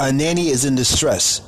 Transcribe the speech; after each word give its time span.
A 0.00 0.12
nanny 0.12 0.50
is 0.50 0.64
in 0.64 0.76
distress. 0.76 1.40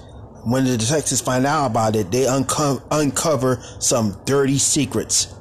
When 0.45 0.65
the 0.65 0.77
detectives 0.77 1.21
find 1.21 1.47
out 1.47 1.67
about 1.67 1.95
it, 1.95 2.11
they 2.11 2.27
unco- 2.27 2.83
uncover 2.91 3.63
some 3.79 4.21
dirty 4.25 4.59
secrets. 4.59 5.33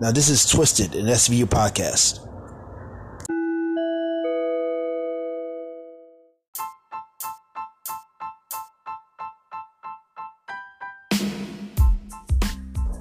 Now, 0.00 0.12
this 0.12 0.30
is 0.30 0.48
Twisted, 0.48 0.94
an 0.94 1.08
SVU 1.08 1.44
podcast. 1.44 2.20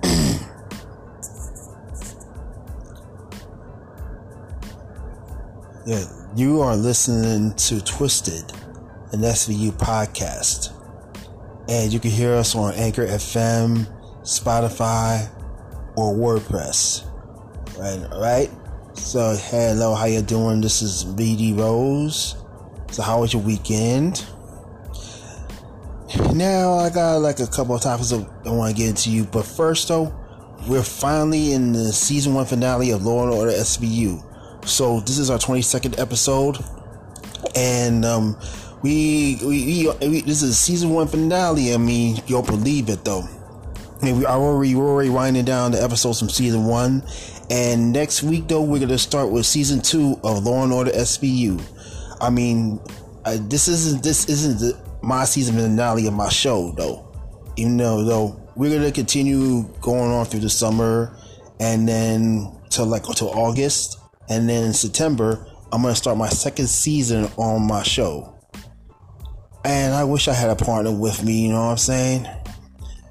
yeah, 5.88 6.04
you 6.36 6.60
are 6.60 6.76
listening 6.76 7.54
to 7.56 7.82
Twisted, 7.82 8.52
an 9.12 9.20
SVU 9.22 9.72
podcast. 9.72 10.74
And 11.70 11.92
you 11.92 12.00
can 12.00 12.12
hear 12.12 12.34
us 12.34 12.56
on 12.56 12.74
Anchor 12.76 13.06
FM, 13.06 13.88
Spotify, 14.22 15.30
or 15.96 16.14
WordPress. 16.14 17.08
Right, 17.78 18.08
right? 18.20 18.50
So, 18.94 19.36
hello, 19.38 19.96
how 19.96 20.06
you 20.06 20.22
doing? 20.22 20.62
This 20.62 20.82
is 20.82 21.04
BD 21.04 21.58
Rose. 21.58 22.36
So, 22.92 23.02
how 23.04 23.22
was 23.22 23.34
your 23.34 23.42
weekend? 23.42 24.26
Now, 26.34 26.74
I 26.74 26.90
got 26.90 27.18
like 27.18 27.40
a 27.40 27.48
couple 27.48 27.76
of 27.76 27.82
topics 27.82 28.12
I 28.14 28.50
want 28.50 28.76
to 28.76 28.78
get 28.78 28.90
into 28.90 29.10
you, 29.10 29.26
but 29.26 29.44
first, 29.46 29.88
though, 29.88 30.14
we're 30.68 30.84
finally 30.84 31.54
in 31.54 31.72
the 31.72 31.92
season 31.92 32.34
one 32.34 32.46
finale 32.46 32.92
of 32.92 33.04
Law 33.04 33.24
and 33.24 33.34
Order 33.34 33.52
SVU. 33.52 34.68
So, 34.68 35.00
this 35.02 35.18
is 35.18 35.30
our 35.30 35.40
22nd 35.40 36.00
episode, 36.00 36.58
and 37.56 38.06
um, 38.06 38.38
we, 38.84 39.38
we, 39.44 39.92
we, 40.02 40.22
this 40.22 40.42
is 40.42 40.58
season 40.58 40.90
one 40.90 41.08
finale. 41.08 41.74
I 41.74 41.78
mean, 41.78 42.16
you 42.16 42.36
don't 42.36 42.48
believe 42.48 42.90
it 42.90 43.04
though. 43.06 43.24
I 44.02 44.06
mean, 44.06 44.18
we 44.18 44.26
are 44.26 44.40
already, 44.40 44.74
we're 44.74 44.90
already 44.90 45.10
winding 45.10 45.46
down 45.46 45.72
the 45.72 45.84
episodes 45.84 46.20
from 46.20 46.30
season 46.30 46.66
one. 46.66 47.04
And 47.52 47.94
next 47.94 48.24
week 48.24 48.48
though, 48.48 48.62
we're 48.62 48.80
going 48.80 48.90
to 48.90 48.98
start 48.98 49.30
with 49.30 49.46
season 49.46 49.82
two 49.82 50.20
of 50.24 50.44
Law 50.44 50.64
and 50.64 50.74
Order 50.74 50.92
SVU. 50.92 51.62
I 52.20 52.30
mean, 52.30 52.80
this 53.26 53.68
isn't, 53.68 54.04
this 54.04 54.28
isn't 54.28 54.60
the, 54.60 54.80
my 55.04 55.26
season 55.26 55.56
finale 55.56 56.08
of 56.08 56.14
my 56.14 56.30
show 56.30 56.72
though. 56.72 57.08
Even 57.58 57.78
though, 57.78 58.04
though, 58.04 58.50
we're 58.56 58.70
going 58.70 58.82
to 58.82 58.92
continue 58.92 59.64
going 59.82 60.12
on 60.12 60.26
through 60.26 60.40
the 60.40 60.50
summer 60.50 61.16
and 61.60 61.88
then 61.88 62.52
till 62.70 62.88
like 62.88 63.08
until 63.08 63.30
August. 63.30 64.00
And 64.30 64.50
then 64.50 64.64
in 64.64 64.74
September, 64.74 65.46
I'm 65.72 65.82
going 65.82 65.94
to 65.94 65.98
start 65.98 66.18
my 66.18 66.30
second 66.30 66.68
season 66.68 67.30
on 67.38 67.68
my 67.68 67.84
show. 67.84 68.41
And 69.64 69.94
I 69.94 70.04
wish 70.04 70.28
I 70.28 70.34
had 70.34 70.50
a 70.50 70.56
partner 70.56 70.92
with 70.92 71.24
me, 71.24 71.44
you 71.44 71.50
know 71.50 71.66
what 71.66 71.72
I'm 71.72 71.78
saying? 71.78 72.28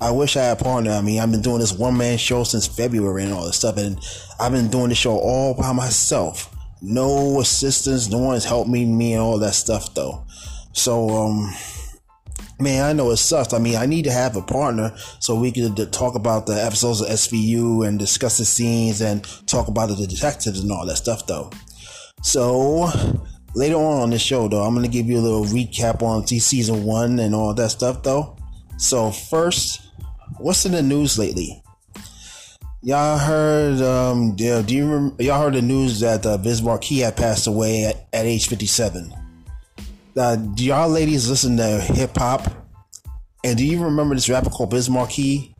I 0.00 0.10
wish 0.10 0.36
I 0.36 0.42
had 0.44 0.60
a 0.60 0.64
partner. 0.64 0.92
I 0.92 1.02
mean, 1.02 1.20
I've 1.20 1.30
been 1.30 1.42
doing 1.42 1.60
this 1.60 1.72
one 1.72 1.96
man 1.96 2.16
show 2.16 2.42
since 2.42 2.66
February 2.66 3.24
and 3.24 3.32
all 3.34 3.44
this 3.44 3.56
stuff, 3.56 3.76
and 3.76 3.98
I've 4.40 4.52
been 4.52 4.70
doing 4.70 4.88
the 4.88 4.94
show 4.94 5.12
all 5.12 5.54
by 5.54 5.72
myself. 5.72 6.54
No 6.80 7.40
assistance, 7.40 8.08
no 8.08 8.18
one's 8.18 8.44
helped 8.44 8.70
me, 8.70 8.86
me 8.86 9.12
and 9.12 9.22
all 9.22 9.38
that 9.38 9.54
stuff 9.54 9.94
though. 9.94 10.24
So, 10.72 11.10
um, 11.10 11.54
man, 12.58 12.84
I 12.84 12.92
know 12.94 13.10
it 13.10 13.18
sucks. 13.18 13.52
I 13.52 13.58
mean, 13.58 13.76
I 13.76 13.84
need 13.84 14.04
to 14.04 14.12
have 14.12 14.36
a 14.36 14.42
partner 14.42 14.94
so 15.18 15.38
we 15.38 15.52
can 15.52 15.74
talk 15.90 16.14
about 16.14 16.46
the 16.46 16.54
episodes 16.54 17.02
of 17.02 17.08
SVU 17.08 17.86
and 17.86 17.98
discuss 17.98 18.38
the 18.38 18.46
scenes 18.46 19.02
and 19.02 19.22
talk 19.46 19.68
about 19.68 19.90
the 19.90 20.06
detectives 20.06 20.60
and 20.60 20.72
all 20.72 20.86
that 20.86 20.96
stuff 20.96 21.26
though. 21.26 21.50
So, 22.22 22.90
later 23.54 23.76
on 23.76 24.02
on 24.02 24.10
the 24.10 24.18
show 24.18 24.48
though 24.48 24.62
i'm 24.62 24.74
going 24.74 24.84
to 24.84 24.90
give 24.90 25.06
you 25.06 25.18
a 25.18 25.20
little 25.20 25.44
recap 25.44 26.02
on 26.02 26.26
season 26.26 26.84
one 26.84 27.18
and 27.18 27.34
all 27.34 27.52
that 27.54 27.70
stuff 27.70 28.02
though. 28.02 28.36
So 28.76 29.10
first 29.10 29.82
what's 30.38 30.64
in 30.64 30.72
the 30.72 30.82
news 30.82 31.18
lately? 31.18 31.62
Y'all 32.82 33.18
heard 33.18 33.80
um 33.82 34.36
do 34.36 34.62
you 34.68 34.90
remember, 34.90 35.22
y'all 35.22 35.42
heard 35.42 35.54
the 35.54 35.62
news 35.62 36.00
that 36.00 36.24
uh, 36.24 36.38
Biz 36.38 36.62
Markie 36.62 37.00
had 37.00 37.16
passed 37.16 37.46
away 37.46 37.84
at, 37.84 38.06
at 38.12 38.26
age 38.26 38.48
57 38.48 39.12
uh, 40.16 40.36
do 40.36 40.64
y'all 40.64 40.88
ladies 40.88 41.28
listen 41.28 41.56
to 41.56 41.80
hip-hop 41.80 42.50
and 43.44 43.56
do 43.58 43.66
you 43.66 43.82
remember 43.82 44.14
this 44.14 44.28
rapper 44.28 44.50
called 44.50 44.70
Biz 44.70 44.88
Markie 44.88 45.54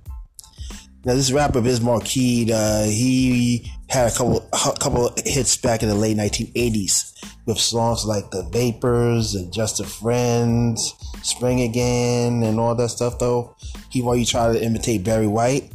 now, 1.02 1.14
this 1.14 1.32
rapper 1.32 1.62
Biz 1.62 1.80
Markie, 1.80 2.52
uh, 2.52 2.84
he 2.84 3.70
had 3.90 4.10
a 4.10 4.14
couple 4.14 4.48
a 4.52 4.78
couple 4.78 5.12
hits 5.24 5.56
back 5.56 5.82
in 5.82 5.88
the 5.88 5.94
late 5.94 6.16
1980s 6.16 7.12
with 7.46 7.58
songs 7.58 8.04
like 8.04 8.30
"The 8.30 8.44
Vapors" 8.44 9.34
and 9.34 9.52
"Just 9.52 9.80
a 9.80 9.84
Friend," 9.84 10.78
"Spring 11.22 11.62
Again," 11.62 12.42
and 12.44 12.60
all 12.60 12.74
that 12.76 12.90
stuff. 12.90 13.18
Though 13.18 13.56
he 13.90 14.00
while 14.00 14.14
he 14.14 14.24
tried 14.24 14.52
to 14.52 14.64
imitate 14.64 15.04
Barry 15.04 15.26
White, 15.26 15.72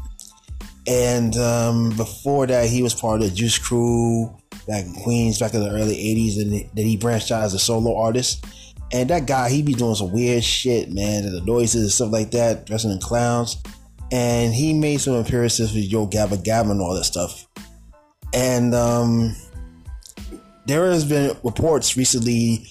and 0.87 1.35
um, 1.35 1.89
before 1.97 2.47
that, 2.47 2.69
he 2.69 2.81
was 2.81 2.93
part 2.93 3.21
of 3.21 3.29
the 3.29 3.35
Juice 3.35 3.57
Crew 3.57 4.35
back 4.67 4.85
in 4.85 4.93
Queens 5.03 5.39
back 5.39 5.53
in 5.53 5.59
the 5.59 5.69
early 5.69 5.95
80s, 5.95 6.41
and 6.41 6.51
then 6.73 6.85
he 6.85 6.97
branched 6.97 7.31
out 7.31 7.43
as 7.43 7.53
a 7.53 7.59
solo 7.59 7.97
artist. 7.97 8.45
And 8.93 9.09
that 9.09 9.25
guy, 9.25 9.49
he 9.49 9.61
be 9.61 9.73
doing 9.73 9.95
some 9.95 10.11
weird 10.11 10.43
shit, 10.43 10.91
man, 10.91 11.23
the 11.23 11.41
noises 11.41 11.81
and 11.81 11.91
stuff 11.91 12.11
like 12.11 12.31
that, 12.31 12.65
dressing 12.65 12.91
in 12.91 12.99
clowns 12.99 13.57
and 14.11 14.53
he 14.53 14.73
made 14.73 15.01
some 15.01 15.15
appearances 15.15 15.73
with 15.73 15.83
Yo 15.83 16.07
Gabba 16.07 16.37
Gabba 16.43 16.71
and 16.71 16.81
all 16.81 16.93
that 16.93 17.05
stuff. 17.05 17.47
And 18.33 18.73
um, 18.75 19.35
there 20.65 20.89
has 20.91 21.05
been 21.05 21.35
reports 21.43 21.95
recently, 21.95 22.67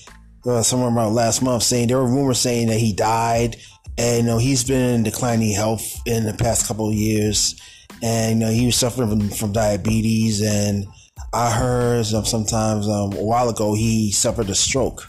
uh, 0.47 0.63
somewhere 0.63 0.91
around 0.91 1.15
last 1.15 1.43
month, 1.43 1.63
saying 1.63 1.89
there 1.89 1.99
were 1.99 2.07
rumors 2.07 2.41
saying 2.41 2.69
that 2.69 2.79
he 2.79 2.93
died, 2.93 3.57
and 3.97 4.19
you 4.19 4.31
know 4.31 4.39
he's 4.39 4.65
been 4.65 4.97
in 4.97 5.03
declining 5.03 5.55
health 5.55 6.01
in 6.07 6.25
the 6.25 6.35
past 6.35 6.67
couple 6.67 6.89
of 6.89 6.95
years, 6.95 7.61
and 8.03 8.39
you 8.39 8.47
know 8.47 8.53
he 8.53 8.67
was 8.67 8.77
suffering 8.77 9.09
from, 9.09 9.29
from 9.31 9.53
diabetes, 9.53 10.43
and 10.43 10.87
I 11.33 11.51
heard 11.51 12.07
sometimes 12.07 12.87
um, 12.89 13.13
a 13.13 13.25
while 13.25 13.49
ago 13.49 13.75
he 13.75 14.13
suffered 14.13 14.51
a 14.51 14.55
stroke. 14.55 15.09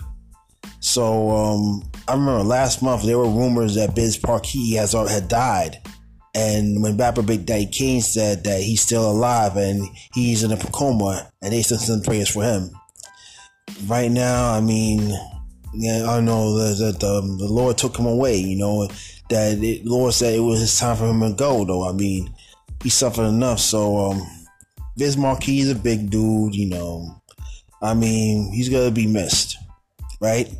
So 0.79 1.31
um, 1.31 1.91
I 2.07 2.13
remember 2.13 2.43
last 2.43 2.83
month 2.83 3.03
there 3.03 3.17
were 3.17 3.29
rumors 3.29 3.75
that 3.75 3.95
Biz 3.95 4.21
Markie 4.25 4.75
has 4.75 4.93
had 4.93 5.27
died 5.27 5.81
and 6.35 6.83
when 6.83 6.97
rapper 6.97 7.21
Big 7.21 7.45
Daddy 7.45 7.65
Kane 7.65 8.01
said 8.01 8.43
that 8.43 8.61
he's 8.61 8.81
still 8.81 9.09
alive 9.09 9.55
and 9.55 9.87
he's 10.13 10.43
in 10.43 10.51
a 10.51 10.57
coma, 10.57 11.31
and 11.41 11.53
they 11.53 11.61
sent 11.61 11.81
some 11.81 12.01
prayers 12.01 12.29
for 12.29 12.43
him. 12.43 12.69
Right 13.87 14.11
now, 14.11 14.51
I 14.51 14.59
mean, 14.59 15.13
yeah, 15.73 16.05
I 16.09 16.19
know 16.19 16.57
that 16.57 16.99
the, 16.99 17.07
um, 17.07 17.37
the 17.37 17.47
Lord 17.47 17.77
took 17.77 17.97
him 17.97 18.05
away. 18.05 18.35
You 18.35 18.57
know 18.57 18.87
that 19.29 19.59
the 19.59 19.81
Lord 19.85 20.13
said 20.13 20.35
it 20.35 20.41
was 20.41 20.59
his 20.59 20.77
time 20.77 20.97
for 20.97 21.07
him 21.07 21.21
to 21.21 21.33
go. 21.33 21.63
Though 21.63 21.87
I 21.87 21.93
mean, 21.93 22.33
he 22.83 22.89
suffered 22.89 23.27
enough. 23.27 23.59
So, 23.59 24.11
um, 24.11 24.27
Biz 24.97 25.15
Markie 25.15 25.59
is 25.59 25.71
a 25.71 25.75
big 25.75 26.09
dude. 26.09 26.53
You 26.53 26.67
know, 26.67 27.21
I 27.81 27.93
mean, 27.93 28.51
he's 28.51 28.67
gonna 28.67 28.91
be 28.91 29.07
missed, 29.07 29.57
right? 30.19 30.51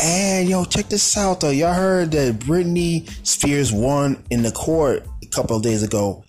And 0.00 0.48
yo, 0.48 0.64
check 0.64 0.88
this 0.88 1.16
out 1.16 1.40
though. 1.40 1.50
Y'all 1.50 1.74
heard 1.74 2.12
that 2.12 2.38
Britney 2.38 3.08
Spears 3.26 3.72
won 3.72 4.22
in 4.30 4.42
the 4.42 4.52
court 4.52 5.06
a 5.22 5.26
couple 5.26 5.56
of 5.56 5.62
days 5.62 5.82
ago 5.82 6.24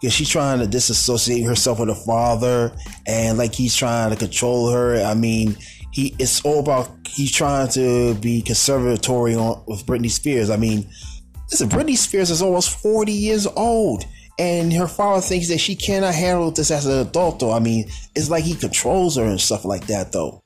because 0.00 0.12
she's 0.12 0.28
trying 0.28 0.58
to 0.58 0.66
disassociate 0.66 1.44
herself 1.44 1.80
with 1.80 1.88
her 1.88 1.94
father 1.94 2.72
and 3.06 3.38
like 3.38 3.54
he's 3.54 3.74
trying 3.74 4.10
to 4.10 4.16
control 4.16 4.70
her. 4.70 5.02
I 5.02 5.14
mean, 5.14 5.56
he 5.92 6.14
it's 6.18 6.44
all 6.44 6.60
about 6.60 6.90
he's 7.08 7.32
trying 7.32 7.68
to 7.68 8.14
be 8.16 8.42
conservatory 8.42 9.34
on 9.34 9.62
with 9.66 9.86
Britney 9.86 10.10
Spears. 10.10 10.50
I 10.50 10.56
mean, 10.56 10.86
listen, 11.50 11.68
Britney 11.70 11.96
Spears 11.96 12.30
is 12.30 12.42
almost 12.42 12.78
40 12.82 13.12
years 13.12 13.46
old. 13.46 14.04
And 14.36 14.72
her 14.72 14.88
father 14.88 15.20
thinks 15.20 15.48
that 15.48 15.58
she 15.58 15.76
cannot 15.76 16.12
handle 16.12 16.50
this 16.50 16.72
as 16.72 16.86
an 16.86 17.06
adult, 17.06 17.38
though. 17.38 17.52
I 17.52 17.60
mean, 17.60 17.88
it's 18.16 18.28
like 18.28 18.42
he 18.42 18.56
controls 18.56 19.16
her 19.16 19.24
and 19.24 19.40
stuff 19.40 19.64
like 19.64 19.86
that, 19.86 20.10
though. 20.10 20.42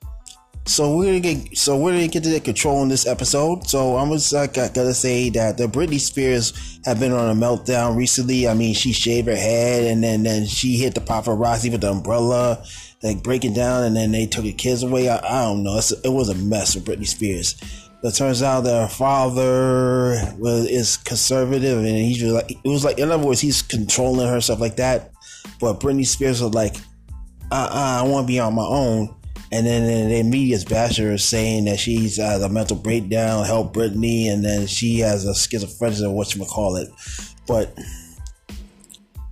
So 0.68 0.94
we're 0.94 1.06
gonna 1.06 1.20
get 1.20 1.56
so 1.56 1.78
we're 1.78 1.92
gonna 1.92 2.08
get 2.08 2.24
to 2.24 2.28
the 2.28 2.40
control 2.40 2.82
in 2.82 2.90
this 2.90 3.06
episode. 3.06 3.66
So 3.66 3.96
I'm 3.96 4.10
just 4.10 4.34
like 4.34 4.52
gotta 4.52 4.92
say 4.92 5.30
that 5.30 5.56
the 5.56 5.64
Britney 5.64 5.98
Spears 5.98 6.78
have 6.84 7.00
been 7.00 7.12
on 7.12 7.30
a 7.30 7.34
meltdown 7.34 7.96
recently. 7.96 8.46
I 8.46 8.52
mean, 8.52 8.74
she 8.74 8.92
shaved 8.92 9.28
her 9.28 9.34
head 9.34 9.84
and 9.84 10.04
then 10.04 10.24
then 10.24 10.44
she 10.44 10.76
hit 10.76 10.94
the 10.94 11.00
paparazzi 11.00 11.72
with 11.72 11.80
the 11.80 11.90
umbrella, 11.90 12.62
like 13.02 13.22
breaking 13.22 13.54
down, 13.54 13.84
and 13.84 13.96
then 13.96 14.12
they 14.12 14.26
took 14.26 14.44
her 14.44 14.52
kids 14.52 14.82
away. 14.82 15.08
I, 15.08 15.16
I 15.16 15.44
don't 15.44 15.62
know. 15.62 15.78
It's, 15.78 15.92
it 15.92 16.10
was 16.10 16.28
a 16.28 16.34
mess 16.34 16.74
with 16.74 16.84
Britney 16.84 17.06
Spears. 17.06 17.54
But 18.02 18.12
it 18.12 18.16
turns 18.16 18.42
out 18.42 18.60
that 18.60 18.88
her 18.88 18.94
father 18.94 20.34
was 20.38 20.66
is 20.66 20.98
conservative, 20.98 21.78
and 21.78 21.96
he's 21.96 22.18
just 22.18 22.34
like 22.34 22.50
it 22.50 22.68
was 22.68 22.84
like 22.84 22.98
in 22.98 23.10
other 23.10 23.24
words, 23.24 23.40
he's 23.40 23.62
controlling 23.62 24.28
her 24.28 24.40
stuff 24.42 24.60
like 24.60 24.76
that. 24.76 25.12
But 25.60 25.80
Britney 25.80 26.06
Spears 26.06 26.42
was 26.42 26.52
like, 26.52 26.76
uh, 27.50 27.70
uh 27.72 28.04
I 28.04 28.06
want 28.06 28.26
to 28.26 28.32
be 28.32 28.38
on 28.38 28.54
my 28.54 28.66
own 28.66 29.14
and 29.50 29.66
then 29.66 30.10
the 30.10 30.22
media's 30.22 30.64
bash 30.64 30.98
her 30.98 31.16
saying 31.16 31.64
that 31.64 31.78
she's 31.78 32.18
uh, 32.18 32.28
has 32.28 32.42
a 32.42 32.48
mental 32.48 32.76
breakdown, 32.76 33.44
help 33.44 33.74
Britney, 33.74 34.30
and 34.30 34.44
then 34.44 34.66
she 34.66 34.98
has 34.98 35.24
a 35.24 35.30
schizophrenia 35.30 36.04
or 36.04 36.14
what 36.14 36.34
you 36.34 36.44
call 36.44 36.76
it. 36.76 36.88
But 37.46 37.76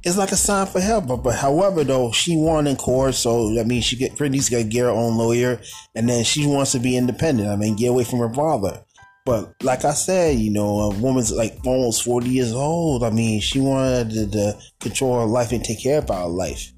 it's 0.02 0.16
like 0.16 0.32
a 0.32 0.36
sign 0.36 0.66
for 0.66 0.80
help. 0.80 1.08
But, 1.08 1.18
but 1.18 1.34
however, 1.34 1.84
though, 1.84 2.12
she 2.12 2.36
won 2.36 2.66
in 2.66 2.76
court, 2.76 3.14
so 3.14 3.54
that 3.54 3.66
means 3.66 3.84
she 3.84 3.96
get 3.96 4.14
Britney's 4.14 4.48
got 4.48 4.58
to 4.58 4.64
get 4.64 4.82
her 4.82 4.90
own 4.90 5.18
lawyer, 5.18 5.60
and 5.94 6.08
then 6.08 6.24
she 6.24 6.46
wants 6.46 6.72
to 6.72 6.78
be 6.78 6.96
independent. 6.96 7.48
I 7.48 7.56
mean, 7.56 7.76
get 7.76 7.88
away 7.88 8.04
from 8.04 8.20
her 8.20 8.32
father. 8.32 8.82
But 9.26 9.54
like 9.62 9.84
I 9.84 9.92
said, 9.92 10.38
you 10.38 10.52
know, 10.52 10.82
a 10.82 11.00
woman's 11.00 11.32
like 11.32 11.58
almost 11.66 12.04
40 12.04 12.28
years 12.28 12.52
old. 12.52 13.02
I 13.02 13.10
mean, 13.10 13.40
she 13.40 13.58
wanted 13.58 14.10
to, 14.10 14.26
to 14.28 14.58
control 14.78 15.18
her 15.20 15.26
life 15.26 15.50
and 15.50 15.64
take 15.64 15.82
care 15.82 15.98
of 15.98 16.08
her 16.08 16.26
life. 16.26 16.72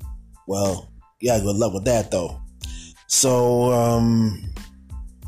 Well, 0.46 0.90
yeah, 1.20 1.38
good 1.40 1.56
luck 1.56 1.74
with 1.74 1.84
that 1.84 2.10
though. 2.10 2.40
So, 3.08 3.72
um, 3.72 4.44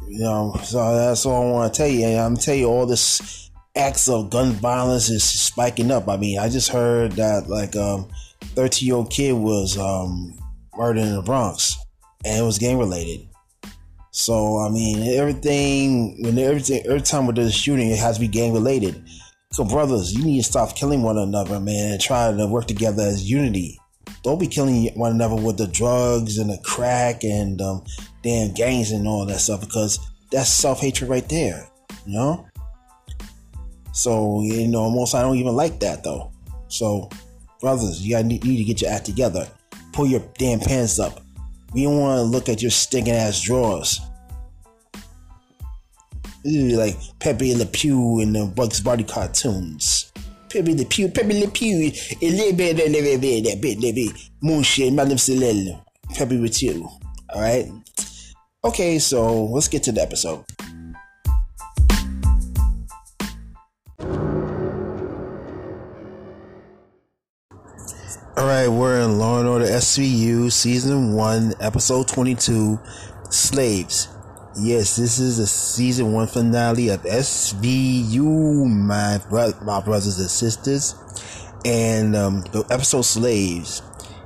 you 0.06 0.20
know, 0.20 0.54
so 0.62 0.94
that's 0.94 1.24
all 1.24 1.48
I 1.48 1.52
want 1.52 1.74
to 1.74 1.78
tell 1.78 1.88
you. 1.88 2.06
I'm 2.06 2.36
tell 2.36 2.54
you 2.54 2.66
all 2.66 2.86
this 2.86 3.50
acts 3.74 4.08
of 4.08 4.28
gun 4.28 4.52
violence 4.52 5.08
is 5.08 5.24
spiking 5.24 5.90
up. 5.90 6.06
I 6.08 6.18
mean, 6.18 6.38
I 6.38 6.50
just 6.50 6.68
heard 6.68 7.12
that 7.12 7.48
like 7.48 7.74
um 7.76 8.08
13 8.54 8.86
year 8.86 8.96
old 8.96 9.10
kid 9.10 9.32
was 9.32 9.78
um 9.78 10.38
murdered 10.76 11.00
in 11.00 11.14
the 11.14 11.22
Bronx 11.22 11.76
and 12.24 12.38
it 12.38 12.44
was 12.44 12.58
gang 12.58 12.78
related. 12.78 13.26
So 14.10 14.58
I 14.58 14.68
mean, 14.68 15.16
everything 15.16 16.22
when 16.22 16.38
everything 16.38 16.82
every 16.84 17.00
time 17.00 17.26
with 17.26 17.36
the 17.36 17.50
shooting, 17.50 17.90
it 17.90 17.98
has 17.98 18.16
to 18.16 18.20
be 18.20 18.28
gang 18.28 18.52
related. 18.52 19.02
So 19.52 19.64
brothers, 19.64 20.12
you 20.12 20.22
need 20.22 20.38
to 20.38 20.44
stop 20.44 20.76
killing 20.76 21.02
one 21.02 21.16
another, 21.16 21.58
man, 21.58 21.92
and 21.92 22.00
try 22.00 22.30
to 22.30 22.46
work 22.46 22.66
together 22.66 23.02
as 23.04 23.28
unity. 23.28 23.79
Don't 24.22 24.38
be 24.38 24.46
killing 24.46 24.86
one 24.94 25.12
another 25.12 25.36
with 25.36 25.56
the 25.56 25.66
drugs 25.66 26.38
and 26.38 26.50
the 26.50 26.58
crack 26.64 27.24
and 27.24 27.60
um, 27.62 27.84
damn 28.22 28.52
gangs 28.52 28.90
and 28.90 29.08
all 29.08 29.24
that 29.26 29.40
stuff 29.40 29.60
because 29.60 29.98
that's 30.30 30.50
self 30.50 30.80
hatred 30.80 31.10
right 31.10 31.28
there, 31.28 31.68
you 32.06 32.14
know. 32.14 32.46
So 33.92 34.42
you 34.42 34.68
know, 34.68 34.90
most 34.90 35.14
I 35.14 35.22
don't 35.22 35.36
even 35.36 35.54
like 35.54 35.80
that 35.80 36.04
though. 36.04 36.32
So, 36.68 37.10
brothers, 37.60 38.00
you 38.02 38.14
gotta 38.14 38.26
need, 38.26 38.44
need 38.44 38.58
to 38.58 38.64
get 38.64 38.80
your 38.80 38.90
act 38.90 39.06
together. 39.06 39.48
Pull 39.92 40.06
your 40.06 40.22
damn 40.38 40.60
pants 40.60 40.98
up. 40.98 41.20
We 41.72 41.84
don't 41.84 41.98
want 41.98 42.18
to 42.18 42.22
look 42.22 42.48
at 42.48 42.62
your 42.62 42.70
stinking 42.70 43.14
ass 43.14 43.40
drawers. 43.40 44.00
Like 46.44 46.96
Pepe 47.18 47.54
Le 47.54 47.66
Pew 47.66 48.20
in 48.20 48.32
the 48.32 48.46
Bugs 48.46 48.80
Bunny 48.80 49.04
cartoons. 49.04 50.12
Pepe 50.50 50.74
Le 50.74 50.84
Pew, 50.84 51.08
Pepe 51.08 51.40
Le 51.40 51.48
Pew, 51.48 51.92
a 52.20 52.30
little 52.30 52.52
bit, 52.56 52.76
little 52.76 53.20
bit, 53.20 53.46
a 53.46 53.56
bit, 53.56 53.84
a 53.84 53.92
bit, 53.92 54.12
Moonshine, 54.42 54.96
Madame 54.96 55.16
Celelle, 55.16 55.80
Pepe 56.14 56.40
with 56.40 56.60
you. 56.60 56.88
All 57.32 57.40
right. 57.40 57.70
Okay, 58.64 58.98
so 58.98 59.44
let's 59.44 59.68
get 59.68 59.84
to 59.84 59.92
the 59.92 60.02
episode. 60.02 60.44
All 68.36 68.46
right, 68.46 68.68
we're 68.68 69.00
in 69.00 69.18
Law 69.18 69.38
and 69.38 69.48
Order 69.48 69.66
SVU 69.66 70.50
season 70.50 71.14
one, 71.14 71.54
episode 71.60 72.08
twenty-two, 72.08 72.78
Slaves. 73.30 74.08
Yes, 74.62 74.96
this 74.96 75.18
is 75.18 75.38
the 75.38 75.46
season 75.46 76.12
one 76.12 76.26
finale 76.26 76.90
of 76.90 77.02
SVU, 77.04 78.66
my 78.68 79.18
bro- 79.30 79.54
my 79.62 79.80
brothers 79.80 80.18
and 80.18 80.28
sisters, 80.28 80.94
and 81.64 82.14
um, 82.14 82.42
the 82.52 82.66
episode 82.70 83.02
Slaves 83.02 83.80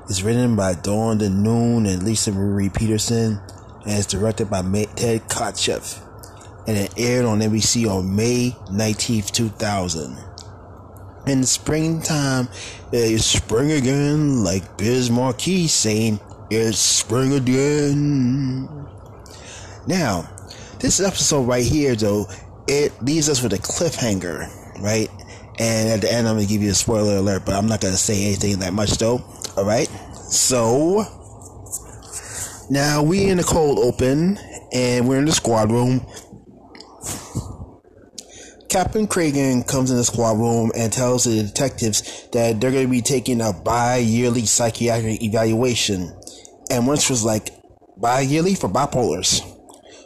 is 0.09 0.25
written 0.25 0.57
by 0.57 0.75
Dawn 0.75 1.21
DeNoon 1.21 1.89
and 1.89 2.03
Lisa 2.03 2.33
Marie 2.33 2.69
Peterson, 2.69 3.41
and 3.87 3.93
it's 3.93 4.09
directed 4.09 4.51
by 4.51 4.63
Ted 4.97 5.29
Kotcheff, 5.29 6.03
and 6.67 6.77
it 6.77 6.93
aired 6.97 7.27
on 7.27 7.39
NBC 7.39 7.89
on 7.89 8.17
May 8.17 8.57
nineteenth, 8.73 9.31
two 9.31 9.51
thousand. 9.51 10.19
In 11.29 11.43
the 11.43 11.47
springtime, 11.47 12.49
it's 12.91 13.25
spring 13.25 13.71
again, 13.71 14.43
like 14.43 14.79
Biz 14.79 15.13
Markie 15.13 15.69
saying, 15.69 16.19
it's 16.51 16.79
spring 16.79 17.35
again. 17.35 18.94
Now, 19.87 20.29
this 20.81 21.01
episode 21.01 21.43
right 21.43 21.65
here, 21.65 21.95
though, 21.95 22.27
it 22.67 22.93
leaves 23.03 23.29
us 23.29 23.43
with 23.43 23.53
a 23.53 23.59
cliffhanger, 23.59 24.49
right? 24.81 25.09
And 25.59 25.89
at 25.89 26.01
the 26.01 26.13
end, 26.13 26.27
I'm 26.27 26.37
gonna 26.37 26.47
give 26.47 26.63
you 26.63 26.71
a 26.71 26.75
spoiler 26.75 27.17
alert, 27.17 27.45
but 27.45 27.55
I'm 27.55 27.69
not 27.69 27.81
gonna 27.81 27.97
say 27.97 28.25
anything 28.25 28.59
that 28.61 28.73
much, 28.73 28.93
though. 28.99 29.23
All 29.57 29.65
right. 29.65 29.89
So 30.29 31.05
now 32.71 33.03
we 33.03 33.29
in 33.29 33.37
the 33.37 33.45
cold 33.45 33.79
open, 33.79 34.39
and 34.73 35.09
we're 35.09 35.19
in 35.19 35.27
the 35.27 35.33
squad 35.33 35.71
room, 35.71 36.05
Captain 38.69 39.07
Cragen 39.07 39.65
comes 39.65 39.93
in 39.93 39.97
the 39.97 40.03
squad 40.03 40.37
room 40.37 40.73
and 40.75 40.93
tells 40.93 41.23
the 41.25 41.41
detectives 41.45 42.27
that 42.33 42.61
they're 42.61 42.73
going 42.73 42.87
to 42.87 42.91
be 42.91 43.03
taking 43.03 43.41
a 43.41 43.53
bi-yearly 43.53 44.47
psychiatric 44.47 45.23
evaluation. 45.23 46.13
And 46.73 46.85
once 46.85 47.09
was 47.09 47.25
like, 47.25 47.51
bi-yearly 47.97 48.57
for 48.57 48.69
bipolars. 48.69 49.49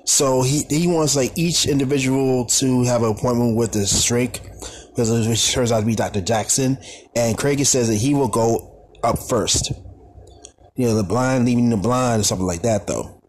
So 0.09 0.41
he, 0.41 0.63
he 0.71 0.87
wants 0.87 1.15
like 1.17 1.37
each 1.37 1.67
individual 1.67 2.47
to 2.47 2.83
have 2.85 3.03
an 3.03 3.11
appointment 3.11 3.57
with 3.57 3.73
the 3.73 3.85
shrink 3.85 4.41
because 4.89 5.11
it 5.11 5.53
turns 5.53 5.71
out 5.71 5.81
to 5.81 5.87
be 5.87 5.95
Dr. 5.95 6.23
Jackson. 6.23 6.79
And 7.15 7.37
Cragen 7.37 7.67
says 7.67 7.89
that 7.89 7.97
he 7.97 8.15
will 8.15 8.29
go 8.29 8.89
up 9.05 9.19
first. 9.19 9.71
You 10.77 10.87
know, 10.87 10.95
the 10.95 11.03
blind 11.03 11.45
leaving 11.45 11.69
the 11.69 11.77
blind 11.77 12.23
or 12.23 12.25
something 12.25 12.47
like 12.47 12.63
that 12.63 12.87
though. 12.87 13.21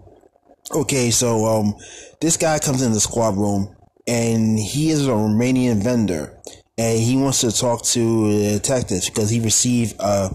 Okay, 0.72 1.12
so 1.12 1.46
um, 1.48 1.76
this 2.22 2.38
guy 2.38 2.60
comes 2.60 2.82
in 2.82 2.94
the 2.94 3.02
squad 3.02 3.36
room 3.36 3.75
and 4.08 4.58
he 4.58 4.90
is 4.90 5.06
a 5.06 5.12
Romanian 5.12 5.84
vendor, 5.84 6.40
and 6.78 6.98
he 6.98 7.18
wants 7.18 7.42
to 7.42 7.52
talk 7.52 7.84
to 7.88 8.32
the 8.32 8.54
detectives 8.54 9.10
because 9.10 9.30
he 9.30 9.42
received 9.42 9.96
a 10.00 10.30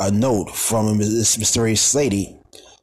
a 0.00 0.10
note 0.10 0.50
from 0.50 0.98
this 0.98 1.38
mysterious 1.38 1.94
lady. 1.94 2.36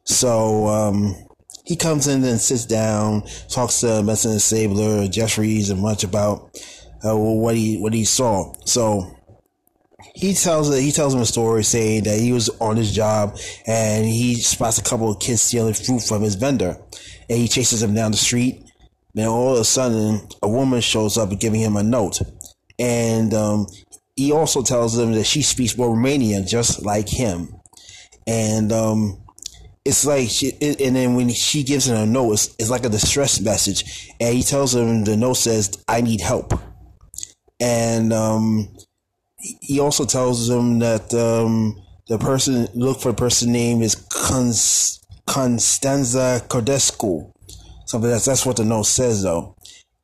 So 0.04 0.66
um, 0.66 1.14
he 1.64 1.76
comes 1.76 2.06
in 2.06 2.24
and 2.24 2.40
sits 2.40 2.66
down, 2.66 3.22
talks 3.48 3.80
to 3.80 4.02
Benson 4.04 4.38
Stabler, 4.38 5.08
Jeffries, 5.08 5.70
and 5.70 5.80
much 5.80 6.04
about 6.04 6.50
uh, 7.04 7.16
what 7.16 7.56
he 7.56 7.78
what 7.78 7.94
he 7.94 8.04
saw. 8.04 8.52
So 8.64 9.16
he 10.14 10.34
tells 10.34 10.76
he 10.76 10.92
tells 10.92 11.14
him 11.14 11.20
a 11.20 11.26
story 11.26 11.64
saying 11.64 12.04
that 12.04 12.18
he 12.18 12.32
was 12.32 12.48
on 12.60 12.76
his 12.76 12.94
job 12.94 13.38
and 13.66 14.04
he 14.04 14.34
spots 14.34 14.78
a 14.78 14.82
couple 14.82 15.10
of 15.10 15.20
kids 15.20 15.42
stealing 15.42 15.74
fruit 15.74 16.02
from 16.02 16.22
his 16.22 16.34
vendor, 16.34 16.76
and 17.28 17.38
he 17.38 17.48
chases 17.48 17.80
them 17.80 17.94
down 17.94 18.10
the 18.10 18.16
street 18.16 18.62
then 19.14 19.28
all 19.28 19.54
of 19.54 19.60
a 19.60 19.64
sudden, 19.64 20.26
a 20.42 20.48
woman 20.48 20.80
shows 20.80 21.18
up 21.18 21.38
giving 21.38 21.60
him 21.60 21.76
a 21.76 21.82
note. 21.82 22.20
And 22.78 23.34
um, 23.34 23.66
he 24.16 24.32
also 24.32 24.62
tells 24.62 24.96
them 24.96 25.12
that 25.12 25.24
she 25.24 25.42
speaks 25.42 25.74
Romanian 25.74 26.48
just 26.48 26.84
like 26.84 27.08
him. 27.08 27.54
And 28.26 28.72
um, 28.72 29.21
it's 29.84 30.04
like, 30.06 30.28
she, 30.28 30.52
and 30.60 30.96
then 30.96 31.14
when 31.14 31.28
she 31.30 31.62
gives 31.62 31.88
him 31.88 31.96
a 31.96 32.06
note, 32.06 32.32
it's, 32.32 32.54
it's 32.58 32.70
like 32.70 32.84
a 32.84 32.88
distress 32.88 33.40
message. 33.40 34.10
And 34.20 34.34
he 34.34 34.42
tells 34.42 34.74
him 34.74 35.04
the 35.04 35.16
note 35.16 35.34
says, 35.34 35.82
I 35.88 36.00
need 36.00 36.20
help. 36.20 36.52
And 37.60 38.12
um, 38.12 38.68
he 39.60 39.80
also 39.80 40.04
tells 40.04 40.48
him 40.48 40.78
that 40.80 41.12
um, 41.14 41.82
the 42.08 42.18
person, 42.18 42.68
look 42.74 43.00
for 43.00 43.12
the 43.12 43.16
person 43.16 43.52
name 43.52 43.82
is 43.82 43.94
Constanza 45.26 46.42
Cordescu 46.48 47.32
Something 47.92 48.10
that's 48.10 48.24
that's 48.24 48.46
what 48.46 48.56
the 48.56 48.64
note 48.64 48.86
says 48.86 49.22
though. 49.22 49.54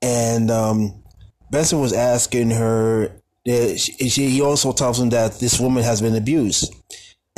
And 0.03 0.51
um, 0.51 1.03
Benson 1.51 1.81
was 1.81 1.95
asking 1.95 2.51
her. 2.51 3.23
That 3.47 3.81
she, 3.81 4.11
she, 4.11 4.29
he 4.29 4.43
also 4.43 4.73
tells 4.73 5.01
him 5.01 5.09
that 5.09 5.41
this 5.41 5.59
woman 5.59 5.83
has 5.85 6.03
been 6.03 6.15
abused. 6.15 6.75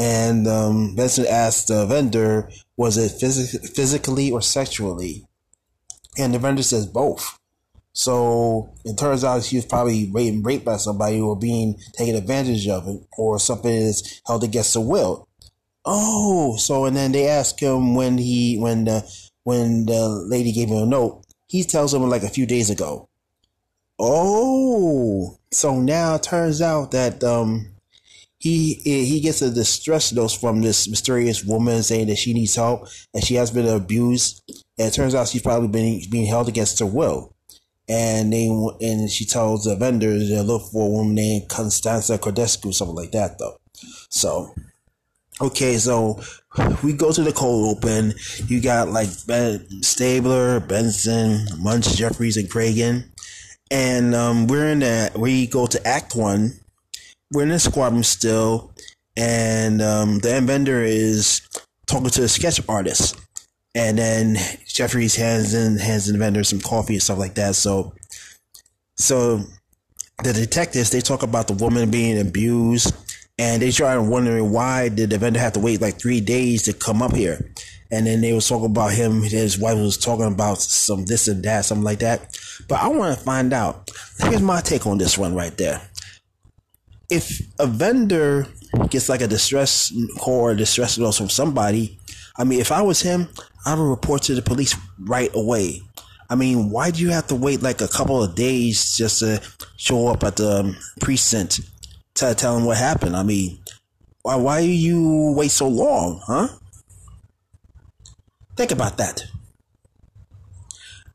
And 0.00 0.48
um, 0.48 0.94
Benson 0.94 1.26
asked 1.26 1.68
the 1.68 1.84
vendor, 1.84 2.50
was 2.78 2.96
it 2.96 3.20
phys- 3.20 3.76
physically 3.76 4.30
or 4.30 4.40
sexually? 4.40 5.26
And 6.16 6.32
the 6.32 6.38
vendor 6.38 6.62
says 6.62 6.86
both. 6.86 7.38
So 7.92 8.72
it 8.86 8.96
turns 8.96 9.24
out 9.24 9.44
she 9.44 9.56
was 9.56 9.66
probably 9.66 10.06
being 10.06 10.42
raped 10.42 10.64
by 10.64 10.78
somebody 10.78 11.20
or 11.20 11.38
being 11.38 11.76
taken 11.92 12.14
advantage 12.14 12.66
of 12.66 12.88
it 12.88 13.02
or 13.18 13.38
something 13.38 13.70
is 13.70 14.22
held 14.26 14.42
against 14.42 14.72
her 14.72 14.80
will. 14.80 15.28
Oh, 15.84 16.56
so 16.56 16.86
and 16.86 16.96
then 16.96 17.12
they 17.12 17.28
ask 17.28 17.60
him 17.60 17.94
when 17.94 18.16
he 18.16 18.56
when 18.56 18.86
the 18.86 19.06
when 19.44 19.84
the 19.84 20.08
lady 20.08 20.52
gave 20.52 20.68
him 20.68 20.78
a 20.78 20.86
note, 20.86 21.26
he 21.46 21.62
tells 21.62 21.92
him 21.92 22.08
like 22.08 22.22
a 22.22 22.28
few 22.28 22.46
days 22.46 22.70
ago. 22.70 23.10
Oh, 23.98 25.36
so 25.52 25.78
now 25.78 26.14
it 26.14 26.22
turns 26.22 26.62
out 26.62 26.92
that 26.92 27.22
um 27.22 27.74
he 28.40 28.74
he 28.82 29.20
gets 29.20 29.42
a 29.42 29.50
distress 29.50 30.12
note 30.12 30.32
from 30.32 30.62
this 30.62 30.88
mysterious 30.88 31.44
woman 31.44 31.82
saying 31.82 32.08
that 32.08 32.18
she 32.18 32.32
needs 32.32 32.56
help 32.56 32.88
and 33.14 33.22
she 33.22 33.34
has 33.34 33.50
been 33.50 33.68
abused. 33.68 34.42
And 34.78 34.88
it 34.88 34.94
turns 34.94 35.14
out 35.14 35.28
she's 35.28 35.42
probably 35.42 35.68
been 35.68 36.00
being 36.10 36.26
held 36.26 36.48
against 36.48 36.80
her 36.80 36.86
will. 36.86 37.36
And 37.88 38.32
they 38.32 38.46
and 38.46 39.10
she 39.10 39.24
tells 39.24 39.64
the 39.64 39.76
vendors 39.76 40.28
to 40.28 40.42
look 40.42 40.62
for 40.72 40.86
a 40.86 40.90
woman 40.90 41.14
named 41.14 41.48
Constanza 41.48 42.18
Cordescu, 42.18 42.74
something 42.74 42.96
like 42.96 43.12
that, 43.12 43.38
though. 43.38 43.58
So 44.08 44.54
Okay, 45.40 45.78
so 45.78 46.20
we 46.84 46.92
go 46.92 47.12
to 47.12 47.22
the 47.22 47.32
cold 47.32 47.78
open. 47.78 48.12
You 48.46 48.60
got 48.60 48.88
like 48.88 49.08
ben, 49.26 49.82
Stabler, 49.82 50.60
Benson, 50.60 51.46
Munch, 51.58 51.96
Jeffries, 51.96 52.36
and 52.36 52.50
Cragen. 52.50 53.08
And 53.70 54.14
um, 54.14 54.48
we're 54.48 54.66
in 54.66 54.80
that. 54.80 55.18
We 55.18 55.46
go 55.46 55.66
to 55.66 55.86
Act 55.86 56.14
One. 56.14 56.52
We're 57.32 57.44
in 57.44 57.50
the 57.50 57.58
squadron 57.58 58.02
still, 58.02 58.72
and 59.16 59.80
um, 59.82 60.18
the 60.18 60.36
inventor 60.36 60.82
is 60.82 61.42
talking 61.86 62.10
to 62.10 62.24
a 62.24 62.28
sketch 62.28 62.60
artist. 62.68 63.16
And 63.74 63.98
then 63.98 64.36
Jeffries 64.66 65.14
hands 65.14 65.54
in 65.54 65.78
hands 65.78 66.06
the 66.06 66.14
inventor 66.14 66.42
some 66.42 66.60
coffee 66.60 66.94
and 66.94 67.02
stuff 67.02 67.18
like 67.18 67.34
that. 67.34 67.54
So 67.54 67.92
So 68.96 69.38
the 70.22 70.32
detectives 70.34 70.90
they 70.90 71.00
talk 71.00 71.22
about 71.22 71.46
the 71.46 71.54
woman 71.54 71.90
being 71.90 72.20
abused, 72.20 72.94
and 73.38 73.62
they 73.62 73.70
try 73.70 73.96
wondering 73.96 74.52
why 74.52 74.88
did 74.90 75.10
the 75.10 75.18
vendor 75.18 75.40
have 75.40 75.54
to 75.54 75.60
wait 75.60 75.80
like 75.80 75.98
three 75.98 76.20
days 76.20 76.64
to 76.64 76.74
come 76.74 77.00
up 77.00 77.14
here. 77.14 77.52
And 77.90 78.06
then 78.06 78.20
they 78.20 78.32
was 78.32 78.48
talking 78.48 78.66
about 78.66 78.92
him, 78.92 79.22
his 79.22 79.58
wife 79.58 79.78
was 79.78 79.96
talking 79.96 80.26
about 80.26 80.58
some 80.58 81.06
this 81.06 81.26
and 81.28 81.42
that, 81.44 81.64
something 81.64 81.84
like 81.84 82.00
that. 82.00 82.38
But 82.68 82.80
I 82.80 82.88
want 82.88 83.18
to 83.18 83.24
find 83.24 83.52
out. 83.52 83.90
Here's 84.20 84.42
my 84.42 84.60
take 84.60 84.86
on 84.86 84.98
this 84.98 85.18
one 85.18 85.34
right 85.34 85.56
there. 85.56 85.80
If 87.10 87.40
a 87.58 87.66
vendor 87.66 88.46
gets 88.88 89.08
like 89.08 89.20
a 89.20 89.26
distress 89.26 89.92
call 90.18 90.40
or 90.40 90.54
distress 90.54 90.96
notice 90.96 91.18
from 91.18 91.28
somebody, 91.28 91.98
I 92.36 92.44
mean, 92.44 92.60
if 92.60 92.70
I 92.70 92.82
was 92.82 93.02
him, 93.02 93.28
I 93.66 93.74
would 93.74 93.82
report 93.82 94.22
to 94.22 94.34
the 94.34 94.42
police 94.42 94.76
right 94.98 95.30
away. 95.34 95.82
I 96.30 96.36
mean, 96.36 96.70
why 96.70 96.92
do 96.92 97.02
you 97.02 97.10
have 97.10 97.26
to 97.26 97.34
wait 97.34 97.60
like 97.62 97.80
a 97.80 97.88
couple 97.88 98.22
of 98.22 98.36
days 98.36 98.96
just 98.96 99.18
to 99.18 99.42
show 99.76 100.06
up 100.06 100.22
at 100.22 100.36
the 100.36 100.60
um, 100.60 100.76
precinct 101.00 101.60
to 102.14 102.34
tell 102.34 102.54
them 102.54 102.64
what 102.64 102.76
happened? 102.76 103.16
I 103.16 103.24
mean, 103.24 103.58
why 104.22 104.36
why 104.36 104.60
you 104.60 105.34
wait 105.36 105.50
so 105.50 105.66
long, 105.66 106.22
huh? 106.24 106.48
Think 108.56 108.70
about 108.70 108.96
that. 108.98 109.24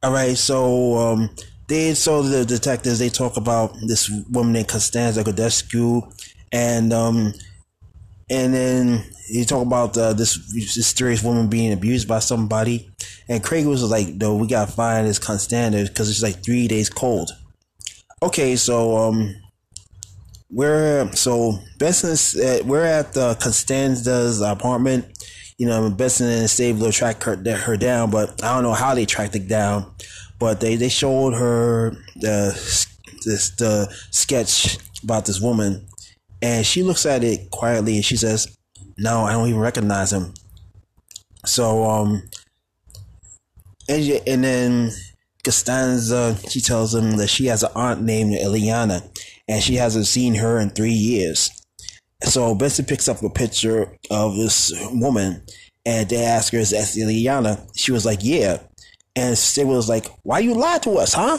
All 0.04 0.12
right, 0.12 0.38
so 0.38 0.98
um, 0.98 1.30
they 1.68 1.94
so 1.94 2.22
the 2.22 2.46
detectives 2.46 3.00
they 3.00 3.10
talk 3.10 3.38
about 3.38 3.76
this 3.88 4.10
woman 4.30 4.54
named 4.54 4.68
Constanza 4.68 5.24
Godescu, 5.24 6.04
and 6.52 6.94
um, 6.94 7.34
and 8.30 8.54
then 8.54 9.04
you 9.30 9.46
talk 9.46 9.66
about 9.66 9.98
uh, 9.98 10.14
this 10.14 10.38
mysterious 10.54 11.24
woman 11.24 11.48
being 11.48 11.74
abused 11.74 12.08
by 12.08 12.20
somebody, 12.20 12.90
and 13.28 13.44
Craig 13.44 13.66
was 13.66 13.84
like, 13.90 14.08
"No, 14.10 14.36
we 14.36 14.48
gotta 14.48 14.72
find 14.72 15.08
this 15.08 15.20
Costanza 15.20 15.84
because 15.84 16.10
it's 16.10 16.22
like 16.22 16.44
three 16.44 16.68
days 16.68 16.90
cold." 16.90 17.32
Okay, 18.22 18.56
so 18.56 18.96
um, 18.98 19.36
we're 20.50 21.12
so 21.14 21.58
Benson, 21.80 22.44
uh, 22.44 22.60
we're 22.66 22.86
at 22.86 23.14
the 23.14 23.36
Costanza's 23.36 24.42
apartment. 24.42 25.06
You 25.58 25.68
know, 25.68 25.90
Benson 25.90 26.28
and 26.28 26.50
Stabler 26.50 26.92
track 26.92 27.24
her, 27.24 27.38
her 27.38 27.78
down, 27.78 28.12
but 28.12 28.44
I 28.44 28.54
don't 28.54 28.64
know 28.64 28.74
how 28.74 28.94
they 28.94 29.06
tracked 29.06 29.36
it 29.36 29.48
down. 29.48 29.90
But 30.40 30.60
they, 30.60 30.76
they 30.76 30.90
showed 30.90 31.34
her 31.34 31.92
the 32.16 32.52
this 33.26 33.50
the 33.52 33.94
sketch 34.12 34.78
about 35.04 35.26
this 35.26 35.42
woman, 35.42 35.88
and 36.42 36.66
she 36.66 36.84
looks 36.84 37.06
at 37.06 37.24
it 37.24 37.50
quietly 37.52 37.96
and 37.96 38.06
she 38.06 38.18
says, 38.18 38.56
"No, 38.98 39.24
I 39.24 39.34
don't 39.34 39.48
even 39.50 39.60
recognize 39.60 40.14
him." 40.14 40.34
So 41.46 41.84
um, 41.84 42.30
and 43.88 44.22
and 44.28 44.44
then 44.44 44.92
Costanza 45.44 46.38
she 46.50 46.62
tells 46.62 46.94
him 46.94 47.18
that 47.18 47.28
she 47.28 47.46
has 47.48 47.64
an 47.64 47.72
aunt 47.76 48.02
named 48.02 48.34
Eliana, 48.34 49.08
and 49.48 49.64
she 49.64 49.76
hasn't 49.76 50.08
seen 50.08 50.36
her 50.36 50.60
in 50.60 50.70
three 50.70 50.92
years. 50.92 51.50
So 52.24 52.56
Benson 52.56 52.86
picks 52.86 53.08
up 53.08 53.22
a 53.22 53.30
picture 53.30 53.96
of 54.10 54.36
this 54.36 54.74
woman, 54.92 55.44
and 55.86 56.10
they 56.10 56.24
ask 56.24 56.54
her, 56.54 56.60
"Is 56.60 56.72
that 56.72 56.88
Eliana?" 56.96 57.68
She 57.76 57.92
was 57.92 58.06
like, 58.06 58.20
"Yeah." 58.22 58.60
And 59.16 59.38
Stabler 59.38 59.76
was 59.76 59.90
like, 59.90 60.08
"Why 60.24 60.40
you 60.40 60.54
lie 60.54 60.80
to 60.80 60.98
us, 60.98 61.14
huh?" 61.14 61.38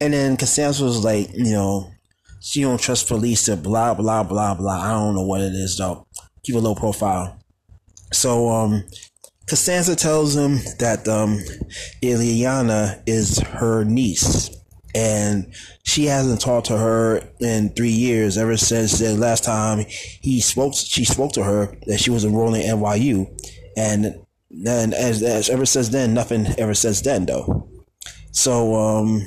And 0.00 0.12
then 0.12 0.36
Costanza 0.36 0.84
was 0.84 1.02
like, 1.04 1.30
"You 1.34 1.52
know, 1.52 1.90
she 2.40 2.62
don't 2.62 2.80
trust 2.80 3.08
police 3.08 3.44
to 3.44 3.56
blah 3.56 3.94
blah 3.94 4.22
blah 4.22 4.54
blah. 4.54 4.80
I 4.80 4.90
don't 4.92 5.14
know 5.14 5.22
what 5.22 5.40
it 5.40 5.54
is 5.54 5.76
though. 5.78 6.06
Keep 6.42 6.56
a 6.56 6.58
low 6.58 6.74
profile." 6.74 7.38
So 8.12 8.48
um, 8.48 8.84
tells 9.96 10.36
him 10.36 10.58
that 10.78 11.06
um, 11.08 11.40
is 13.06 13.38
her 13.40 13.84
niece, 13.84 14.50
and 14.94 15.52
she 15.82 16.06
hasn't 16.06 16.40
talked 16.40 16.66
to 16.68 16.76
her 16.76 17.22
in 17.40 17.70
three 17.70 17.90
years. 17.90 18.36
Ever 18.36 18.56
since 18.56 18.98
the 18.98 19.14
last 19.14 19.44
time 19.44 19.84
he 19.88 20.40
spoke, 20.40 20.74
she 20.74 21.04
spoke 21.04 21.32
to 21.32 21.42
her 21.42 21.74
that 21.86 22.00
she 22.00 22.10
was 22.10 22.24
enrolling 22.24 22.62
at 22.62 22.76
NYU, 22.76 23.26
and 23.76 24.14
then 24.50 24.94
as, 24.94 25.22
as 25.22 25.50
ever 25.50 25.66
since 25.66 25.88
then, 25.88 26.14
nothing 26.14 26.46
ever 26.58 26.74
since 26.74 27.00
then 27.00 27.26
though. 27.26 27.68
So 28.32 28.74
um, 28.74 29.26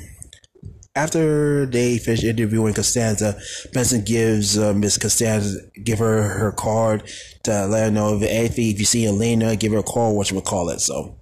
after 0.94 1.66
they 1.66 1.98
finish 1.98 2.24
interviewing 2.24 2.74
Costanza, 2.74 3.38
Benson 3.72 4.04
gives 4.04 4.58
uh, 4.58 4.74
Miss 4.74 4.98
Costanza 4.98 5.58
give 5.84 5.98
her 5.98 6.22
her 6.22 6.52
card 6.52 7.08
to 7.44 7.66
let 7.66 7.84
her 7.86 7.90
know 7.90 8.16
if 8.16 8.22
anything. 8.22 8.70
If 8.70 8.78
you 8.78 8.84
see 8.84 9.06
Elena, 9.06 9.56
give 9.56 9.72
her 9.72 9.78
a 9.78 9.82
call. 9.82 10.16
What 10.16 10.30
you 10.30 10.36
would 10.36 10.44
call 10.44 10.68
it. 10.70 10.80
So. 10.80 11.18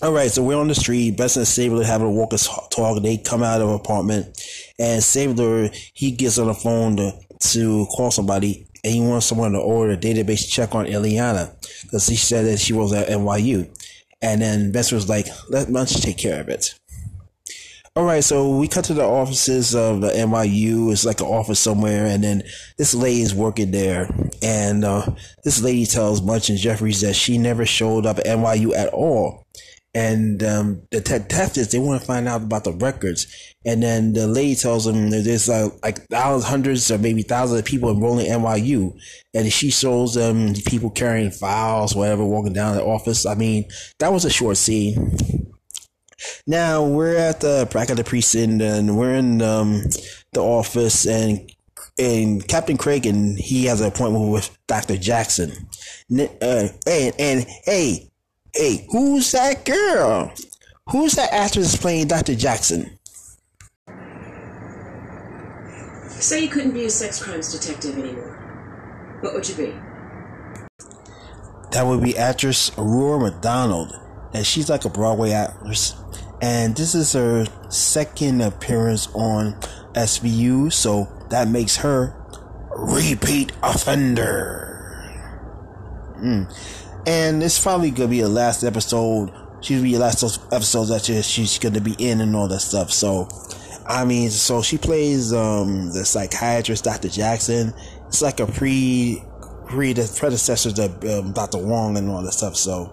All 0.00 0.12
right, 0.12 0.32
so 0.32 0.42
we're 0.42 0.58
on 0.58 0.66
the 0.66 0.74
street. 0.74 1.16
Benson 1.16 1.42
and 1.42 1.48
Stabler 1.48 1.84
having 1.84 2.08
a 2.08 2.10
walk 2.10 2.32
talk. 2.70 3.00
They 3.02 3.18
come 3.18 3.44
out 3.44 3.60
of 3.60 3.68
apartment, 3.68 4.36
and 4.76 5.00
Stabler 5.00 5.70
he 5.94 6.10
gets 6.10 6.38
on 6.38 6.48
the 6.48 6.54
phone 6.54 6.96
to 6.96 7.12
to 7.52 7.86
call 7.86 8.10
somebody, 8.10 8.66
and 8.84 8.92
he 8.92 9.00
wants 9.00 9.26
someone 9.26 9.52
to 9.52 9.58
order 9.58 9.92
a 9.92 9.96
database 9.96 10.48
check 10.48 10.74
on 10.74 10.86
Eliana 10.86 11.54
because 11.82 12.06
he 12.06 12.16
said 12.16 12.46
that 12.46 12.58
she 12.58 12.72
was 12.72 12.92
at 12.92 13.08
NYU. 13.08 13.70
And 14.20 14.40
then 14.40 14.72
Benson 14.72 14.96
was 14.96 15.08
like, 15.08 15.26
let 15.48 15.70
Munch 15.70 16.00
take 16.00 16.18
care 16.18 16.40
of 16.40 16.48
it. 16.48 16.74
All 17.94 18.04
right, 18.04 18.24
so 18.24 18.56
we 18.56 18.68
cut 18.68 18.86
to 18.86 18.94
the 18.94 19.04
offices 19.04 19.74
of 19.74 20.00
the 20.00 20.08
NYU. 20.08 20.90
It's 20.90 21.04
like 21.04 21.20
an 21.20 21.26
office 21.26 21.60
somewhere, 21.60 22.06
and 22.06 22.24
then 22.24 22.42
this 22.78 22.94
lady 22.94 23.20
is 23.20 23.34
working 23.34 23.70
there, 23.70 24.08
and 24.40 24.82
uh, 24.82 25.10
this 25.44 25.60
lady 25.60 25.84
tells 25.84 26.22
Munch 26.22 26.48
and 26.48 26.58
Jeffries 26.58 27.02
that 27.02 27.14
she 27.14 27.36
never 27.36 27.66
showed 27.66 28.06
up 28.06 28.18
at 28.18 28.24
NYU 28.24 28.74
at 28.74 28.88
all 28.94 29.44
and 29.94 30.42
um, 30.42 30.82
the 30.90 31.00
detectives 31.00 31.70
they 31.70 31.78
want 31.78 32.00
to 32.00 32.06
find 32.06 32.26
out 32.26 32.42
about 32.42 32.64
the 32.64 32.72
records 32.72 33.51
and 33.64 33.82
then 33.82 34.12
the 34.12 34.26
lady 34.26 34.54
tells 34.54 34.84
them 34.84 35.10
that 35.10 35.22
there's 35.24 35.48
uh, 35.48 35.68
like 35.82 36.06
thousands 36.08 36.48
hundreds 36.48 36.90
or 36.90 36.98
maybe 36.98 37.22
thousands 37.22 37.60
of 37.60 37.64
people 37.64 37.90
enrolling 37.90 38.26
nyu 38.26 38.96
and 39.34 39.52
she 39.52 39.70
shows 39.70 40.14
them 40.14 40.54
people 40.66 40.90
carrying 40.90 41.30
files 41.30 41.94
whatever 41.94 42.24
walking 42.24 42.52
down 42.52 42.76
the 42.76 42.84
office 42.84 43.26
i 43.26 43.34
mean 43.34 43.64
that 43.98 44.12
was 44.12 44.24
a 44.24 44.30
short 44.30 44.56
scene 44.56 45.50
now 46.46 46.84
we're 46.84 47.16
at 47.16 47.40
the 47.40 47.68
back 47.72 47.90
of 47.90 47.96
the 47.96 48.04
precinct 48.04 48.62
and 48.62 48.96
we're 48.96 49.14
in 49.14 49.42
um, 49.42 49.82
the 50.32 50.40
office 50.40 51.06
and 51.06 51.50
and 51.98 52.48
Captain 52.48 52.78
Cragen 52.78 53.36
he 53.36 53.66
has 53.66 53.80
an 53.80 53.88
appointment 53.88 54.32
with 54.32 54.56
Dr. 54.66 54.96
Jackson. 54.96 55.52
Uh, 56.10 56.68
and, 56.86 57.14
and 57.18 57.46
hey, 57.64 58.10
Hey, 58.54 58.86
who's 58.90 59.32
that 59.32 59.64
girl? 59.64 60.30
Who's 60.90 61.14
that 61.14 61.32
actress 61.32 61.74
playing 61.74 62.08
Dr. 62.08 62.34
Jackson? 62.34 62.98
Say 66.22 66.42
you 66.42 66.48
couldn't 66.48 66.72
be 66.72 66.84
a 66.84 66.90
sex 66.90 67.22
crimes 67.22 67.52
detective 67.52 67.98
anymore. 67.98 69.18
What 69.20 69.34
would 69.34 69.48
you 69.48 69.54
be? 69.56 69.74
That 71.72 71.84
would 71.84 72.02
be 72.02 72.16
actress 72.16 72.70
Audra 72.70 73.20
McDonald. 73.20 73.92
And 74.32 74.46
she's 74.46 74.70
like 74.70 74.84
a 74.84 74.88
Broadway 74.88 75.32
actress. 75.32 75.94
And 76.40 76.76
this 76.76 76.94
is 76.94 77.12
her 77.12 77.46
second 77.68 78.40
appearance 78.40 79.08
on 79.14 79.54
SVU, 79.94 80.72
so 80.72 81.08
that 81.30 81.48
makes 81.48 81.76
her 81.76 82.14
repeat 82.76 83.52
offender. 83.62 84.68
Mm 86.16 86.52
and 87.06 87.42
it's 87.42 87.60
probably 87.60 87.90
gonna 87.90 88.08
be 88.08 88.20
the 88.20 88.28
last 88.28 88.62
episode. 88.62 89.30
She'll 89.60 89.82
be 89.82 89.92
the 89.92 90.00
last 90.00 90.22
episode 90.52 90.86
that 90.86 91.04
she's 91.24 91.58
gonna 91.58 91.80
be 91.80 91.94
in 91.98 92.20
and 92.20 92.34
all 92.34 92.48
that 92.48 92.60
stuff. 92.60 92.90
So, 92.90 93.28
I 93.86 94.04
mean, 94.04 94.30
so 94.30 94.62
she 94.62 94.78
plays 94.78 95.32
um 95.32 95.92
the 95.92 96.04
psychiatrist 96.04 96.84
Dr. 96.84 97.08
Jackson. 97.08 97.74
It's 98.06 98.22
like 98.22 98.40
a 98.40 98.46
pre 98.46 99.22
pre 99.66 99.92
the 99.92 100.14
predecessor 100.18 100.72
to 100.72 101.18
um, 101.18 101.32
Dr. 101.32 101.58
Wong 101.58 101.96
and 101.96 102.08
all 102.08 102.22
that 102.22 102.32
stuff. 102.32 102.56
So, 102.56 102.92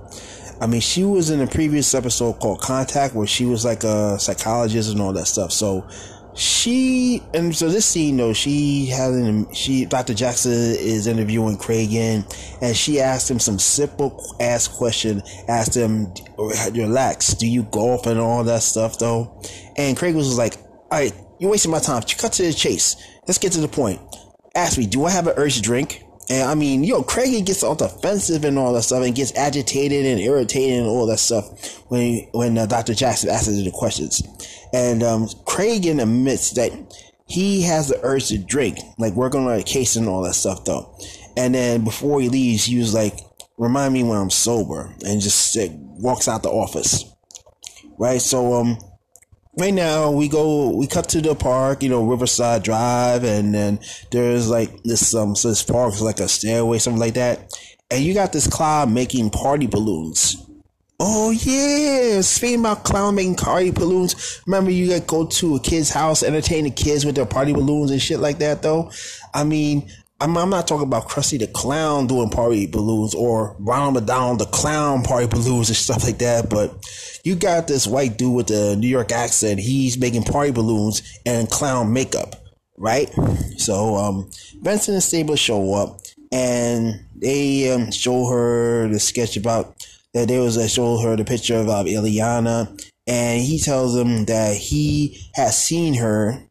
I 0.62 0.68
mean, 0.68 0.82
she 0.82 1.04
was 1.04 1.30
in 1.30 1.42
a 1.42 1.48
previous 1.48 1.94
episode 1.94 2.40
called 2.40 2.62
Contact 2.62 3.14
where 3.14 3.28
she 3.28 3.46
was 3.46 3.66
like 3.66 3.84
a 3.84 4.18
psychologist 4.18 4.92
and 4.92 5.02
all 5.02 5.14
that 5.14 5.28
stuff. 5.28 5.52
So, 5.52 5.88
she 6.36 7.22
and 7.34 7.54
so 7.54 7.68
this 7.68 7.86
scene 7.86 8.16
though 8.16 8.32
she 8.32 8.86
has 8.86 9.14
an 9.14 9.52
she 9.54 9.84
Dr. 9.84 10.14
Jackson 10.14 10.52
is 10.54 11.06
interviewing 11.06 11.58
Cragen 11.58 12.24
and 12.62 12.78
she 12.78 13.02
asked 13.02 13.30
him 13.30 13.40
some 13.40 13.60
simple 13.60 14.24
ass 14.40 14.66
question 14.66 15.22
asked 15.50 15.76
him 15.76 16.14
relax 16.72 17.34
do 17.34 17.46
you 17.46 17.64
golf 17.64 18.06
and 18.06 18.20
all 18.20 18.46
that 18.46 18.62
stuff 18.62 18.98
though 19.00 19.42
and 19.76 19.98
Craig 19.98 20.16
was 20.16 20.38
like 20.38 20.56
all 20.92 21.00
right 21.00 21.14
you're 21.40 21.52
wasting 21.52 21.72
my 21.72 21.80
time 21.80 22.02
cut 22.18 22.34
to 22.34 22.44
the 22.44 22.54
chase 22.54 22.96
let's 23.28 23.38
get 23.38 23.52
to 23.52 23.62
the 23.62 23.68
point 23.68 24.00
ask 24.56 24.78
me 24.78 24.86
do 24.86 25.06
I 25.06 25.12
have 25.12 25.28
an 25.28 25.34
urge 25.38 25.56
to 25.56 25.62
drink 25.62 26.04
and 26.30 26.48
I 26.48 26.54
mean, 26.54 26.84
yo, 26.84 27.02
Craig 27.02 27.44
gets 27.46 27.64
all 27.64 27.74
defensive 27.74 28.46
and 28.46 28.60
all 28.60 28.74
that 28.74 28.84
stuff, 28.84 29.04
and 29.04 29.16
gets 29.16 29.36
agitated 29.36 30.06
and 30.06 30.20
irritated 30.20 30.80
and 30.80 30.88
all 30.88 31.08
that 31.08 31.18
stuff 31.18 31.82
when 31.90 32.28
when 32.34 32.58
uh, 32.58 32.68
Dr. 32.68 32.94
Jackson 32.94 33.30
asks 33.30 33.48
him 33.48 33.64
the 33.64 33.72
questions. 33.72 34.22
And 34.72 35.02
um, 35.02 35.28
Craig 35.46 35.88
admits 35.88 36.52
that 36.52 36.72
he 37.26 37.64
has 37.64 37.88
the 37.88 38.00
urge 38.04 38.28
to 38.28 38.38
drink, 38.38 38.78
like 39.00 39.14
working 39.14 39.48
on 39.48 39.58
a 39.58 39.64
case 39.64 39.96
and 39.96 40.08
all 40.08 40.22
that 40.22 40.36
stuff, 40.36 40.66
though. 40.66 40.96
And 41.36 41.56
then 41.56 41.84
before 41.84 42.22
he 42.22 42.30
leaves, 42.30 42.66
he 42.66 42.78
was 42.78 42.94
like, 42.94 43.20
"Remind 43.58 43.96
me 43.96 44.04
when 44.04 44.20
I'm 44.20 44.30
sober," 44.30 44.94
and 45.04 45.22
just 45.22 45.58
walks 45.72 46.28
out 46.28 46.44
the 46.44 46.50
office. 46.50 47.06
Right. 47.98 48.22
So 48.22 48.54
um, 48.54 48.78
right 49.60 49.74
now 49.74 50.10
we 50.10 50.30
go 50.30 50.70
we 50.70 50.88
cut 50.88 51.10
to 51.10 51.22
the 51.22 51.36
park 51.36 51.84
you 51.84 51.90
know 51.90 52.06
riverside 52.06 52.64
drive 52.64 53.24
and 53.24 53.54
then 53.54 53.80
there's 54.12 54.50
like 54.50 54.84
this 54.84 55.14
um 55.14 55.36
so 55.36 55.50
this 55.50 55.64
park 55.64 55.94
is 55.94 56.02
like 56.02 56.20
a 56.20 56.28
stairway 56.28 56.78
something 56.78 57.00
like 57.00 57.16
that 57.16 57.54
and 57.92 58.04
you 58.04 58.14
got 58.14 58.32
this 58.32 58.48
clown 58.48 58.94
making 58.94 59.30
party 59.30 59.68
balloons 59.68 60.46
Oh 61.02 61.32
yeah, 61.32 62.20
speaking 62.20 62.60
about 62.60 62.84
clown 62.84 63.16
making 63.16 63.36
party 63.36 63.72
balloons. 63.72 64.42
Remember, 64.46 64.70
you 64.70 64.90
got 64.90 65.08
go 65.08 65.26
to 65.26 65.56
a 65.56 65.60
kid's 65.62 65.90
house, 65.90 66.24
entertain 66.24 66.66
the 66.66 66.72
kids 66.72 67.06
with 67.06 67.16
their 67.16 67.26
party 67.26 67.54
balloons 67.54 67.90
and 67.92 68.02
shit 68.02 68.20
like 68.20 68.40
that. 68.40 68.62
Though, 68.62 68.92
I 69.34 69.46
mean, 69.46 69.90
I'm, 70.22 70.38
I'm 70.38 70.50
not 70.50 70.68
talking 70.68 70.88
about 70.88 71.08
Krusty 71.08 71.40
the 71.40 71.48
Clown 71.48 72.08
doing 72.08 72.30
party 72.30 72.68
balloons 72.68 73.16
or 73.16 73.56
Ronald 73.60 73.96
McDonald 73.96 74.40
the 74.40 74.46
Clown 74.46 75.04
party 75.04 75.28
balloons 75.28 75.70
and 75.70 75.78
stuff 75.78 76.04
like 76.04 76.18
that. 76.20 76.50
But 76.50 76.74
you 77.24 77.36
got 77.36 77.68
this 77.68 77.88
white 77.88 78.18
dude 78.18 78.36
with 78.36 78.48
the 78.48 78.76
New 78.76 78.88
York 78.88 79.12
accent. 79.12 79.60
He's 79.60 79.98
making 79.98 80.24
party 80.24 80.52
balloons 80.52 81.20
and 81.26 81.50
clown 81.50 81.94
makeup, 81.94 82.36
right? 82.78 83.10
So, 83.58 83.96
um, 83.96 84.30
Benson 84.62 84.96
and 84.96 85.04
Stabler 85.04 85.38
show 85.38 85.74
up 85.74 86.00
and 86.32 87.06
they 87.16 87.72
um, 87.72 87.92
show 87.92 88.28
her 88.28 88.88
the 88.88 89.00
sketch 89.00 89.38
about 89.38 89.76
that 90.14 90.28
they 90.28 90.40
was 90.40 90.58
uh, 90.58 90.68
show 90.68 90.98
her 90.98 91.16
the 91.16 91.26
picture 91.26 91.56
of 91.56 91.70
uh, 91.70 91.84
Illyana, 91.84 92.80
and 93.08 93.42
he 93.42 93.60
tells 93.60 93.96
them 93.96 94.26
that 94.26 94.56
he 94.56 95.20
has 95.36 95.58
seen 95.58 95.96
her, 95.96 96.49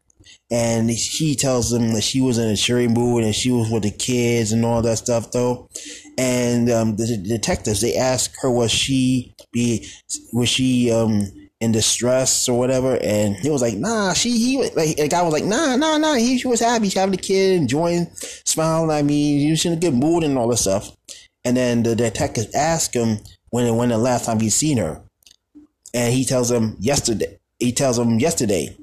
and 0.51 0.91
he 0.91 1.35
tells 1.35 1.71
them 1.71 1.93
that 1.93 2.03
she 2.03 2.21
was 2.21 2.39
in 2.39 2.49
a 2.49 2.57
cheery 2.57 2.89
mood 2.89 3.25
and 3.25 3.35
she 3.35 3.51
was 3.51 3.71
with 3.71 3.83
the 3.83 3.91
kids 3.91 4.53
and 4.53 4.65
all 4.65 4.81
that 4.83 4.97
stuff 4.97 5.31
though. 5.31 5.69
And 6.17 6.71
um, 6.71 6.97
the, 6.97 7.05
the 7.05 7.29
detectives 7.29 7.81
they 7.81 7.97
ask 7.97 8.35
her 8.41 8.51
was 8.51 8.71
she 8.71 9.35
be 9.53 9.87
was 10.33 10.49
she 10.49 10.91
um 10.91 11.31
in 11.61 11.73
distress 11.73 12.49
or 12.49 12.59
whatever, 12.59 12.97
and 13.03 13.35
he 13.37 13.51
was 13.51 13.63
like, 13.63 13.75
nah, 13.75 14.13
she 14.13 14.39
he 14.39 14.59
like 14.75 14.97
the 14.97 15.09
guy 15.09 15.23
was 15.23 15.33
like, 15.33 15.45
nah, 15.45 15.77
nah, 15.77 15.99
nah, 15.99 16.15
he 16.15 16.39
she 16.39 16.49
was 16.49 16.61
happy, 16.61 16.89
she 16.89 16.99
having 16.99 17.17
the 17.17 17.23
kid, 17.23 17.61
enjoying, 17.61 18.07
smiling. 18.45 18.91
I 18.91 19.03
mean, 19.03 19.41
he 19.41 19.51
was 19.51 19.65
in 19.65 19.73
a 19.73 19.77
good 19.77 19.95
mood 19.95 20.23
and 20.23 20.39
all 20.39 20.49
this 20.49 20.63
stuff. 20.63 20.97
And 21.45 21.57
then 21.57 21.83
the 21.83 21.97
detectives 21.97 22.55
ask 22.55 22.95
him 22.95 23.19
when 23.51 23.77
when 23.77 23.89
the 23.89 23.99
last 23.99 24.27
time 24.27 24.41
he 24.41 24.51
seen 24.51 24.79
her, 24.79 25.03
and 25.95 26.13
he 26.13 26.25
tells 26.25 26.51
him 26.51 26.77
yesterday. 26.79 27.39
He 27.59 27.73
tells 27.73 27.99
him 27.99 28.19
yesterday. 28.19 28.77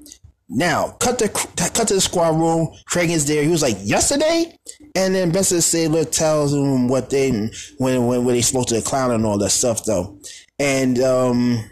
Now 0.48 0.92
cut 1.00 1.18
the 1.18 1.30
cut 1.30 1.88
to 1.88 1.96
the 1.96 2.02
squad 2.02 2.38
room. 2.38 2.70
Craig 2.86 3.10
is 3.10 3.26
there. 3.28 3.44
He 3.44 3.50
was 3.50 3.64
like 3.64 3.78
yesterday, 3.82 4.56
and 4.94 5.16
then 5.16 5.32
Benson 5.32 5.62
Stabler 5.62 6.06
tells 6.06 6.54
him 6.54 6.88
what 6.88 7.10
they 7.10 7.32
when 7.78 8.06
when, 8.06 8.26
when 8.26 8.36
they 8.36 8.44
spoke 8.44 8.68
to 8.68 8.76
the 8.76 8.82
clown 8.82 9.12
and 9.12 9.26
all 9.26 9.40
that 9.40 9.50
stuff 9.50 9.86
though, 9.86 10.20
and 10.60 11.00
um 11.00 11.64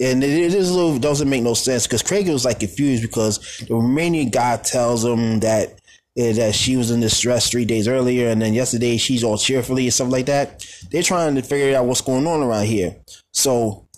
and 0.00 0.22
it, 0.22 0.52
little 0.52 0.98
doesn't 0.98 1.28
make 1.28 1.42
no 1.42 1.54
sense 1.54 1.86
because 1.86 2.02
Craig 2.02 2.28
was 2.28 2.44
like 2.44 2.60
confused 2.60 3.02
because 3.02 3.38
the 3.60 3.74
Romanian 3.74 4.30
guy 4.30 4.58
tells 4.58 5.04
him 5.04 5.40
that 5.40 5.80
uh, 6.18 6.32
that 6.32 6.54
she 6.54 6.76
was 6.76 6.90
in 6.90 7.00
distress 7.00 7.48
three 7.48 7.64
days 7.64 7.88
earlier, 7.88 8.28
and 8.28 8.42
then 8.42 8.52
yesterday 8.52 8.96
she's 8.96 9.24
all 9.24 9.38
cheerfully 9.38 9.84
and 9.84 9.94
stuff 9.94 10.10
like 10.10 10.26
that. 10.26 10.64
They're 10.90 11.02
trying 11.02 11.34
to 11.36 11.42
figure 11.42 11.76
out 11.76 11.86
what's 11.86 12.00
going 12.00 12.26
on 12.26 12.42
around 12.42 12.66
here. 12.66 12.96
So 13.32 13.88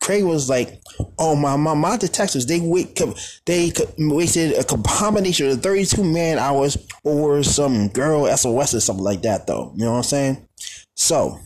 Craig 0.00 0.24
was 0.24 0.50
like, 0.50 0.80
"Oh 1.18 1.36
my 1.36 1.56
my 1.56 1.74
my 1.74 1.96
detectives 1.96 2.46
they 2.46 2.60
wait 2.60 3.00
they 3.46 3.72
wasted 3.98 4.58
a 4.58 4.64
combination 4.64 5.48
of 5.48 5.62
thirty 5.62 5.84
two 5.84 6.04
man 6.04 6.38
hours 6.38 6.76
over 7.04 7.42
some 7.42 7.88
girl 7.88 8.26
SOS 8.36 8.74
or 8.74 8.80
something 8.80 9.04
like 9.04 9.22
that 9.22 9.46
though. 9.46 9.72
You 9.76 9.84
know 9.84 9.92
what 9.92 9.98
I'm 9.98 10.02
saying? 10.04 10.48
So, 10.94 11.38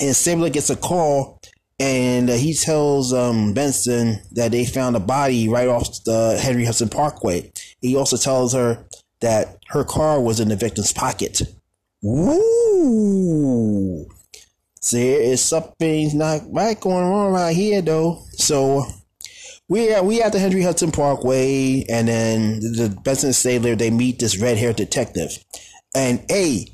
and 0.00 0.14
Stabler 0.14 0.50
gets 0.50 0.70
a 0.70 0.76
call." 0.76 1.40
And 1.78 2.30
uh, 2.30 2.36
he 2.36 2.54
tells 2.54 3.12
um, 3.12 3.52
Benson 3.52 4.22
that 4.32 4.50
they 4.50 4.64
found 4.64 4.96
a 4.96 5.00
body 5.00 5.46
right 5.46 5.68
off 5.68 6.02
the 6.04 6.38
Henry 6.40 6.64
Hudson 6.64 6.88
Parkway. 6.88 7.52
He 7.82 7.94
also 7.94 8.16
tells 8.16 8.54
her 8.54 8.86
that 9.20 9.58
her 9.68 9.84
car 9.84 10.20
was 10.20 10.40
in 10.40 10.48
the 10.48 10.56
victim's 10.56 10.94
pocket. 10.94 11.42
Woo! 12.02 14.05
See, 14.86 15.10
it's 15.10 15.42
something's 15.42 16.14
not 16.14 16.42
right 16.46 16.80
going 16.80 17.02
on 17.02 17.32
right 17.32 17.56
here, 17.56 17.82
though. 17.82 18.22
So 18.34 18.84
we 19.68 19.92
are 19.92 20.04
we 20.04 20.22
at 20.22 20.30
the 20.30 20.38
Henry 20.38 20.62
Hudson 20.62 20.92
Parkway, 20.92 21.84
and 21.88 22.06
then 22.06 22.60
the 22.60 22.96
Benson 23.02 23.32
Stabler 23.32 23.74
they 23.74 23.90
meet 23.90 24.20
this 24.20 24.38
red 24.38 24.56
haired 24.56 24.76
detective, 24.76 25.44
and 25.92 26.24
hey, 26.28 26.68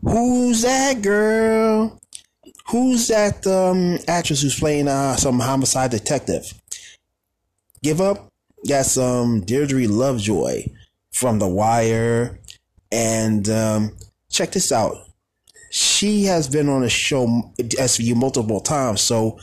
who's 0.00 0.62
that 0.62 1.02
girl? 1.02 2.00
Who's 2.68 3.08
that 3.08 3.46
um, 3.46 3.98
actress 4.08 4.40
who's 4.40 4.58
playing 4.58 4.88
uh, 4.88 5.16
some 5.16 5.38
homicide 5.38 5.90
detective? 5.90 6.54
Give 7.82 8.00
up. 8.00 8.26
Got 8.66 8.86
some 8.86 9.42
Deirdre 9.42 9.86
Lovejoy 9.86 10.64
from 11.12 11.38
The 11.38 11.48
Wire. 11.48 12.40
And 12.90 13.46
um, 13.50 13.96
check 14.30 14.52
this 14.52 14.72
out. 14.72 14.96
She 15.70 16.24
has 16.24 16.48
been 16.48 16.68
on 16.68 16.82
the 16.82 16.88
show 16.88 17.26
SVU 17.58 18.16
multiple 18.16 18.60
times, 18.60 19.00
so 19.00 19.38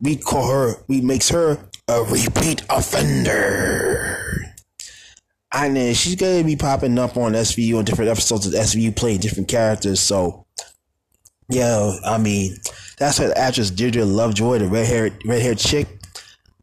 we 0.00 0.16
call 0.16 0.50
her, 0.50 0.74
we 0.86 1.00
makes 1.00 1.30
her 1.30 1.58
a 1.88 2.02
repeat 2.02 2.62
offender. 2.68 4.52
I 5.50 5.68
know 5.68 5.94
she's 5.94 6.16
gonna 6.16 6.44
be 6.44 6.56
popping 6.56 6.98
up 6.98 7.16
on 7.16 7.32
SVU 7.32 7.78
on 7.78 7.86
different 7.86 8.10
episodes 8.10 8.46
of 8.46 8.52
SVU 8.52 8.94
playing 8.94 9.20
different 9.20 9.48
characters. 9.48 10.00
So, 10.00 10.44
yeah, 11.48 11.96
I 12.04 12.18
mean, 12.18 12.58
that's 12.98 13.18
what 13.18 13.36
actress 13.38 13.70
Deirdre 13.70 14.04
Lovejoy, 14.04 14.58
the 14.58 14.68
red 14.68 14.86
haired 14.86 15.22
red 15.24 15.40
haired 15.40 15.58
chick. 15.58 15.88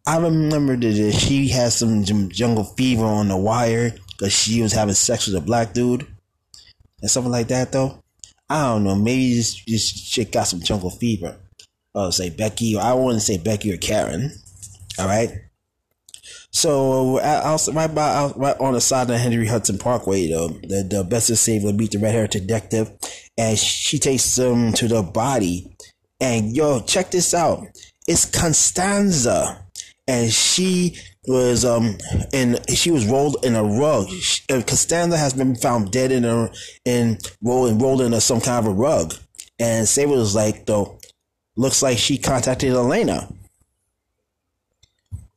I 0.05 0.17
remember 0.17 0.75
that 0.75 1.13
she 1.13 1.47
had 1.47 1.71
some 1.71 2.03
jungle 2.03 2.65
fever 2.65 3.05
on 3.05 3.29
the 3.29 3.37
wire 3.37 3.95
because 4.11 4.33
she 4.33 4.61
was 4.61 4.73
having 4.73 4.93
sex 4.93 5.25
with 5.25 5.35
a 5.35 5.41
black 5.41 5.73
dude 5.73 6.05
and 7.01 7.09
something 7.09 7.31
like 7.31 7.47
that 7.47 7.71
though. 7.71 8.02
I 8.53 8.65
don't 8.65 8.83
know. 8.83 8.95
Maybe 8.95 9.33
this, 9.33 9.65
this 9.65 9.91
chick 9.91 10.31
got 10.31 10.43
some 10.43 10.61
jungle 10.61 10.91
fever. 10.91 11.37
Oh, 11.95 12.11
say 12.11 12.29
Becky. 12.29 12.75
Or 12.75 12.83
I 12.83 12.93
wouldn't 12.93 13.23
say 13.23 13.39
Becky 13.39 13.73
or 13.73 13.77
Karen. 13.77 14.31
All 14.99 15.07
right. 15.07 15.31
So 16.51 17.19
out, 17.19 17.67
right 17.73 17.93
by 17.93 18.31
right 18.35 18.55
on 18.59 18.73
the 18.73 18.81
side 18.81 19.09
of 19.09 19.19
Henry 19.19 19.47
Hudson 19.47 19.79
Parkway, 19.79 20.29
though, 20.29 20.49
the 20.49 20.85
the 20.87 21.03
Benson 21.03 21.35
Stabler 21.35 21.73
meet 21.73 21.93
the 21.93 21.97
red 21.97 22.13
haired 22.13 22.29
detective, 22.29 22.91
and 23.39 23.57
she 23.57 23.97
takes 23.97 24.37
him 24.37 24.71
to 24.73 24.87
the 24.87 25.01
body. 25.01 25.75
And 26.21 26.55
yo, 26.55 26.81
check 26.81 27.09
this 27.09 27.33
out. 27.33 27.65
It's 28.07 28.25
Constanza, 28.25 29.65
and 30.07 30.31
she 30.31 30.95
was 31.27 31.63
um 31.63 31.97
and 32.33 32.59
she 32.69 32.91
was 32.91 33.05
rolled 33.05 33.43
in 33.45 33.55
a 33.55 33.63
rug. 33.63 34.07
Costanza 34.49 35.17
has 35.17 35.33
been 35.33 35.55
found 35.55 35.91
dead 35.91 36.11
in 36.11 36.25
a 36.25 36.51
in 36.85 37.17
rolled 37.41 37.81
rolled 37.81 38.01
in 38.01 38.13
a, 38.13 38.21
some 38.21 38.41
kind 38.41 38.65
of 38.65 38.71
a 38.71 38.75
rug. 38.75 39.13
And 39.59 39.87
Stabler 39.87 40.17
was 40.17 40.35
like, 40.35 40.65
though, 40.65 40.99
looks 41.55 41.81
like 41.81 41.97
she 41.97 42.17
contacted 42.17 42.73
Elena. 42.73 43.29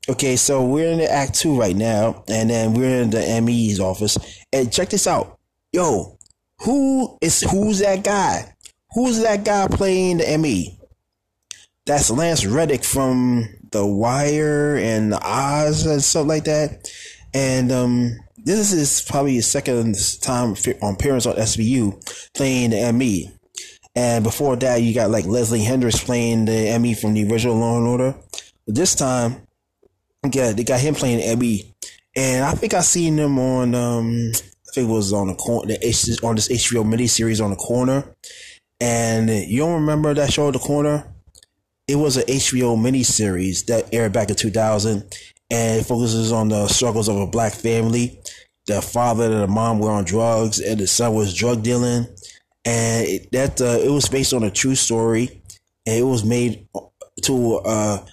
Okay, 0.08 0.36
so 0.36 0.64
we're 0.64 0.90
in 0.90 0.98
the 0.98 1.10
act 1.10 1.34
two 1.34 1.58
right 1.58 1.74
now, 1.74 2.24
and 2.28 2.48
then 2.48 2.74
we're 2.74 3.02
in 3.02 3.10
the 3.10 3.40
ME's 3.40 3.80
office. 3.80 4.16
And 4.52 4.72
check 4.72 4.88
this 4.88 5.06
out. 5.06 5.38
Yo, 5.72 6.16
who 6.60 7.18
is 7.20 7.42
who's 7.42 7.80
that 7.80 8.04
guy? 8.04 8.54
Who's 8.94 9.20
that 9.20 9.44
guy 9.44 9.66
playing 9.68 10.18
the 10.18 10.38
ME? 10.38 10.78
That's 11.86 12.10
Lance 12.10 12.46
Reddick 12.46 12.84
from 12.84 13.48
The 13.72 13.84
Wire 13.84 14.76
and 14.76 15.12
the 15.12 15.20
Oz 15.22 15.86
and 15.86 16.02
stuff 16.02 16.26
like 16.26 16.44
that. 16.44 16.90
And 17.34 17.70
um, 17.72 18.16
this 18.36 18.72
is 18.72 19.02
probably 19.02 19.34
his 19.34 19.50
second 19.50 19.94
time 20.20 20.54
on 20.82 20.94
appearance 20.94 21.26
on 21.26 21.36
SVU 21.36 22.32
playing 22.34 22.70
the 22.70 22.92
ME. 22.92 23.30
And 23.94 24.22
before 24.22 24.56
that, 24.56 24.82
you 24.82 24.94
got 24.94 25.10
like 25.10 25.24
Leslie 25.24 25.64
Hendrix 25.64 26.02
playing 26.02 26.44
the 26.44 26.78
ME 26.78 26.94
from 26.94 27.14
the 27.14 27.30
original 27.30 27.56
Law 27.56 27.78
and 27.78 27.88
Order. 27.88 28.14
But 28.66 28.74
this 28.74 28.94
time, 28.94 29.46
yeah, 30.32 30.52
they 30.52 30.64
got 30.64 30.80
him 30.80 30.94
playing 30.94 31.38
ME. 31.38 31.74
And 32.14 32.44
I 32.44 32.52
think 32.52 32.74
I 32.74 32.80
seen 32.80 33.18
him 33.18 33.38
on, 33.38 33.74
um, 33.74 34.32
I 34.34 34.72
think 34.74 34.88
it 34.88 34.92
was 34.92 35.12
on 35.12 35.28
the 35.28 35.34
corner, 35.34 35.74
on 35.74 36.34
this 36.36 36.48
HBO 36.48 36.84
miniseries 36.84 37.42
on 37.42 37.50
the 37.50 37.56
corner. 37.56 38.04
And 38.80 39.30
you 39.30 39.58
don't 39.58 39.80
remember 39.80 40.12
that 40.14 40.32
show, 40.32 40.50
The 40.50 40.58
Corner? 40.58 41.15
It 41.88 41.96
was 41.96 42.16
an 42.16 42.24
HBO 42.24 42.76
miniseries 42.76 43.66
that 43.66 43.92
aired 43.92 44.12
back 44.12 44.28
in 44.28 44.36
2000 44.36 45.04
and 45.50 45.80
it 45.80 45.84
focuses 45.84 46.32
on 46.32 46.48
the 46.48 46.66
struggles 46.68 47.08
of 47.08 47.16
a 47.16 47.26
black 47.26 47.52
family. 47.52 48.20
The 48.66 48.82
father 48.82 49.24
and 49.24 49.42
the 49.42 49.46
mom 49.46 49.78
were 49.78 49.92
on 49.92 50.04
drugs 50.04 50.58
and 50.58 50.80
the 50.80 50.88
son 50.88 51.14
was 51.14 51.32
drug 51.32 51.62
dealing. 51.62 52.06
And 52.64 53.06
it, 53.06 53.30
that 53.30 53.60
uh, 53.60 53.78
it 53.80 53.90
was 53.90 54.08
based 54.08 54.34
on 54.34 54.42
a 54.42 54.50
true 54.50 54.74
story 54.74 55.42
and 55.86 55.96
it 55.96 56.02
was 56.02 56.24
made 56.24 56.66
to 57.22 57.56
uh, 57.58 58.04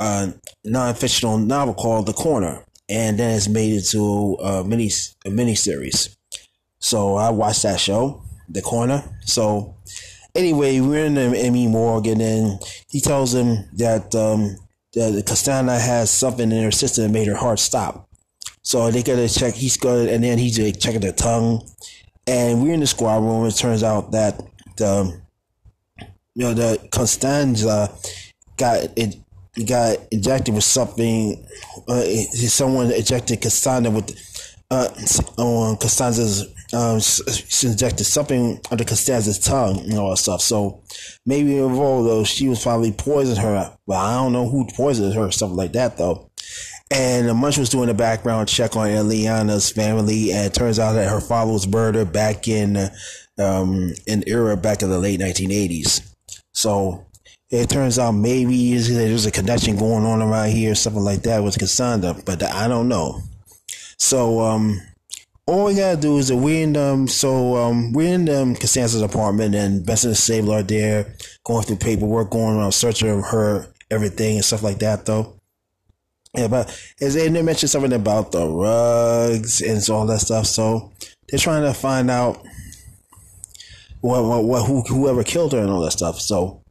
a 0.00 0.34
non-fictional 0.64 1.38
novel 1.38 1.74
called 1.74 2.06
The 2.06 2.12
Corner. 2.12 2.64
And 2.88 3.18
then 3.18 3.36
it's 3.36 3.48
made 3.48 3.74
into 3.74 4.34
a 4.42 4.64
mini 4.64 4.90
a 5.24 5.30
mini 5.30 5.54
series. 5.54 6.16
So 6.80 7.14
I 7.14 7.30
watched 7.30 7.62
that 7.62 7.80
show, 7.80 8.22
The 8.48 8.60
Corner. 8.60 9.04
So 9.24 9.73
anyway, 10.34 10.80
we're 10.80 11.06
in 11.06 11.14
the 11.14 11.50
ME 11.50 11.68
morgue, 11.68 12.06
and 12.06 12.60
he 12.88 13.00
tells 13.00 13.34
him 13.34 13.68
that 13.74 14.14
um, 14.14 14.56
that 14.94 15.24
Castana 15.26 15.80
has 15.80 16.10
something 16.10 16.50
in 16.50 16.62
her 16.62 16.70
system 16.70 17.04
that 17.04 17.10
made 17.10 17.28
her 17.28 17.34
heart 17.34 17.58
stop. 17.58 18.08
So 18.62 18.90
they 18.90 19.02
gotta 19.02 19.28
check. 19.28 19.54
He's 19.54 19.76
good, 19.76 20.08
and 20.08 20.24
then 20.24 20.38
he's 20.38 20.58
like, 20.58 20.78
checking 20.78 21.00
the 21.00 21.12
tongue. 21.12 21.68
And 22.26 22.62
we're 22.62 22.72
in 22.72 22.80
the 22.80 22.86
squad 22.86 23.22
room. 23.22 23.44
And 23.44 23.52
it 23.52 23.56
turns 23.56 23.82
out 23.82 24.12
that 24.12 24.40
the 24.76 25.20
you 25.98 26.44
know 26.44 26.54
the 26.54 26.88
Constanza 26.90 27.92
got 28.56 28.88
it 28.96 29.16
got 29.66 29.98
injected 30.10 30.54
with 30.54 30.64
something. 30.64 31.46
Uh, 31.86 32.04
someone 32.04 32.90
ejected 32.90 33.42
Costanza 33.42 33.90
with 33.90 34.10
uh, 34.74 34.88
on 35.38 35.76
Costanza's 35.76 36.42
um, 36.72 36.96
injected 37.70 38.04
something 38.04 38.60
under 38.70 38.84
Costanza's 38.84 39.38
tongue 39.38 39.78
and 39.80 39.94
all 39.98 40.10
that 40.10 40.16
stuff. 40.16 40.40
So 40.40 40.82
maybe 41.24 41.58
involved 41.58 42.08
though 42.08 42.24
she 42.24 42.48
was 42.48 42.62
probably 42.62 42.92
poisoned 42.92 43.38
her. 43.38 43.76
But 43.86 43.96
I 43.96 44.14
don't 44.14 44.32
know 44.32 44.48
who 44.48 44.66
poisoned 44.74 45.14
her, 45.14 45.30
stuff 45.30 45.52
like 45.52 45.72
that 45.72 45.96
though. 45.96 46.30
And 46.90 47.28
the 47.28 47.34
Munch 47.34 47.56
was 47.56 47.70
doing 47.70 47.88
a 47.88 47.94
background 47.94 48.48
check 48.48 48.76
on 48.76 48.88
Eliana's 48.88 49.70
family, 49.70 50.32
and 50.32 50.46
it 50.46 50.54
turns 50.54 50.78
out 50.78 50.92
that 50.92 51.10
her 51.10 51.20
father 51.20 51.52
was 51.52 51.66
murdered 51.66 52.12
back 52.12 52.46
in 52.46 52.76
um, 53.38 53.92
in 54.06 54.22
era 54.26 54.56
back 54.56 54.82
in 54.82 54.90
the 54.90 54.98
late 54.98 55.18
1980s. 55.20 56.14
So 56.52 57.06
it 57.50 57.70
turns 57.70 57.98
out 57.98 58.12
maybe 58.12 58.76
there's 58.76 59.26
a 59.26 59.30
connection 59.30 59.76
going 59.76 60.04
on 60.04 60.22
around 60.22 60.50
here, 60.50 60.74
something 60.74 61.02
like 61.02 61.22
that 61.22 61.42
with 61.42 61.58
Cassandra, 61.58 62.16
but 62.24 62.42
I 62.42 62.68
don't 62.68 62.88
know. 62.88 63.22
So 63.98 64.40
um, 64.40 64.80
all 65.46 65.66
we 65.66 65.74
gotta 65.74 66.00
do 66.00 66.18
is 66.18 66.28
that 66.28 66.36
we're 66.36 66.62
in 66.62 66.76
um 66.76 67.06
so 67.06 67.56
um 67.56 67.92
we're 67.92 68.14
in 68.14 68.28
um 68.30 68.54
Cassandra's 68.54 69.02
apartment 69.02 69.54
and 69.54 69.84
Benson 69.84 70.10
and 70.10 70.16
Stabler 70.16 70.58
are 70.58 70.62
there 70.62 71.14
going 71.44 71.64
through 71.64 71.76
paperwork, 71.76 72.30
going 72.30 72.56
around 72.56 72.72
searching 72.72 73.10
of 73.10 73.24
her 73.26 73.66
everything 73.90 74.36
and 74.36 74.44
stuff 74.44 74.62
like 74.62 74.78
that 74.78 75.04
though. 75.04 75.38
Yeah, 76.34 76.48
but 76.48 76.68
as 77.00 77.14
they 77.14 77.30
mentioned 77.42 77.70
something 77.70 77.92
about 77.92 78.32
the 78.32 78.48
rugs 78.48 79.60
and 79.60 79.88
all 79.90 80.06
that 80.06 80.20
stuff, 80.20 80.46
so 80.46 80.92
they're 81.28 81.38
trying 81.38 81.62
to 81.62 81.74
find 81.74 82.10
out 82.10 82.42
what 84.00 84.24
what, 84.24 84.44
what 84.44 84.66
who 84.66 84.82
whoever 84.82 85.22
killed 85.22 85.52
her 85.52 85.60
and 85.60 85.70
all 85.70 85.82
that 85.82 85.92
stuff. 85.92 86.20
So 86.20 86.62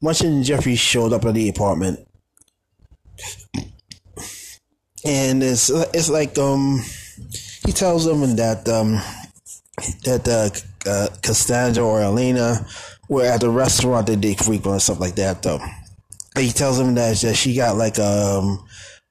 Munch 0.00 0.22
and 0.22 0.44
Jeffrey 0.44 0.74
showed 0.74 1.12
up 1.12 1.24
at 1.24 1.34
the 1.34 1.48
apartment, 1.48 2.00
and 5.04 5.42
it's 5.42 5.70
it's 5.70 6.10
like 6.10 6.38
um 6.38 6.80
he 7.64 7.72
tells 7.72 8.04
them 8.04 8.20
that 8.36 8.68
um, 8.68 8.94
that 10.04 10.26
uh, 10.86 10.90
uh, 10.90 11.80
or 11.80 12.00
Elena 12.00 12.66
were 13.08 13.24
at 13.24 13.40
the 13.40 13.50
restaurant 13.50 14.06
that 14.08 14.20
they 14.20 14.34
frequent 14.34 14.66
and 14.66 14.82
stuff 14.82 15.00
like 15.00 15.14
that. 15.16 15.42
Though 15.42 15.60
he 16.36 16.50
tells 16.50 16.78
them 16.78 16.94
that, 16.94 17.16
that 17.18 17.36
she 17.36 17.54
got 17.54 17.76
like 17.76 17.98
um 17.98 18.64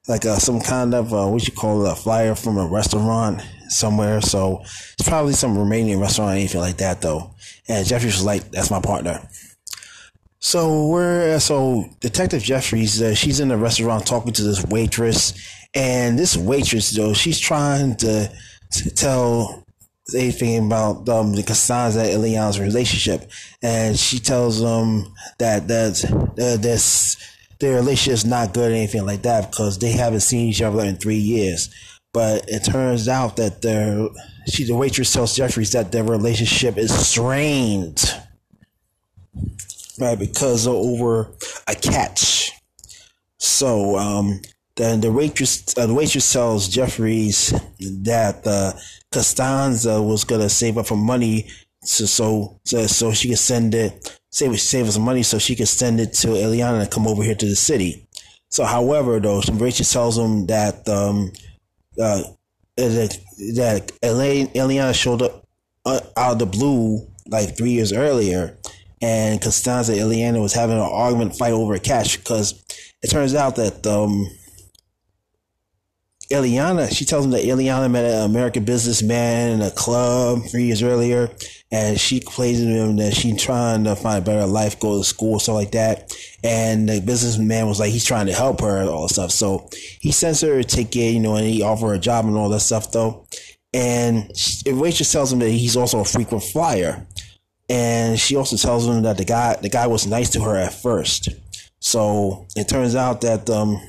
like 0.08 0.24
a, 0.24 0.38
some 0.40 0.60
kind 0.60 0.94
of 0.94 1.14
uh, 1.14 1.26
what 1.26 1.46
you 1.46 1.54
call 1.54 1.86
it, 1.86 1.92
a 1.92 1.94
flyer 1.94 2.34
from 2.34 2.58
a 2.58 2.66
restaurant 2.66 3.40
somewhere. 3.68 4.20
So 4.20 4.60
it's 4.98 5.08
probably 5.08 5.32
some 5.32 5.56
Romanian 5.56 6.00
restaurant, 6.00 6.32
or 6.32 6.34
anything 6.34 6.60
like 6.60 6.78
that 6.78 7.00
though. 7.00 7.34
And 7.68 7.86
Jeffries 7.86 8.16
was 8.16 8.24
like, 8.24 8.50
"That's 8.50 8.70
my 8.70 8.80
partner." 8.80 9.26
So 10.40 10.88
we're 10.88 11.38
so 11.38 11.84
Detective 12.00 12.42
Jeffries. 12.42 13.00
Uh, 13.00 13.14
she's 13.14 13.40
in 13.40 13.48
the 13.48 13.56
restaurant 13.56 14.06
talking 14.06 14.32
to 14.32 14.42
this 14.42 14.64
waitress, 14.66 15.32
and 15.74 16.18
this 16.18 16.36
waitress, 16.36 16.90
though, 16.90 17.14
she's 17.14 17.38
trying 17.38 17.96
to, 17.96 18.30
to 18.72 18.90
tell 18.90 19.62
anything 20.14 20.66
about 20.66 21.08
um, 21.08 21.32
the 21.32 21.42
Costanza 21.42 22.00
and 22.00 22.22
Eliana's 22.22 22.60
relationship, 22.60 23.30
and 23.62 23.98
she 23.98 24.18
tells 24.18 24.60
them 24.60 25.12
that 25.38 25.68
that 25.68 26.04
uh, 26.12 26.56
this 26.56 27.16
their 27.60 27.76
relationship 27.76 28.14
is 28.14 28.24
not 28.24 28.52
good 28.52 28.72
or 28.72 28.74
anything 28.74 29.06
like 29.06 29.22
that 29.22 29.50
because 29.50 29.78
they 29.78 29.92
haven't 29.92 30.20
seen 30.20 30.48
each 30.48 30.62
other 30.62 30.84
in 30.84 30.96
three 30.96 31.16
years. 31.16 31.72
But 32.12 32.48
it 32.48 32.64
turns 32.64 33.08
out 33.08 33.36
that 33.36 33.62
their 33.62 34.08
she 34.48 34.64
the 34.64 34.74
waitress 34.74 35.12
tells 35.12 35.36
Jeffries 35.36 35.72
that 35.72 35.92
their 35.92 36.04
relationship 36.04 36.76
is 36.76 36.92
strained, 36.94 38.02
right? 39.98 40.18
Because 40.18 40.66
over 40.66 41.30
a 41.68 41.74
catch. 41.74 42.52
So 43.38 43.96
um, 43.96 44.40
then 44.76 45.00
the 45.00 45.12
waitress, 45.12 45.76
uh, 45.76 45.86
the 45.86 45.94
waitress 45.94 46.32
tells 46.32 46.68
Jeffries 46.68 47.52
that 47.78 48.46
uh, 48.46 48.72
Costanza 49.10 50.00
was 50.00 50.24
gonna 50.24 50.48
save 50.48 50.78
up 50.78 50.86
for 50.86 50.96
money, 50.96 51.48
so 51.82 52.06
so 52.64 52.86
so, 52.86 53.12
she 53.12 53.28
could 53.28 53.38
send 53.38 53.74
it, 53.74 54.18
save 54.30 54.58
save 54.60 54.88
us 54.88 54.98
money, 54.98 55.22
so 55.22 55.38
she 55.38 55.54
could 55.54 55.68
send 55.68 56.00
it 56.00 56.14
to 56.14 56.28
Eliana 56.28 56.84
to 56.84 56.88
come 56.90 57.06
over 57.06 57.22
here 57.22 57.34
to 57.34 57.46
the 57.46 57.56
city. 57.56 58.06
So, 58.50 58.64
however, 58.64 59.18
though, 59.20 59.42
Rachel 59.52 59.84
tells 59.84 60.16
him 60.16 60.46
that 60.46 60.88
um, 60.88 61.32
uh, 62.00 62.22
that 62.76 63.18
that 63.54 63.92
Eliana 64.02 64.94
showed 64.94 65.22
up 65.22 65.46
uh, 65.84 66.00
out 66.16 66.32
of 66.32 66.38
the 66.38 66.46
blue 66.46 67.06
like 67.28 67.56
three 67.56 67.72
years 67.72 67.92
earlier, 67.92 68.56
and 69.02 69.40
Costanza 69.40 69.92
and 69.92 70.02
Eliana 70.02 70.40
was 70.40 70.54
having 70.54 70.76
an 70.76 70.82
argument 70.82 71.36
fight 71.36 71.52
over 71.52 71.78
cash 71.78 72.16
because 72.16 72.62
it 73.02 73.10
turns 73.10 73.34
out 73.34 73.56
that 73.56 73.86
um, 73.86 74.28
Eliana, 76.32 76.94
she 76.94 77.04
tells 77.04 77.24
him 77.24 77.30
that 77.30 77.44
Eliana 77.44 77.90
met 77.90 78.04
an 78.04 78.28
American 78.28 78.64
businessman 78.64 79.52
in 79.52 79.62
a 79.62 79.70
club 79.70 80.42
three 80.50 80.64
years 80.64 80.82
earlier, 80.82 81.30
and 81.70 81.98
she 81.98 82.20
plays 82.20 82.58
to 82.58 82.66
him 82.66 82.96
that 82.96 83.14
she's 83.14 83.42
trying 83.42 83.84
to 83.84 83.94
find 83.94 84.18
a 84.18 84.26
better 84.26 84.46
life, 84.46 84.80
go 84.80 84.98
to 84.98 85.04
school, 85.04 85.38
stuff 85.38 85.54
like 85.54 85.72
that. 85.72 86.12
And 86.42 86.88
the 86.88 87.00
businessman 87.00 87.66
was 87.66 87.78
like, 87.78 87.92
he's 87.92 88.04
trying 88.04 88.26
to 88.26 88.32
help 88.32 88.60
her 88.60 88.78
and 88.78 88.88
all 88.88 89.06
that 89.06 89.14
stuff. 89.14 89.30
So 89.30 89.68
he 90.00 90.10
sends 90.12 90.40
her 90.40 90.58
a 90.58 90.64
ticket, 90.64 91.14
you 91.14 91.20
know, 91.20 91.36
and 91.36 91.46
he 91.46 91.62
offers 91.62 91.82
her 91.82 91.94
a 91.94 91.98
job 91.98 92.24
and 92.24 92.36
all 92.36 92.48
that 92.48 92.60
stuff, 92.60 92.90
though. 92.92 93.26
And 93.72 94.30
waitress 94.66 95.12
tells 95.12 95.32
him 95.32 95.38
that 95.38 95.50
he's 95.50 95.76
also 95.76 96.00
a 96.00 96.04
frequent 96.04 96.42
flyer. 96.42 97.06
And 97.68 98.18
she 98.18 98.36
also 98.36 98.56
tells 98.56 98.86
him 98.86 99.02
that 99.02 99.16
the 99.16 99.24
guy, 99.24 99.56
the 99.56 99.70
guy 99.70 99.86
was 99.86 100.06
nice 100.06 100.30
to 100.30 100.42
her 100.42 100.56
at 100.56 100.74
first. 100.74 101.28
So 101.80 102.46
it 102.54 102.68
turns 102.68 102.94
out 102.94 103.22
that, 103.22 103.48
um, 103.48 103.80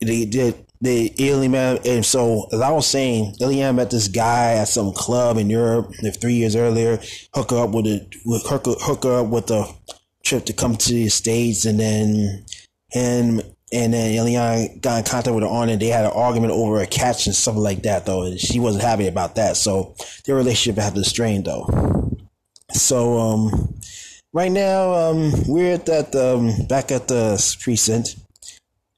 they 0.00 0.24
did 0.24 0.66
the 0.82 1.48
man, 1.48 1.78
and 1.84 2.04
so 2.04 2.48
as 2.52 2.60
I 2.60 2.70
was 2.72 2.88
saying, 2.88 3.36
Eliana 3.40 3.76
met 3.76 3.90
this 3.90 4.08
guy 4.08 4.54
at 4.54 4.66
some 4.66 4.92
club 4.92 5.38
in 5.38 5.48
Europe 5.48 5.92
three 6.20 6.34
years 6.34 6.56
earlier. 6.56 6.98
Hook 7.34 7.52
her 7.52 7.58
up 7.58 7.70
with 7.70 7.86
a 7.86 8.06
hook, 8.24 8.64
hook 8.66 9.04
her 9.04 9.20
up 9.20 9.28
with 9.28 9.50
a 9.50 9.72
trip 10.24 10.44
to 10.46 10.52
come 10.52 10.76
to 10.76 10.92
the 10.92 11.08
states, 11.08 11.64
and 11.64 11.78
then 11.78 12.44
him 12.90 13.40
and 13.72 13.94
then 13.94 14.12
Eliana 14.12 14.80
got 14.80 14.98
in 14.98 15.04
contact 15.04 15.34
with 15.34 15.44
her 15.44 15.48
on, 15.48 15.68
and 15.68 15.80
they 15.80 15.86
had 15.86 16.04
an 16.04 16.10
argument 16.14 16.52
over 16.52 16.80
a 16.80 16.86
catch 16.86 17.26
and 17.26 17.34
something 17.34 17.62
like 17.62 17.84
that. 17.84 18.04
Though 18.04 18.24
and 18.24 18.40
she 18.40 18.58
wasn't 18.58 18.82
happy 18.82 19.06
about 19.06 19.36
that, 19.36 19.56
so 19.56 19.94
their 20.26 20.34
relationship 20.34 20.82
had 20.82 20.96
to 20.96 21.04
strain 21.04 21.44
though. 21.44 22.10
So 22.72 23.18
um, 23.18 23.78
right 24.32 24.50
now 24.50 24.94
um, 24.94 25.32
we're 25.46 25.74
at 25.74 25.86
that 25.86 26.12
um, 26.16 26.66
back 26.66 26.90
at 26.90 27.06
the 27.06 27.56
precinct 27.60 28.16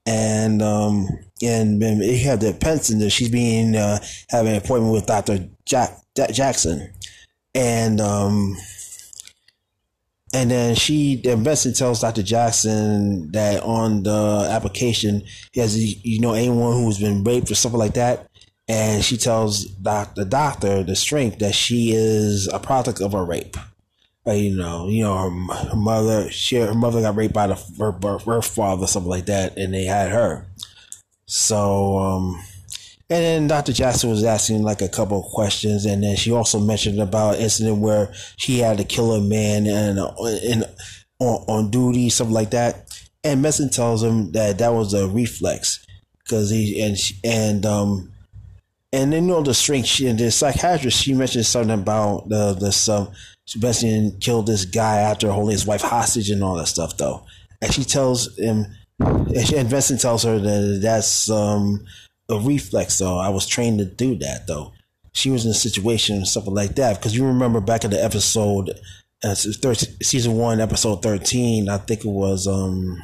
and 0.06 0.62
um 0.62 1.08
and, 1.42 1.82
he 1.82 2.22
had 2.22 2.40
the 2.40 2.52
Benson 2.52 2.98
that 3.00 3.10
she's 3.10 3.28
being 3.28 3.76
uh, 3.76 3.98
having 4.30 4.52
an 4.52 4.58
appointment 4.58 4.94
with 4.94 5.06
Doctor 5.06 5.46
Jack, 5.66 5.98
Jack 6.16 6.32
Jackson, 6.32 6.92
and 7.54 8.00
um 8.00 8.56
and 10.32 10.50
then 10.50 10.74
she 10.74 11.16
the 11.16 11.32
investor 11.32 11.72
tells 11.72 12.00
Dr. 12.00 12.22
Jackson 12.22 13.30
that 13.32 13.62
on 13.62 14.02
the 14.02 14.48
application 14.50 15.22
he 15.52 15.60
has 15.60 15.76
you 16.04 16.20
know 16.20 16.34
anyone 16.34 16.72
who's 16.72 16.98
been 16.98 17.22
raped 17.24 17.50
or 17.50 17.54
something 17.54 17.78
like 17.78 17.94
that. 17.94 18.28
And 18.66 19.04
she 19.04 19.18
tells 19.18 19.66
doc, 19.66 20.14
the 20.14 20.24
doctor, 20.24 20.82
the 20.82 20.94
shrink, 20.94 21.38
that 21.40 21.54
she 21.54 21.92
is 21.92 22.48
a 22.48 22.58
product 22.58 23.02
of 23.02 23.12
a 23.12 23.22
rape 23.22 23.58
you 24.26 24.56
know, 24.56 24.88
you 24.88 25.02
know, 25.02 25.16
her, 25.16 25.54
her, 25.68 25.76
mother, 25.76 26.30
she, 26.30 26.56
her 26.56 26.74
mother 26.74 27.02
got 27.02 27.16
raped 27.16 27.34
by 27.34 27.46
the, 27.46 27.54
her, 27.78 28.18
her 28.18 28.42
father, 28.42 28.86
something 28.86 29.10
like 29.10 29.26
that, 29.26 29.56
and 29.58 29.74
they 29.74 29.84
had 29.84 30.10
her. 30.10 30.46
So, 31.26 31.98
um, 31.98 32.42
and 33.10 33.22
then 33.22 33.46
Dr. 33.48 33.72
Jackson 33.72 34.10
was 34.10 34.24
asking 34.24 34.62
like 34.62 34.80
a 34.80 34.88
couple 34.88 35.20
of 35.20 35.30
questions, 35.32 35.84
and 35.84 36.02
then 36.02 36.16
she 36.16 36.32
also 36.32 36.58
mentioned 36.58 37.00
about 37.00 37.38
incident 37.38 37.78
where 37.78 38.12
she 38.36 38.58
had 38.58 38.78
to 38.78 38.84
kill 38.84 39.12
a 39.12 39.20
man 39.20 39.66
and 39.66 39.98
in 40.42 40.64
on, 41.18 41.44
on 41.46 41.70
duty, 41.70 42.08
something 42.08 42.34
like 42.34 42.50
that. 42.50 42.98
And 43.22 43.44
Messon 43.44 43.70
tells 43.70 44.02
him 44.02 44.32
that 44.32 44.58
that 44.58 44.72
was 44.72 44.94
a 44.94 45.06
reflex 45.06 45.84
because 46.18 46.50
he 46.50 46.82
and 46.82 46.96
and 47.22 47.66
um 47.66 48.12
and 48.92 49.12
then 49.12 49.24
you 49.24 49.30
know 49.30 49.42
the 49.42 49.54
shrink. 49.54 49.86
She 49.86 50.06
and 50.06 50.18
the 50.18 50.30
psychiatrist 50.30 51.02
she 51.02 51.14
mentioned 51.14 51.46
something 51.46 51.78
about 51.78 52.28
the 52.28 52.54
the 52.54 52.72
some 52.72 53.10
Sebastian 53.46 54.18
killed 54.20 54.46
this 54.46 54.64
guy 54.64 54.98
after 54.98 55.30
holding 55.30 55.52
his 55.52 55.66
wife 55.66 55.82
hostage 55.82 56.30
and 56.30 56.42
all 56.42 56.56
that 56.56 56.66
stuff, 56.66 56.96
though. 56.96 57.24
And 57.60 57.72
she 57.72 57.84
tells 57.84 58.36
him, 58.38 58.66
and 58.98 59.68
Vincent 59.68 60.00
tells 60.00 60.22
her 60.22 60.38
that 60.38 60.78
that's 60.82 61.30
um, 61.30 61.84
a 62.28 62.38
reflex, 62.38 62.98
though. 62.98 63.18
I 63.18 63.28
was 63.28 63.46
trained 63.46 63.78
to 63.78 63.84
do 63.84 64.16
that, 64.16 64.46
though. 64.46 64.72
She 65.12 65.30
was 65.30 65.44
in 65.44 65.50
a 65.50 65.54
situation 65.54 66.16
and 66.16 66.28
something 66.28 66.54
like 66.54 66.74
that. 66.76 66.98
Because 66.98 67.16
you 67.16 67.26
remember 67.26 67.60
back 67.60 67.84
in 67.84 67.90
the 67.90 68.02
episode, 68.02 68.70
uh, 69.22 69.34
13, 69.34 69.96
season 70.02 70.34
one, 70.34 70.60
episode 70.60 71.02
13, 71.02 71.68
I 71.68 71.78
think 71.78 72.04
it 72.04 72.10
was, 72.10 72.46
um, 72.46 73.00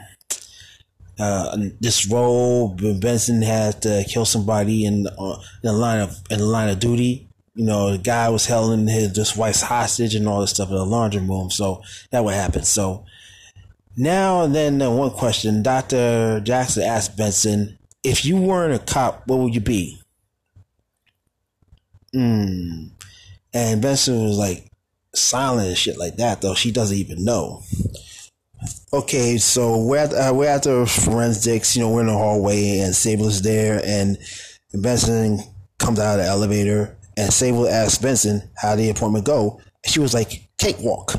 uh, 1.18 1.56
this 1.80 2.06
role, 2.10 2.68
Benson 3.00 3.42
had 3.42 3.82
to 3.82 4.04
kill 4.08 4.24
somebody 4.24 4.86
in, 4.86 5.06
uh, 5.06 5.36
in 5.62 5.70
the 5.70 5.72
line 5.72 6.00
of 6.00 6.18
in 6.30 6.38
the 6.38 6.46
line 6.46 6.70
of 6.70 6.78
duty. 6.80 7.29
You 7.54 7.64
know, 7.64 7.92
the 7.92 7.98
guy 7.98 8.28
was 8.28 8.46
holding 8.46 8.86
his 8.86 9.12
just 9.12 9.36
wife's 9.36 9.62
hostage 9.62 10.14
and 10.14 10.28
all 10.28 10.40
this 10.40 10.50
stuff 10.50 10.68
in 10.68 10.76
the 10.76 10.84
laundry 10.84 11.20
room. 11.20 11.50
So 11.50 11.82
that 12.10 12.24
would 12.24 12.34
happen. 12.34 12.62
So 12.62 13.04
now 13.96 14.42
and 14.42 14.54
then, 14.54 14.80
uh, 14.80 14.90
one 14.90 15.10
question: 15.10 15.62
Doctor 15.62 16.40
Jackson 16.40 16.84
asked 16.84 17.16
Benson, 17.16 17.78
"If 18.02 18.24
you 18.24 18.36
weren't 18.36 18.74
a 18.74 18.92
cop, 18.92 19.26
what 19.26 19.40
would 19.40 19.54
you 19.54 19.60
be?" 19.60 20.00
Hmm. 22.12 22.86
And 23.52 23.82
Benson 23.82 24.24
was 24.24 24.38
like 24.38 24.70
silent 25.14 25.68
and 25.68 25.78
shit 25.78 25.98
like 25.98 26.16
that, 26.16 26.40
though 26.40 26.54
she 26.54 26.70
doesn't 26.70 26.96
even 26.96 27.24
know. 27.24 27.62
Okay, 28.92 29.38
so 29.38 29.78
we're 29.78 29.98
at 29.98 30.12
uh, 30.12 30.32
we're 30.34 30.48
at 30.48 30.64
the 30.64 30.86
forensics. 30.86 31.76
You 31.76 31.82
know, 31.82 31.90
we're 31.90 32.02
in 32.02 32.06
the 32.08 32.12
hallway, 32.12 32.80
and 32.80 32.94
Stabler's 32.94 33.42
there, 33.42 33.80
and 33.84 34.18
Benson 34.72 35.40
comes 35.78 35.98
out 35.98 36.18
of 36.18 36.24
the 36.24 36.30
elevator, 36.30 36.96
and 37.20 37.32
Stabler 37.32 37.68
asked 37.68 38.00
Benson 38.00 38.48
how 38.56 38.74
the 38.74 38.88
appointment 38.88 39.26
go. 39.26 39.60
And 39.84 39.92
she 39.92 40.00
was 40.00 40.14
like, 40.14 40.48
"Cakewalk." 40.58 41.14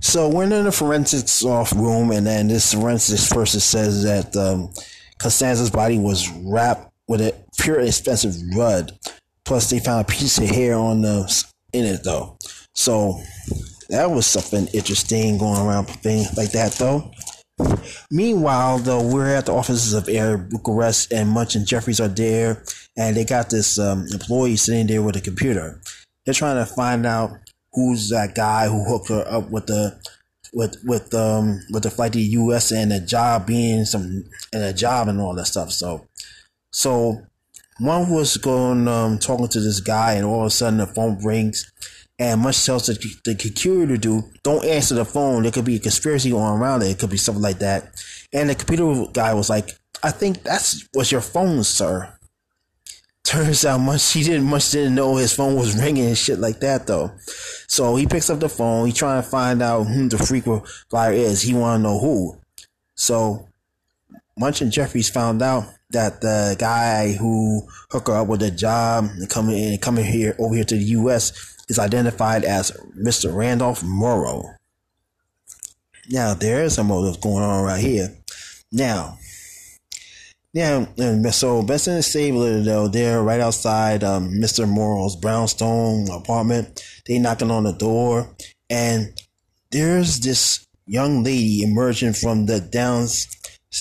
So 0.00 0.28
we're 0.28 0.44
in 0.44 0.64
the 0.64 0.72
forensics 0.72 1.44
off 1.44 1.72
room, 1.72 2.10
and 2.10 2.26
then 2.26 2.48
this 2.48 2.72
forensics 2.72 3.30
person 3.30 3.60
says 3.60 4.02
that 4.04 4.34
um, 4.36 4.72
Costanza's 5.18 5.70
body 5.70 5.98
was 5.98 6.30
wrapped 6.30 6.90
with 7.08 7.20
a 7.20 7.34
pure 7.58 7.80
expensive 7.80 8.34
rug. 8.56 8.90
Plus, 9.44 9.68
they 9.68 9.80
found 9.80 10.02
a 10.02 10.10
piece 10.10 10.38
of 10.38 10.48
hair 10.48 10.76
on 10.76 11.02
the 11.02 11.44
in 11.74 11.84
it 11.84 12.02
though. 12.02 12.38
So 12.74 13.20
that 13.90 14.10
was 14.10 14.26
something 14.26 14.66
interesting 14.68 15.36
going 15.36 15.60
around 15.60 15.86
things 15.86 16.34
like 16.36 16.52
that 16.52 16.72
though. 16.72 17.10
Meanwhile, 18.10 18.78
though, 18.78 19.06
we're 19.06 19.34
at 19.34 19.46
the 19.46 19.54
offices 19.54 19.92
of 19.92 20.08
Air 20.08 20.36
Bucharest 20.38 21.12
and 21.12 21.28
Munch 21.28 21.54
and 21.54 21.66
Jeffries 21.66 22.00
are 22.00 22.08
there, 22.08 22.62
and 22.96 23.16
they 23.16 23.24
got 23.24 23.50
this 23.50 23.78
um, 23.78 24.06
employee 24.12 24.56
sitting 24.56 24.86
there 24.86 25.02
with 25.02 25.16
a 25.16 25.20
computer. 25.20 25.80
They're 26.24 26.34
trying 26.34 26.56
to 26.56 26.72
find 26.72 27.06
out 27.06 27.30
who's 27.72 28.08
that 28.10 28.34
guy 28.34 28.68
who 28.68 28.84
hooked 28.84 29.08
her 29.08 29.24
up 29.28 29.50
with 29.50 29.66
the 29.66 30.00
with 30.52 30.76
with 30.84 31.12
um 31.14 31.60
with 31.70 31.82
the 31.82 31.90
flight 31.90 32.12
to 32.12 32.18
the 32.18 32.24
U.S. 32.24 32.70
and 32.70 32.92
the 32.92 33.00
job 33.00 33.46
being 33.46 33.84
some 33.84 34.24
and 34.52 34.62
a 34.62 34.72
job 34.72 35.08
and 35.08 35.20
all 35.20 35.34
that 35.34 35.46
stuff. 35.46 35.72
So, 35.72 36.06
so 36.70 37.26
one 37.80 38.10
was 38.10 38.36
going 38.36 38.88
um 38.88 39.18
talking 39.18 39.48
to 39.48 39.60
this 39.60 39.80
guy, 39.80 40.14
and 40.14 40.24
all 40.24 40.42
of 40.42 40.46
a 40.46 40.50
sudden 40.50 40.78
the 40.78 40.86
phone 40.86 41.22
rings, 41.24 41.70
and 42.18 42.40
Munch 42.40 42.64
tells 42.64 42.86
the, 42.86 42.94
the 43.24 43.34
computer 43.34 43.86
to 43.88 43.98
do, 43.98 44.22
don't 44.42 44.64
answer 44.64 44.94
the 44.94 45.04
phone. 45.04 45.42
There 45.42 45.52
could 45.52 45.64
be 45.64 45.76
a 45.76 45.80
conspiracy 45.80 46.30
going 46.30 46.60
around 46.60 46.82
it. 46.82 46.90
It 46.90 46.98
could 46.98 47.10
be 47.10 47.16
something 47.16 47.42
like 47.42 47.58
that. 47.58 47.92
And 48.32 48.50
the 48.50 48.54
computer 48.54 49.10
guy 49.12 49.34
was 49.34 49.50
like, 49.50 49.70
I 50.02 50.10
think 50.10 50.42
that's 50.42 50.86
was 50.94 51.10
your 51.10 51.20
phone, 51.20 51.64
sir. 51.64 52.16
Turns 53.24 53.64
out 53.64 53.78
Munch 53.78 54.12
he 54.12 54.22
didn't 54.22 54.44
Munch 54.44 54.70
didn't 54.70 54.94
know 54.94 55.16
his 55.16 55.32
phone 55.32 55.56
was 55.56 55.80
ringing 55.80 56.06
and 56.06 56.18
shit 56.18 56.38
like 56.38 56.60
that 56.60 56.86
though. 56.86 57.10
So 57.68 57.96
he 57.96 58.06
picks 58.06 58.28
up 58.28 58.38
the 58.38 58.50
phone. 58.50 58.86
He 58.86 58.92
trying 58.92 59.22
to 59.22 59.28
find 59.28 59.62
out 59.62 59.84
who 59.84 60.08
the 60.08 60.18
frequent 60.18 60.68
flyer 60.90 61.12
is. 61.12 61.42
He 61.42 61.54
want 61.54 61.78
to 61.78 61.82
know 61.82 61.98
who. 61.98 62.38
So 62.94 63.48
Munch 64.36 64.60
and 64.60 64.70
Jeffries 64.70 65.08
found 65.08 65.40
out 65.40 65.64
that 65.90 66.20
the 66.20 66.54
guy 66.58 67.12
who 67.12 67.66
hooked 67.90 68.08
her 68.08 68.14
up 68.14 68.28
with 68.28 68.42
a 68.42 68.50
job 68.50 69.04
and 69.04 69.28
coming 69.30 69.56
in 69.56 69.78
coming 69.78 70.04
here 70.04 70.36
over 70.38 70.54
here 70.54 70.64
to 70.64 70.76
the 70.76 70.84
U.S 70.84 71.53
is 71.68 71.78
identified 71.78 72.44
as 72.44 72.70
Mr. 72.98 73.34
Randolph 73.34 73.82
Morrow. 73.82 74.42
Now, 76.10 76.34
there 76.34 76.62
is 76.62 76.78
a 76.78 76.84
motive 76.84 77.20
going 77.20 77.42
on 77.42 77.64
right 77.64 77.80
here. 77.80 78.16
Now, 78.70 79.18
yeah, 80.54 80.86
so 81.32 81.62
Benson 81.64 81.94
and 81.94 82.04
Stabler, 82.04 82.60
though, 82.60 82.86
they're 82.86 83.20
right 83.22 83.40
outside 83.40 84.04
um, 84.04 84.30
Mr. 84.30 84.68
Morrow's 84.68 85.16
brownstone 85.16 86.08
apartment. 86.10 86.80
They 87.06 87.18
knocking 87.18 87.50
on 87.50 87.64
the 87.64 87.72
door, 87.72 88.30
and 88.70 89.20
there's 89.72 90.20
this 90.20 90.64
young 90.86 91.24
lady 91.24 91.64
emerging 91.64 92.12
from 92.12 92.46
the 92.46 92.60
downs 92.60 93.26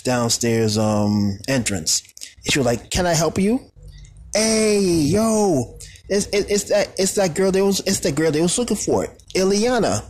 downstairs 0.04 0.76
um 0.76 1.38
entrance. 1.48 2.02
She 2.50 2.58
was 2.58 2.66
like, 2.66 2.90
"Can 2.90 3.06
I 3.06 3.14
help 3.14 3.38
you?" 3.38 3.60
Hey, 4.34 4.80
yo, 4.80 5.78
it's, 6.14 6.28
it, 6.28 6.46
it's 6.50 6.64
that 6.66 6.94
it's 6.98 7.16
that 7.16 7.34
girl 7.34 7.52
they 7.52 7.62
was 7.62 7.80
it's 7.82 8.00
the 8.00 8.12
girl 8.12 8.32
they 8.32 8.42
was 8.42 8.58
looking 8.58 8.78
for, 8.78 9.08
Illyana. 9.36 10.04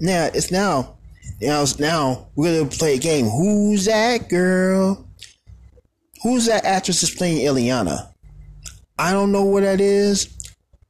Now 0.00 0.30
it's 0.32 0.50
now 0.50 0.96
now 1.40 1.64
now 1.78 2.28
we're 2.36 2.58
gonna 2.58 2.70
play 2.70 2.94
a 2.94 2.98
game. 2.98 3.26
Who's 3.26 3.84
that 3.84 4.28
girl? 4.28 5.06
Who's 6.22 6.46
that 6.46 6.64
actress 6.64 7.02
that's 7.02 7.14
playing 7.14 7.46
Illyana? 7.46 8.12
I 8.98 9.12
don't 9.12 9.30
know 9.30 9.44
what 9.44 9.62
that 9.62 9.80
is, 9.80 10.28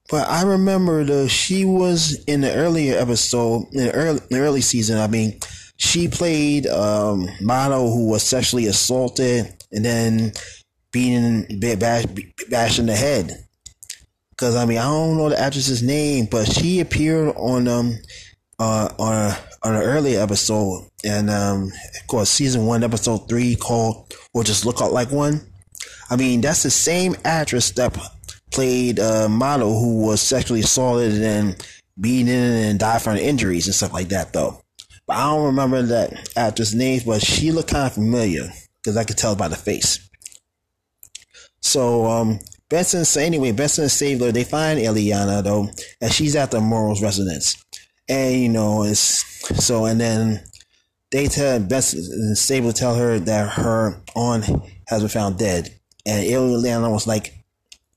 but 0.09 0.29
I 0.29 0.43
remember 0.43 1.03
the 1.03 1.29
she 1.29 1.65
was 1.65 2.23
in 2.27 2.43
the 2.43 2.55
earlier 2.55 2.97
episode 2.99 3.67
in 3.73 3.87
the 3.87 3.93
early, 3.93 4.21
in 4.31 4.39
the 4.39 4.41
early 4.41 4.61
season. 4.61 4.99
I 4.99 5.09
mean, 5.09 5.41
she 5.77 6.07
played 6.07 6.69
um 6.69 7.29
model 7.41 7.93
who 7.93 8.09
was 8.09 8.23
sexually 8.23 8.67
assaulted 8.67 9.53
and 9.73 9.85
then 9.85 10.33
beaten 10.93 11.47
bash, 11.79 12.79
in 12.79 12.87
the 12.87 12.95
head. 12.97 13.46
Cause 14.39 14.55
I 14.55 14.67
mean 14.67 14.79
I 14.79 14.85
don't 14.85 15.17
know 15.17 15.31
the 15.31 15.41
actress's 15.41 15.83
name, 15.83 16.27
but 16.31 16.51
she 16.51 16.81
appeared 16.81 17.35
on 17.37 17.69
um 17.69 17.99
uh 18.59 18.89
on 18.99 19.37
on 19.63 19.75
an 19.75 19.83
earlier 19.83 20.21
episode, 20.21 20.91
and 21.05 21.31
um 21.31 21.73
of 22.01 22.07
course 22.07 22.29
season 22.29 22.67
one 22.67 22.85
episode 22.85 23.29
three 23.29 23.57
called 23.57 24.15
"Or 24.35 24.45
Just 24.45 24.67
Look 24.67 24.83
Out 24.83 24.93
Like 24.93 25.11
One." 25.11 25.41
I 26.11 26.17
mean 26.17 26.43
that's 26.43 26.63
the 26.63 26.71
same 26.71 27.17
actress 27.25 27.71
that 27.73 27.97
played 28.53 28.99
a 28.99 29.29
model 29.29 29.79
who 29.79 30.07
was 30.07 30.21
sexually 30.21 30.61
assaulted 30.61 31.23
and 31.23 31.57
beaten 32.01 32.29
and 32.29 32.79
died 32.79 33.03
from 33.03 33.17
injuries 33.17 33.67
and 33.67 33.75
stuff 33.75 33.93
like 33.93 34.09
that, 34.09 34.33
though. 34.33 34.61
But 35.07 35.17
I 35.17 35.27
don't 35.27 35.47
remember 35.47 35.83
that 35.83 36.31
actress' 36.37 36.75
name, 36.75 37.03
but 37.07 37.23
she 37.23 37.53
looked 37.53 37.71
kind 37.71 37.87
of 37.87 37.95
familiar 37.95 38.51
because 38.77 38.97
I 38.97 39.05
could 39.05 39.19
tell 39.19 39.37
by 39.37 39.49
the 39.49 39.57
face. 39.57 40.09
So 41.61 42.07
um, 42.07 42.39
Benson, 42.69 43.05
so 43.05 43.21
anyway, 43.21 43.53
Benson 43.53 43.85
and 43.85 43.91
Stabler, 43.91 44.33
they 44.33 44.45
find 44.45 44.81
Eliana, 44.81 45.43
though, 45.43 45.69
and 46.01 46.13
she's 46.13 46.35
at 46.35 46.51
the 46.51 46.61
Morrow's 46.61 47.03
residence. 47.03 47.63
And, 48.09 48.41
you 48.41 48.49
know, 48.49 48.83
it's 48.83 49.25
so, 49.65 49.85
and 49.85 50.01
then 50.01 50.45
they 51.13 51.29
tell 51.29 51.61
Benson 51.61 52.01
and 52.13 52.37
Stabler 52.37 52.73
tell 52.73 52.97
her 52.97 53.19
that 53.21 53.53
her 53.55 54.03
aunt 54.15 54.47
has 54.89 55.03
been 55.03 55.09
found 55.09 55.39
dead. 55.39 55.79
And 56.05 56.27
Eliana 56.27 56.91
was 56.91 57.07
like, 57.07 57.35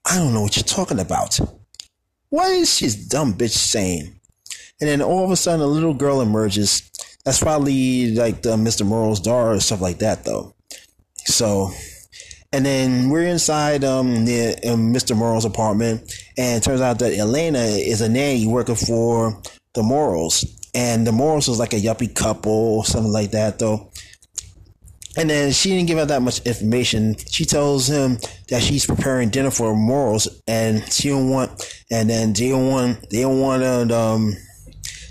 I 0.05 0.17
don't 0.17 0.33
know 0.33 0.41
what 0.41 0.55
you're 0.55 0.63
talking 0.63 0.99
about. 0.99 1.39
What 2.29 2.51
is 2.51 2.79
this 2.79 2.95
dumb 2.95 3.33
bitch 3.33 3.51
saying? 3.51 4.19
And 4.79 4.89
then 4.89 5.01
all 5.01 5.25
of 5.25 5.31
a 5.31 5.35
sudden, 5.35 5.61
a 5.61 5.67
little 5.67 5.93
girl 5.93 6.21
emerges. 6.21 6.89
That's 7.25 7.41
probably 7.41 8.15
like 8.15 8.43
the 8.43 8.55
Mr. 8.55 8.85
Morrow's 8.85 9.19
daughter 9.19 9.51
or 9.51 9.59
stuff 9.59 9.81
like 9.81 9.99
that, 9.99 10.25
though. 10.25 10.55
So 11.25 11.71
and 12.51 12.65
then 12.65 13.09
we're 13.09 13.27
inside 13.27 13.83
um, 13.83 14.25
the, 14.25 14.55
um, 14.67 14.93
Mr. 14.93 15.15
Morrow's 15.15 15.45
apartment, 15.45 16.01
and 16.37 16.57
it 16.57 16.63
turns 16.63 16.81
out 16.81 16.99
that 16.99 17.13
Elena 17.13 17.59
is 17.59 18.01
a 18.01 18.09
nanny 18.09 18.47
working 18.47 18.75
for 18.75 19.41
the 19.73 19.83
Morrows. 19.83 20.55
And 20.73 21.05
the 21.05 21.11
Morrows 21.11 21.47
is 21.47 21.59
like 21.59 21.73
a 21.73 21.79
yuppie 21.79 22.13
couple, 22.13 22.51
or 22.51 22.85
something 22.85 23.11
like 23.11 23.31
that, 23.31 23.59
though. 23.59 23.91
And 25.15 25.29
then 25.29 25.51
she 25.51 25.69
didn't 25.69 25.87
give 25.87 25.97
out 25.99 26.07
that 26.07 26.21
much 26.21 26.39
information. 26.41 27.15
She 27.29 27.45
tells 27.45 27.87
him 27.87 28.17
that 28.49 28.61
she's 28.61 28.85
preparing 28.85 29.29
dinner 29.29 29.51
for 29.51 29.75
Morrows, 29.75 30.41
and 30.47 30.91
she 30.91 31.09
don't 31.09 31.29
want, 31.29 31.83
and 31.91 32.09
then 32.09 32.33
they 32.33 32.49
don't 32.49 32.67
want, 32.67 33.09
they 33.11 33.21
don't 33.21 33.39
want, 33.39 33.91
um, 33.91 34.35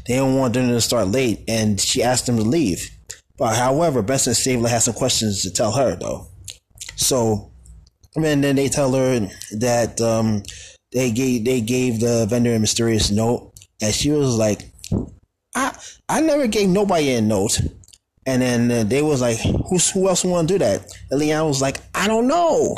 they 0.09 0.17
don't 0.17 0.35
want 0.35 0.55
dinner 0.55 0.73
to 0.73 0.81
start 0.81 1.09
late, 1.09 1.45
and 1.47 1.81
she 1.81 2.03
asked 2.03 2.29
him 2.29 2.37
to 2.37 2.43
leave. 2.43 2.91
But 3.37 3.55
however, 3.55 4.03
Benson 4.03 4.31
and 4.31 4.37
Stabler 4.37 4.69
has 4.69 4.85
some 4.85 4.95
questions 4.95 5.43
to 5.43 5.53
tell 5.53 5.71
her, 5.73 5.95
though. 5.95 6.27
So, 6.99 7.53
and 8.17 8.45
then 8.45 8.57
they 8.57 8.69
tell 8.69 8.93
her 8.93 9.21
that 9.59 10.01
um, 10.01 10.43
they 10.93 11.11
gave 11.11 11.45
they 11.45 11.61
gave 11.61 12.01
the 12.01 12.27
vendor 12.29 12.55
a 12.55 12.59
mysterious 12.59 13.11
note, 13.11 13.53
and 13.81 13.95
she 13.95 14.11
was 14.11 14.37
like, 14.37 14.71
"I 15.55 15.77
I 16.09 16.21
never 16.21 16.47
gave 16.47 16.69
nobody 16.69 17.15
a 17.15 17.23
note." 17.23 17.61
And 18.27 18.43
then 18.43 18.89
they 18.89 19.01
was 19.01 19.21
like, 19.21 19.39
"Who's 19.71 19.91
who 19.91 20.09
else 20.09 20.25
want 20.25 20.49
to 20.49 20.55
do 20.55 20.59
that?" 20.59 20.93
And 21.11 21.21
Leon 21.21 21.47
was 21.47 21.63
like, 21.63 21.79
"I 21.95 22.09
don't 22.09 22.27
know." 22.27 22.77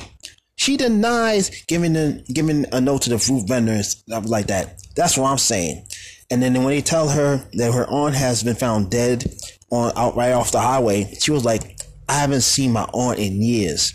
She 0.57 0.77
denies 0.77 1.65
giving 1.69 1.95
the, 1.95 2.23
giving 2.35 2.67
a 2.71 2.83
note 2.83 3.03
to 3.03 3.11
the 3.11 3.19
fruit 3.19 3.49
vendor 3.49 3.73
and 3.73 3.85
stuff 3.85 4.27
like 4.27 4.49
that. 4.49 4.79
That's 4.95 5.17
what 5.17 5.31
I'm 5.31 5.39
saying. 5.39 5.87
And 6.31 6.43
then 6.43 6.53
when 6.53 6.67
they 6.67 6.83
tell 6.83 7.09
her 7.09 7.49
that 7.55 7.73
her 7.73 7.89
aunt 7.89 8.15
has 8.15 8.43
been 8.43 8.57
found 8.57 8.91
dead 8.91 9.25
on 9.71 9.93
out 9.97 10.17
right 10.17 10.33
off 10.33 10.53
the 10.53 10.61
highway, 10.61 11.15
she 11.19 11.31
was 11.31 11.47
like, 11.47 11.81
"I 12.11 12.19
haven't 12.19 12.43
seen 12.43 12.73
my 12.73 12.85
aunt 12.93 13.19
in 13.19 13.41
years." 13.41 13.95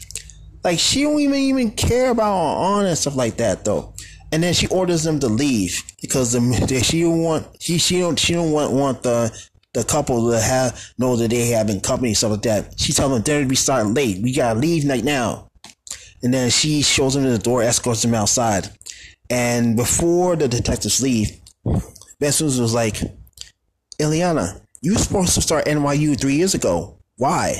Like 0.65 0.79
she 0.79 1.03
don't 1.03 1.19
even 1.19 1.35
even 1.35 1.71
care 1.73 2.09
about 2.09 2.25
her 2.25 2.59
honor 2.59 2.87
and 2.87 2.97
stuff 2.97 3.15
like 3.15 3.37
that 3.37 3.63
though. 3.63 3.93
And 4.31 4.41
then 4.41 4.51
she 4.55 4.65
orders 4.69 5.03
them 5.03 5.19
to 5.19 5.27
leave 5.27 5.79
because 6.01 6.31
the, 6.31 6.81
she 6.83 7.03
don't 7.03 7.21
want 7.21 7.45
she 7.59 7.77
she 7.77 7.99
don't 7.99 8.17
she 8.17 8.33
don't 8.33 8.51
want 8.51 8.71
want 8.71 9.03
the 9.03 9.31
the 9.75 9.83
couple 9.83 10.31
to 10.31 10.41
have 10.41 10.83
know 10.97 11.17
that 11.17 11.29
they 11.29 11.49
have 11.49 11.69
in 11.69 11.81
company 11.81 12.15
stuff 12.15 12.31
like 12.31 12.41
that. 12.41 12.79
She 12.79 12.93
tells 12.93 13.11
them 13.11 13.21
they're 13.21 13.45
be 13.45 13.53
starting 13.53 13.93
late. 13.93 14.23
We 14.23 14.33
gotta 14.33 14.57
leave 14.57 14.89
right 14.89 15.03
now. 15.03 15.49
And 16.23 16.33
then 16.33 16.49
she 16.49 16.81
shows 16.81 17.13
them 17.13 17.25
to 17.25 17.29
the 17.29 17.37
door, 17.37 17.61
escorts 17.61 18.01
them 18.01 18.15
outside. 18.15 18.67
And 19.29 19.75
before 19.75 20.35
the 20.35 20.47
detectives 20.47 20.99
leave, 20.99 21.39
Benson 22.19 22.47
was 22.47 22.73
like, 22.73 22.95
Ileana, 23.99 24.61
you 24.81 24.93
were 24.93 24.99
supposed 24.99 25.35
to 25.35 25.41
start 25.41 25.65
NYU 25.65 26.19
three 26.19 26.37
years 26.37 26.55
ago. 26.55 26.97
Why? 27.17 27.55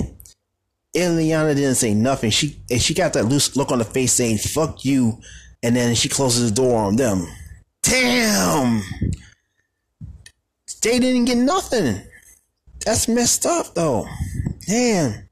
Ileana 0.96 1.56
didn't 1.56 1.76
say 1.76 1.94
nothing. 1.94 2.32
She 2.32 2.60
and 2.72 2.82
she 2.82 2.94
got 2.94 3.14
that 3.14 3.26
loose 3.26 3.56
look 3.56 3.72
on 3.72 3.80
the 3.80 3.86
face 3.86 4.14
saying, 4.14 4.38
fuck 4.40 4.84
you. 4.84 5.20
And 5.62 5.76
then 5.76 5.96
she 5.96 6.10
closes 6.10 6.50
the 6.50 6.56
door 6.56 6.80
on 6.80 6.96
them. 6.96 7.28
Damn! 7.82 8.82
They 10.82 11.00
didn't 11.00 11.26
get 11.26 11.38
nothing. 11.38 12.02
That's 12.86 13.08
messed 13.08 13.46
up 13.46 13.74
though. 13.74 14.08
Damn. 14.68 15.28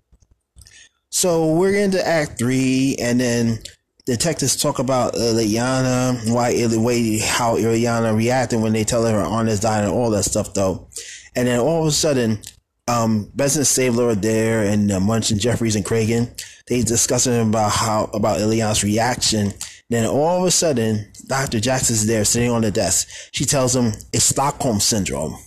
So 1.10 1.54
we're 1.54 1.76
into 1.76 2.06
Act 2.06 2.40
Three, 2.40 2.96
and 3.00 3.20
then 3.20 3.60
detectives 4.06 4.56
talk 4.56 4.80
about 4.80 5.14
Ileana, 5.14 6.34
why 6.34 6.54
way 6.78 7.20
how 7.20 7.56
Ileana 7.58 8.16
reacted 8.18 8.62
when 8.62 8.74
they 8.74 8.84
tell 8.84 9.06
her 9.06 9.12
her 9.12 9.22
aunt 9.22 9.50
has 9.50 9.60
died, 9.60 9.84
and 9.84 9.94
all 9.94 10.10
that 10.10 10.24
stuff 10.24 10.54
though. 10.54 10.88
And 11.36 11.48
then 11.48 11.60
all 11.60 11.82
of 11.82 11.88
a 11.88 11.92
sudden, 11.92 12.42
um, 12.88 13.32
Benson 13.34 13.66
Stabler 13.66 14.10
are 14.10 14.16
there, 14.16 14.64
and 14.64 14.92
uh, 14.92 15.00
Munch 15.00 15.32
and 15.32 15.40
Jeffries 15.40 15.76
and 15.76 15.86
Cragen. 15.86 16.30
They 16.68 16.82
discussing 16.82 17.50
about 17.50 17.72
how 17.72 18.06
about 18.14 18.40
Ileana's 18.40 18.84
reaction. 18.84 19.54
Then 19.90 20.06
all 20.06 20.42
of 20.42 20.48
a 20.48 20.52
sudden, 20.52 21.12
Dr. 21.28 21.60
Jackson's 21.60 22.06
there 22.06 22.26
sitting 22.26 22.52
on 22.52 22.62
the 22.62 22.72
desk. 22.72 23.08
She 23.32 23.46
tells 23.46 23.76
him 23.76 23.94
it's 24.12 24.26
Stockholm 24.26 24.80
syndrome. 24.80 25.38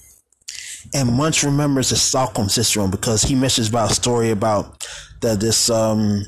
And 0.95 1.13
Munch 1.15 1.43
remembers 1.43 1.91
the 1.91 1.97
Stockholm 1.97 2.49
syndrome 2.49 2.91
because 2.91 3.23
he 3.23 3.35
mentions 3.35 3.69
about 3.69 3.91
a 3.91 3.95
story 3.95 4.31
about 4.31 4.87
that 5.21 5.41
this 5.41 5.69
um 5.69 6.23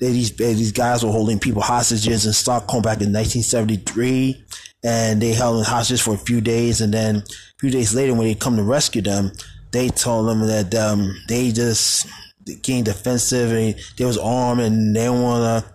that 0.00 0.08
these 0.08 0.32
these 0.36 0.72
guys 0.72 1.04
were 1.04 1.12
holding 1.12 1.38
people 1.38 1.62
hostages 1.62 2.26
in 2.26 2.32
Stockholm 2.32 2.82
back 2.82 3.00
in 3.00 3.12
1973, 3.12 4.44
and 4.82 5.22
they 5.22 5.32
held 5.32 5.58
them 5.58 5.64
hostages 5.64 6.00
for 6.00 6.14
a 6.14 6.18
few 6.18 6.40
days, 6.40 6.80
and 6.80 6.92
then 6.92 7.16
a 7.16 7.22
few 7.60 7.70
days 7.70 7.94
later, 7.94 8.14
when 8.14 8.26
they 8.26 8.34
come 8.34 8.56
to 8.56 8.62
rescue 8.62 9.02
them, 9.02 9.30
they 9.72 9.88
told 9.88 10.28
them 10.28 10.40
that 10.46 10.74
um 10.74 11.16
they 11.28 11.50
just 11.50 12.06
getting 12.62 12.84
defensive 12.84 13.52
and 13.52 13.74
they 13.96 14.04
was 14.04 14.18
armed 14.18 14.60
and 14.60 14.94
they 14.94 15.04
don't 15.04 15.22
want 15.22 15.64
to 15.64 15.74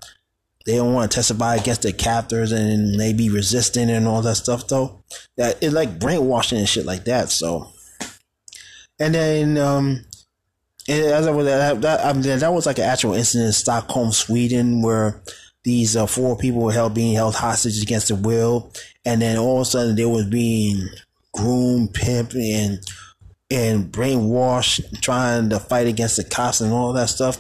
they 0.65 0.77
don't 0.77 0.93
want 0.93 1.11
to 1.11 1.15
testify 1.15 1.55
against 1.55 1.83
their 1.83 1.91
captors 1.91 2.51
and 2.51 2.99
they 2.99 3.13
be 3.13 3.29
resistant 3.29 3.91
and 3.91 4.07
all 4.07 4.21
that 4.23 4.35
stuff 4.35 4.67
though. 4.67 5.03
That 5.37 5.61
it 5.61 5.71
like 5.71 5.99
brainwashing 5.99 6.57
and 6.57 6.67
shit 6.67 6.85
like 6.85 7.05
that 7.05 7.29
so. 7.29 7.69
And 8.99 9.13
then 9.13 9.57
um 9.57 10.05
and 10.87 11.03
as 11.03 11.27
I 11.27 11.31
was 11.31 11.45
that, 11.45 11.81
that, 11.81 12.05
I 12.05 12.13
mean, 12.13 12.39
that 12.39 12.53
was 12.53 12.65
like 12.65 12.77
an 12.77 12.85
actual 12.85 13.13
incident 13.13 13.47
in 13.47 13.53
Stockholm, 13.53 14.11
Sweden, 14.11 14.83
where 14.83 15.21
these 15.63 15.95
uh, 15.95 16.05
four 16.05 16.37
people 16.37 16.61
were 16.61 16.71
held 16.71 16.93
being 16.93 17.15
held 17.15 17.33
hostage 17.35 17.81
against 17.81 18.09
their 18.09 18.17
will, 18.17 18.71
and 19.03 19.19
then 19.19 19.37
all 19.37 19.57
of 19.57 19.61
a 19.63 19.65
sudden 19.65 19.95
they 19.95 20.05
was 20.05 20.25
being 20.27 20.87
groomed, 21.33 21.93
pimped, 21.93 22.35
and 22.35 22.79
and 23.51 23.91
brainwashed, 23.91 25.01
trying 25.01 25.49
to 25.49 25.59
fight 25.59 25.87
against 25.87 26.17
the 26.17 26.23
cops 26.23 26.61
and 26.61 26.73
all 26.73 26.93
that 26.93 27.09
stuff, 27.09 27.37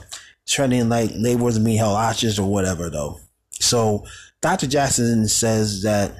turning 0.47 0.89
like 0.89 1.11
wasn't 1.35 1.65
being 1.65 1.77
held 1.77 1.97
or 2.39 2.51
whatever 2.51 2.89
though. 2.89 3.19
So 3.59 4.05
Dr. 4.41 4.67
Jackson 4.67 5.27
says 5.27 5.83
that 5.83 6.13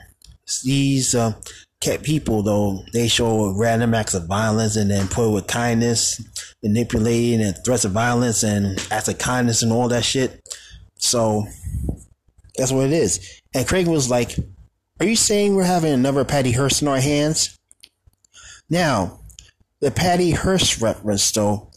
these 0.63 1.13
uh, 1.13 1.33
people 2.03 2.41
though 2.41 2.83
they 2.93 3.07
show 3.07 3.51
random 3.51 3.93
acts 3.93 4.15
of 4.15 4.25
violence 4.25 4.75
and 4.75 4.89
then 4.89 5.07
put 5.07 5.29
with 5.29 5.45
kindness 5.45 6.19
manipulating 6.63 7.41
and 7.41 7.55
threats 7.63 7.85
of 7.85 7.91
violence 7.91 8.41
and 8.41 8.79
acts 8.91 9.07
of 9.07 9.19
kindness 9.19 9.61
and 9.61 9.71
all 9.71 9.87
that 9.87 10.03
shit 10.03 10.41
so 10.97 11.45
that's 12.57 12.71
what 12.71 12.87
it 12.87 12.93
is 12.93 13.39
and 13.53 13.67
Cragen 13.67 13.89
was 13.89 14.09
like 14.09 14.35
are 14.99 15.05
you 15.05 15.15
saying 15.15 15.55
we're 15.55 15.63
having 15.63 15.93
another 15.93 16.25
patty 16.25 16.51
hearst 16.51 16.81
in 16.81 16.87
our 16.87 16.99
hands 16.99 17.55
now 18.67 19.19
the 19.81 19.91
patty 19.91 20.31
hearst 20.31 20.81
reference 20.81 21.31
though 21.31 21.71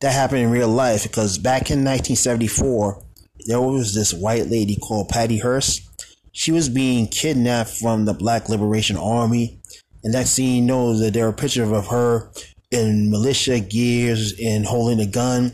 that 0.00 0.12
happened 0.12 0.40
in 0.40 0.50
real 0.50 0.68
life 0.68 1.04
because 1.04 1.38
back 1.38 1.70
in 1.70 1.84
1974 1.84 3.02
there 3.46 3.60
was 3.60 3.94
this 3.94 4.12
white 4.12 4.46
lady 4.46 4.76
called 4.76 5.08
patty 5.08 5.38
hearst 5.38 5.88
she 6.32 6.50
was 6.50 6.70
being 6.70 7.06
kidnapped 7.06 7.70
from 7.70 8.06
the 8.06 8.14
Black 8.14 8.48
Liberation 8.48 8.96
Army. 8.96 9.60
And 10.02 10.14
that 10.14 10.26
scene 10.26 10.66
knows 10.66 11.00
that 11.00 11.12
there 11.12 11.28
are 11.28 11.32
pictures 11.32 11.70
of 11.70 11.86
her 11.88 12.30
in 12.70 13.10
militia 13.10 13.60
gears 13.60 14.34
and 14.42 14.64
holding 14.64 14.98
a 14.98 15.06
gun. 15.06 15.52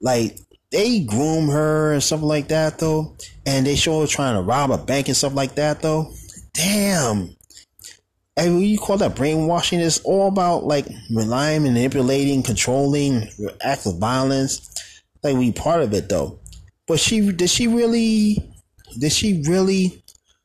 Like 0.00 0.38
they 0.70 1.00
groom 1.00 1.48
her 1.48 1.92
and 1.92 2.02
stuff 2.02 2.22
like 2.22 2.48
that 2.48 2.78
though. 2.78 3.16
And 3.46 3.64
they 3.64 3.76
show 3.76 4.00
her 4.00 4.06
trying 4.06 4.34
to 4.34 4.42
rob 4.42 4.72
a 4.72 4.78
bank 4.78 5.06
and 5.08 5.16
stuff 5.16 5.34
like 5.34 5.54
that 5.54 5.80
though. 5.80 6.12
Damn. 6.52 7.35
And 8.36 8.62
you 8.62 8.78
call 8.78 8.98
that 8.98 9.16
brainwashing, 9.16 9.80
it's 9.80 10.00
all 10.00 10.28
about 10.28 10.64
like 10.64 10.86
relying, 11.10 11.62
manipulating, 11.62 12.42
controlling, 12.42 13.28
acts 13.62 13.86
of 13.86 13.98
violence. 13.98 14.92
Like 15.22 15.36
we 15.36 15.52
part 15.52 15.82
of 15.82 15.94
it 15.94 16.08
though. 16.08 16.38
But 16.86 17.00
she 17.00 17.32
did 17.32 17.48
she 17.50 17.66
really 17.66 18.52
did 18.98 19.12
she 19.12 19.42
really 19.46 20.04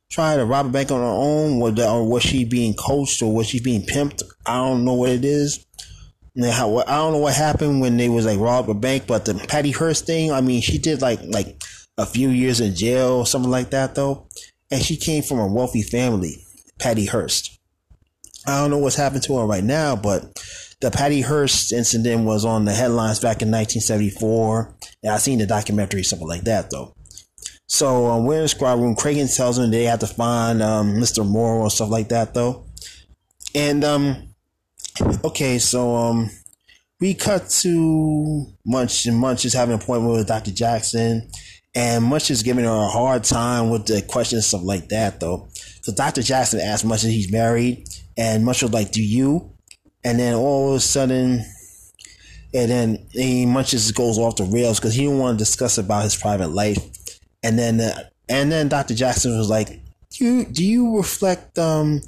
try 0.09 0.35
to 0.35 0.45
rob 0.45 0.65
a 0.65 0.69
bank 0.69 0.91
on 0.91 0.99
her 0.99 1.05
own, 1.05 1.61
or 1.61 2.07
was 2.07 2.23
she 2.23 2.43
being 2.45 2.73
coached, 2.73 3.21
or 3.21 3.33
was 3.33 3.47
she 3.47 3.59
being 3.59 3.83
pimped? 3.83 4.23
I 4.45 4.57
don't 4.57 4.83
know 4.83 4.93
what 4.93 5.09
it 5.09 5.23
is. 5.25 5.65
How, 6.41 6.77
I 6.77 6.95
don't 6.97 7.13
know 7.13 7.19
what 7.19 7.33
happened 7.33 7.81
when 7.81 7.97
they 7.97 8.07
was 8.07 8.25
like 8.25 8.39
robbed 8.39 8.69
a 8.69 8.73
bank, 8.73 9.05
but 9.05 9.25
the 9.25 9.35
Patty 9.35 9.71
Hearst 9.71 10.05
thing, 10.05 10.31
I 10.31 10.39
mean, 10.41 10.61
she 10.61 10.77
did 10.77 11.01
like 11.01 11.19
like 11.23 11.61
a 11.97 12.05
few 12.05 12.29
years 12.29 12.61
in 12.61 12.73
jail 12.73 13.11
or 13.11 13.25
something 13.25 13.51
like 13.51 13.71
that 13.71 13.95
though, 13.95 14.27
and 14.69 14.81
she 14.81 14.95
came 14.95 15.23
from 15.23 15.39
a 15.39 15.47
wealthy 15.47 15.81
family, 15.81 16.43
Patty 16.79 17.05
Hearst. 17.05 17.59
I 18.47 18.59
don't 18.59 18.71
know 18.71 18.77
what's 18.79 18.95
happened 18.95 19.23
to 19.23 19.37
her 19.37 19.45
right 19.45 19.63
now, 19.63 19.95
but 19.95 20.39
the 20.81 20.91
Patty 20.91 21.21
Hearst 21.21 21.71
incident 21.71 22.25
was 22.25 22.43
on 22.43 22.65
the 22.65 22.73
headlines 22.73 23.19
back 23.19 23.41
in 23.41 23.51
1974. 23.51 24.75
And 25.03 25.13
I 25.13 25.17
seen 25.17 25.39
the 25.39 25.45
documentary, 25.45 26.03
something 26.03 26.27
like 26.27 26.43
that 26.43 26.69
though. 26.71 26.95
So 27.71 28.07
um, 28.07 28.25
we're 28.25 28.35
in 28.35 28.41
the 28.41 28.47
squad 28.49 28.79
room. 28.81 28.97
Cragen 28.97 29.33
tells 29.33 29.55
them 29.55 29.71
they 29.71 29.85
have 29.85 29.99
to 29.99 30.07
find 30.07 30.61
um, 30.61 30.95
Mr. 30.95 31.25
Morrow 31.25 31.61
and 31.61 31.71
stuff 31.71 31.89
like 31.89 32.09
that, 32.09 32.33
though. 32.33 32.65
And 33.55 33.81
um, 33.85 34.35
okay, 35.23 35.57
so 35.57 35.95
um, 35.95 36.29
we 36.99 37.13
cut 37.13 37.47
to 37.61 38.45
Munch, 38.65 39.05
and 39.05 39.17
Munch 39.17 39.45
is 39.45 39.53
having 39.53 39.73
an 39.73 39.79
appointment 39.79 40.13
with 40.13 40.27
Dr. 40.27 40.51
Jackson, 40.51 41.29
and 41.73 42.03
Munch 42.03 42.29
is 42.29 42.43
giving 42.43 42.65
her 42.65 42.71
a 42.71 42.87
hard 42.89 43.23
time 43.23 43.69
with 43.69 43.85
the 43.85 44.01
questions, 44.01 44.47
stuff 44.47 44.63
like 44.65 44.89
that, 44.89 45.21
though. 45.21 45.47
So 45.81 45.93
Dr. 45.93 46.23
Jackson 46.23 46.59
asked 46.59 46.83
Munch 46.83 47.05
if 47.05 47.11
he's 47.11 47.31
married, 47.31 47.87
and 48.21 48.45
Munch 48.45 48.61
was 48.61 48.71
like, 48.71 48.91
"Do 48.91 49.03
you?" 49.03 49.51
And 50.03 50.19
then 50.19 50.35
all 50.35 50.69
of 50.69 50.75
a 50.75 50.79
sudden, 50.79 51.45
and 52.53 52.71
then 52.71 53.07
he 53.11 53.45
Munch 53.45 53.71
just 53.71 53.95
goes 53.95 54.17
off 54.17 54.35
the 54.35 54.43
rails 54.43 54.79
because 54.79 54.93
he 54.93 55.03
didn't 55.03 55.19
want 55.19 55.37
to 55.37 55.45
discuss 55.45 55.77
about 55.77 56.03
his 56.03 56.15
private 56.15 56.49
life 56.49 56.79
and 57.43 57.57
then 57.57 57.79
uh, 57.79 58.03
and 58.29 58.51
then 58.51 58.69
Dr. 58.69 58.93
Jackson 58.93 59.37
was 59.37 59.49
like, 59.49 59.81
"Do 60.11 60.25
you 60.25 60.45
do 60.45 60.63
you 60.63 60.97
reflect 60.97 61.57
um 61.57 62.01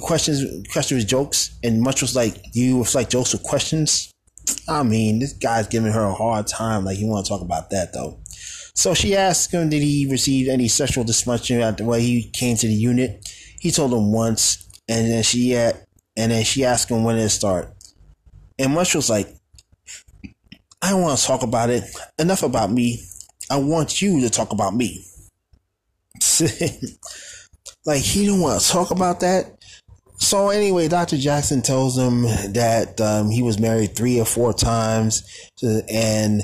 questions 0.00 0.44
questions 0.68 1.02
with 1.02 1.08
jokes?" 1.08 1.58
And 1.62 1.82
Munch 1.82 2.02
was 2.02 2.14
like, 2.14 2.42
"Do 2.52 2.60
you 2.60 2.78
reflect 2.78 3.10
jokes 3.10 3.32
with 3.32 3.42
questions?" 3.42 4.12
I 4.68 4.82
mean, 4.82 5.18
this 5.18 5.32
guy's 5.32 5.68
giving 5.68 5.92
her 5.92 6.04
a 6.04 6.14
hard 6.14 6.46
time. 6.46 6.84
Like, 6.84 6.98
you 6.98 7.06
want 7.06 7.24
to 7.24 7.28
talk 7.28 7.42
about 7.42 7.70
that 7.70 7.92
though. 7.92 8.18
So 8.74 8.94
she 8.94 9.16
asked 9.16 9.52
him, 9.52 9.68
did 9.68 9.82
he 9.82 10.06
receive 10.08 10.48
any 10.48 10.66
sexual 10.68 11.04
dysfunction 11.04 11.60
after 11.60 11.82
the 11.82 11.88
way 11.90 12.00
he 12.00 12.30
came 12.30 12.56
to 12.56 12.66
the 12.66 12.72
unit? 12.72 13.28
He 13.60 13.70
told 13.70 13.92
him 13.92 14.12
once, 14.12 14.66
and 14.90 15.08
then 15.08 15.22
she 15.22 15.50
had, 15.50 15.86
and 16.16 16.32
then 16.32 16.42
she 16.42 16.64
asked 16.64 16.90
him 16.90 17.04
when 17.04 17.16
it 17.16 17.28
start. 17.28 17.72
And 18.58 18.74
Munch 18.74 18.94
was 18.94 19.08
like, 19.08 19.28
I 20.82 20.90
don't 20.90 21.02
want 21.02 21.18
to 21.18 21.24
talk 21.24 21.44
about 21.44 21.70
it. 21.70 21.84
Enough 22.18 22.42
about 22.42 22.72
me. 22.72 23.00
I 23.48 23.56
want 23.56 24.02
you 24.02 24.20
to 24.22 24.30
talk 24.30 24.52
about 24.52 24.74
me. 24.74 25.04
like 27.86 28.02
he 28.02 28.26
don't 28.26 28.40
want 28.40 28.60
to 28.60 28.68
talk 28.68 28.90
about 28.90 29.20
that. 29.20 29.56
So 30.18 30.50
anyway, 30.50 30.88
Dr. 30.88 31.16
Jackson 31.16 31.62
tells 31.62 31.96
him 31.96 32.22
that 32.22 33.00
um, 33.00 33.30
he 33.30 33.42
was 33.42 33.58
married 33.60 33.96
three 33.96 34.20
or 34.20 34.26
four 34.26 34.52
times, 34.52 35.22
and 35.62 36.42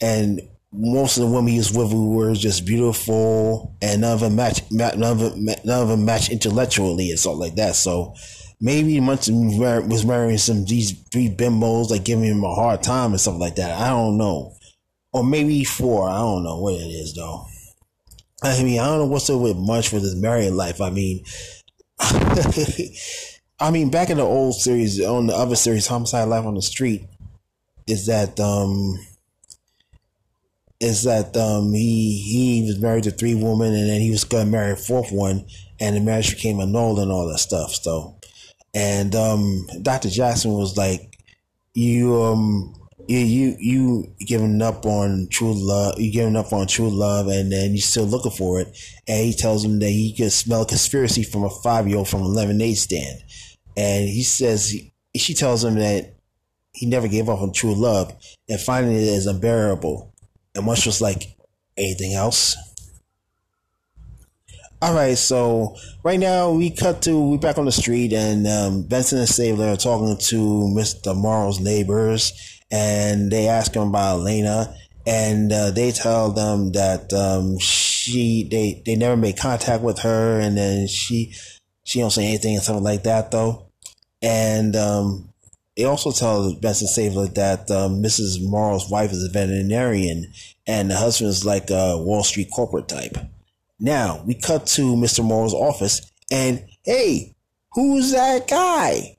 and 0.00 0.40
most 0.72 1.16
of 1.16 1.22
the 1.22 1.30
women 1.30 1.52
he 1.52 1.58
was 1.58 1.72
with 1.72 1.92
were 1.92 2.34
just 2.34 2.66
beautiful, 2.66 3.76
and 3.80 4.02
none 4.02 4.14
of 4.14 4.20
them 4.20 4.36
match 4.36 4.62
none 4.70 5.02
of 5.02 5.18
them, 5.18 5.44
none 5.64 5.82
of 5.82 5.88
them 5.88 6.04
match 6.04 6.30
intellectually 6.30 7.10
and 7.10 7.18
stuff 7.18 7.36
like 7.36 7.54
that. 7.56 7.74
So 7.74 8.14
maybe 8.60 9.00
Munson 9.00 9.58
was 9.88 10.04
marrying 10.04 10.38
some 10.38 10.64
these 10.64 10.92
three 11.10 11.28
bimbos, 11.28 11.90
like 11.90 12.04
giving 12.04 12.24
him 12.24 12.44
a 12.44 12.54
hard 12.54 12.82
time 12.82 13.12
and 13.12 13.20
stuff 13.20 13.38
like 13.38 13.56
that. 13.56 13.80
I 13.80 13.88
don't 13.88 14.18
know 14.18 14.54
or 15.12 15.24
maybe 15.24 15.64
four. 15.64 16.08
I 16.08 16.18
don't 16.18 16.44
know 16.44 16.58
what 16.58 16.74
it 16.74 16.86
is 16.86 17.14
though. 17.14 17.46
I 18.42 18.62
mean, 18.62 18.78
I 18.78 18.86
don't 18.86 18.98
know 18.98 19.06
what's 19.06 19.28
up 19.30 19.40
with 19.40 19.56
Munch 19.56 19.92
with 19.92 20.02
his 20.02 20.14
married 20.14 20.50
life. 20.50 20.80
I 20.80 20.90
mean, 20.90 21.24
I 23.60 23.70
mean, 23.72 23.90
back 23.90 24.10
in 24.10 24.18
the 24.18 24.22
old 24.22 24.54
series, 24.54 25.00
on 25.00 25.26
the 25.26 25.34
other 25.34 25.56
series, 25.56 25.88
Homicide 25.88 26.28
Life 26.28 26.44
on 26.44 26.54
the 26.54 26.62
Street, 26.62 27.04
is 27.86 28.06
that 28.06 28.38
um 28.38 28.98
is 30.80 31.02
that 31.04 31.36
um 31.36 31.72
he 31.72 32.22
he 32.22 32.64
was 32.66 32.80
married 32.80 33.04
to 33.04 33.10
three 33.10 33.34
women 33.34 33.74
and 33.74 33.88
then 33.88 34.00
he 34.00 34.10
was 34.10 34.24
gonna 34.24 34.50
marry 34.50 34.72
a 34.72 34.76
fourth 34.76 35.10
one 35.10 35.44
and 35.80 35.96
the 35.96 36.00
marriage 36.00 36.34
became 36.34 36.60
annulled 36.60 36.98
and 36.98 37.10
all 37.10 37.28
that 37.28 37.38
stuff. 37.38 37.74
So 37.74 38.18
and 38.74 39.14
um 39.14 39.66
Dr. 39.82 40.08
Jackson 40.08 40.52
was 40.52 40.76
like 40.76 41.16
you 41.74 42.20
um 42.22 42.74
you 43.08 43.18
you 43.18 43.56
you 43.58 44.14
giving 44.20 44.60
up 44.60 44.84
on 44.84 45.26
true 45.30 45.54
love 45.54 45.98
you 45.98 46.12
giving 46.12 46.36
up 46.36 46.52
on 46.52 46.66
true 46.66 46.90
love 46.90 47.26
and 47.28 47.50
then 47.50 47.72
you 47.72 47.80
still 47.80 48.04
looking 48.04 48.30
for 48.30 48.60
it 48.60 48.68
and 49.06 49.24
he 49.24 49.32
tells 49.32 49.64
him 49.64 49.78
that 49.78 49.88
he 49.88 50.14
could 50.14 50.30
smell 50.30 50.64
conspiracy 50.64 51.22
from 51.22 51.44
a 51.44 51.50
five 51.50 51.88
year 51.88 51.98
old 51.98 52.08
from 52.08 52.20
a 52.20 52.28
lemonade 52.28 52.76
stand 52.76 53.20
and 53.76 54.08
he 54.08 54.22
says 54.22 54.76
she 55.16 55.34
tells 55.34 55.64
him 55.64 55.76
that 55.76 56.16
he 56.74 56.86
never 56.86 57.08
gave 57.08 57.28
up 57.28 57.40
on 57.40 57.52
true 57.52 57.74
love 57.74 58.14
and 58.48 58.60
finding 58.60 58.92
it 58.94 59.02
is 59.02 59.26
unbearable 59.26 60.14
and 60.58 60.66
much 60.66 60.84
was 60.84 61.00
like 61.00 61.36
anything 61.78 62.12
else 62.12 62.56
all 64.80 64.94
right, 64.94 65.18
so 65.18 65.74
right 66.04 66.20
now 66.20 66.52
we 66.52 66.70
cut 66.70 67.02
to 67.02 67.30
we 67.30 67.36
back 67.36 67.58
on 67.58 67.64
the 67.64 67.72
street, 67.72 68.12
and 68.12 68.46
um, 68.46 68.82
Benson 68.82 69.18
and 69.18 69.28
Stabler 69.28 69.72
are 69.72 69.76
talking 69.76 70.16
to 70.28 70.36
Mr. 70.36 71.16
Morrow's 71.16 71.58
neighbors, 71.58 72.32
and 72.70 73.28
they 73.28 73.48
ask 73.48 73.74
him 73.74 73.88
about 73.88 74.20
Elena, 74.20 74.72
and 75.04 75.52
uh, 75.52 75.72
they 75.72 75.90
tell 75.90 76.30
them 76.30 76.70
that 76.72 77.12
um, 77.12 77.58
she 77.58 78.46
they 78.48 78.80
they 78.86 78.94
never 78.94 79.16
made 79.16 79.36
contact 79.36 79.82
with 79.82 79.98
her, 80.00 80.38
and 80.38 80.56
then 80.56 80.86
she 80.86 81.34
she 81.82 81.98
don't 81.98 82.12
say 82.12 82.28
anything 82.28 82.54
and 82.54 82.62
something 82.62 82.84
like 82.84 83.02
that 83.02 83.32
though, 83.32 83.72
and 84.22 84.76
um, 84.76 85.27
they 85.78 85.84
also 85.84 86.10
tell 86.10 86.52
Benson 86.56 86.88
Stabler 86.88 87.28
that 87.28 87.70
um, 87.70 88.02
Mrs. 88.02 88.42
Morrow's 88.42 88.90
wife 88.90 89.12
is 89.12 89.24
a 89.24 89.30
veterinarian, 89.30 90.26
and 90.66 90.90
the 90.90 90.96
husband 90.96 91.30
is 91.30 91.44
like 91.44 91.70
a 91.70 91.96
Wall 91.96 92.24
Street 92.24 92.48
corporate 92.52 92.88
type. 92.88 93.16
Now 93.78 94.20
we 94.26 94.34
cut 94.34 94.66
to 94.66 94.96
Mr. 94.96 95.24
Morrow's 95.24 95.54
office, 95.54 96.10
and 96.32 96.64
hey, 96.84 97.36
who's 97.74 98.10
that 98.10 98.48
guy? 98.48 99.18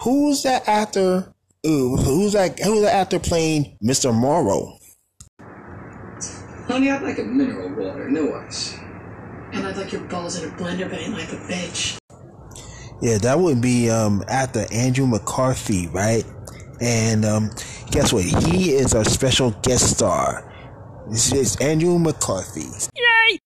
Who's 0.00 0.42
that 0.42 0.66
actor? 0.66 1.32
Ooh, 1.64 1.96
who's 1.96 2.32
that? 2.32 2.58
Who's 2.58 2.82
that 2.82 2.94
actor 2.94 3.20
playing 3.20 3.78
Mr. 3.80 4.12
Morrow? 4.12 4.78
Honey, 6.66 6.90
I'd 6.90 7.02
like 7.02 7.18
a 7.20 7.22
mineral 7.22 7.68
water, 7.76 8.10
no 8.10 8.34
ice. 8.34 8.76
And 9.52 9.64
I'd 9.64 9.76
like 9.76 9.92
your 9.92 10.02
balls 10.02 10.42
in 10.42 10.50
a 10.50 10.52
blender, 10.54 10.90
but 10.90 10.98
ain't 10.98 11.12
like 11.12 11.32
a 11.32 11.36
bitch. 11.36 11.99
Yeah, 13.02 13.16
that 13.18 13.38
would 13.38 13.62
be 13.62 13.88
um, 13.88 14.22
actor 14.28 14.66
Andrew 14.70 15.06
McCarthy, 15.06 15.88
right? 15.88 16.24
And 16.80 17.24
um, 17.24 17.50
guess 17.90 18.12
what? 18.12 18.24
He 18.24 18.72
is 18.72 18.94
our 18.94 19.04
special 19.04 19.52
guest 19.62 19.96
star. 19.96 20.46
This 21.08 21.32
is 21.32 21.56
Andrew 21.56 21.98
McCarthy. 21.98 22.68
Yay! 22.96 23.38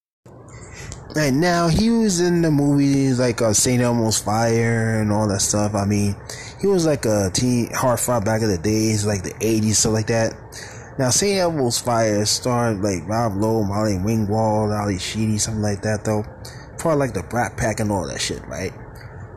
And 1.15 1.39
now 1.39 1.69
he 1.69 1.89
was 1.89 2.19
in 2.19 2.41
the 2.41 2.51
movies 2.51 3.19
like 3.19 3.41
uh, 3.41 3.53
St. 3.53 3.81
Elmo's 3.81 4.21
Fire 4.21 4.99
and 5.01 5.11
all 5.11 5.27
that 5.29 5.39
stuff. 5.39 5.73
I 5.73 5.85
mean, 5.85 6.15
he 6.59 6.67
was 6.67 6.85
like 6.85 7.05
a 7.05 7.31
teen 7.33 7.69
heartthrob 7.69 8.25
back 8.25 8.41
in 8.41 8.49
the 8.49 8.57
days, 8.57 9.05
like 9.05 9.23
the 9.23 9.33
80s, 9.35 9.75
stuff 9.75 9.93
like 9.93 10.07
that. 10.07 10.33
Now, 10.99 11.09
St. 11.09 11.39
Elmo's 11.39 11.79
Fire 11.79 12.25
starred 12.25 12.81
like 12.81 13.07
Rob 13.07 13.37
Lowe, 13.37 13.63
Molly 13.63 13.93
Ringwald, 13.93 14.77
Ally 14.77 14.97
Sheedy, 14.97 15.37
something 15.37 15.63
like 15.63 15.81
that, 15.83 16.03
though. 16.03 16.25
Probably 16.77 16.99
like 16.99 17.13
the 17.13 17.23
Brat 17.23 17.55
Pack 17.55 17.79
and 17.79 17.91
all 17.91 18.05
that 18.07 18.19
shit, 18.19 18.45
right? 18.47 18.73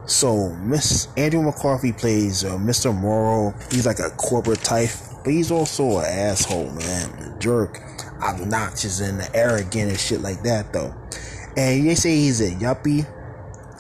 So, 0.08 0.50
Miss 0.56 1.06
Andrew 1.16 1.42
McCarthy 1.42 1.92
plays 1.92 2.44
uh, 2.44 2.56
Mr. 2.56 2.98
Morrow. 2.98 3.54
He's 3.70 3.86
like 3.86 4.00
a 4.00 4.10
corporate 4.16 4.64
type, 4.64 4.90
but 5.22 5.32
he's 5.32 5.50
also 5.50 5.98
an 5.98 6.06
asshole, 6.06 6.72
man. 6.72 7.10
A 7.34 7.38
jerk, 7.38 7.78
obnoxious, 8.22 9.00
and 9.00 9.22
arrogant 9.34 9.90
and 9.90 10.00
shit 10.00 10.22
like 10.22 10.42
that, 10.42 10.72
though 10.72 10.94
and 11.58 11.88
they 11.88 11.94
say 11.96 12.14
he's 12.14 12.40
a 12.40 12.54
yuppie. 12.54 13.06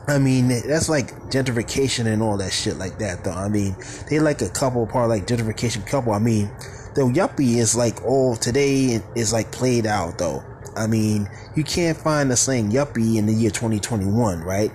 I 0.08 0.18
mean, 0.18 0.48
that's 0.48 0.88
like 0.88 1.12
gentrification 1.30 2.06
and 2.06 2.22
all 2.22 2.36
that 2.38 2.52
shit 2.52 2.76
like 2.76 2.98
that, 2.98 3.22
though. 3.24 3.30
I 3.30 3.48
mean, 3.48 3.76
they 4.10 4.18
like 4.18 4.42
a 4.42 4.48
couple 4.48 4.86
part 4.86 5.08
like 5.08 5.26
gentrification 5.26 5.86
couple. 5.86 6.12
I 6.12 6.18
mean, 6.18 6.46
the 6.94 7.02
yuppie 7.02 7.56
is 7.56 7.76
like, 7.76 7.98
oh, 8.04 8.34
today 8.34 9.00
is 9.14 9.32
like 9.32 9.52
played 9.52 9.86
out, 9.86 10.18
though. 10.18 10.42
I 10.76 10.86
mean, 10.86 11.28
you 11.54 11.62
can't 11.62 11.96
find 11.96 12.30
the 12.30 12.36
slang 12.36 12.72
yuppie 12.72 13.16
in 13.16 13.26
the 13.26 13.32
year 13.32 13.50
2021, 13.50 14.40
right? 14.40 14.72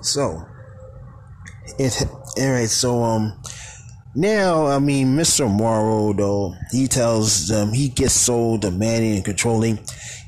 So, 0.00 0.44
it, 1.78 2.02
alright, 2.38 2.68
so, 2.68 3.02
um, 3.02 3.40
now, 4.14 4.66
I 4.66 4.78
mean, 4.78 5.16
Mr. 5.16 5.50
Morrow, 5.50 6.12
though, 6.12 6.54
he 6.70 6.86
tells 6.86 7.48
them 7.48 7.72
he 7.72 7.88
gets 7.88 8.14
so 8.14 8.56
demanding 8.56 9.16
and 9.16 9.24
controlling 9.24 9.80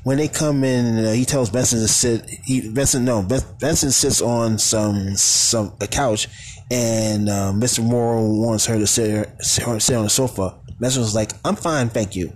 when 0.07 0.19
they 0.19 0.29
come 0.29 0.63
in, 0.63 1.03
uh, 1.03 1.11
he 1.11 1.25
tells 1.25 1.49
Benson 1.49 1.79
to 1.79 1.87
sit. 1.89 2.29
He 2.45 2.69
Benson 2.69 3.03
no 3.03 3.23
Benson 3.23 3.91
sits 3.91 4.21
on 4.21 4.57
some 4.57 5.17
some 5.17 5.73
a 5.81 5.87
couch, 5.87 6.29
and 6.71 7.27
uh, 7.27 7.51
Mr. 7.53 7.83
Morrow 7.83 8.25
wants 8.25 8.65
her 8.67 8.77
to 8.77 8.87
sit 8.87 9.29
sit 9.41 9.65
on 9.67 10.03
the 10.05 10.09
sofa. 10.09 10.55
Benson 10.79 11.01
was 11.01 11.13
like, 11.13 11.33
"I'm 11.43 11.57
fine, 11.57 11.89
thank 11.89 12.15
you." 12.15 12.31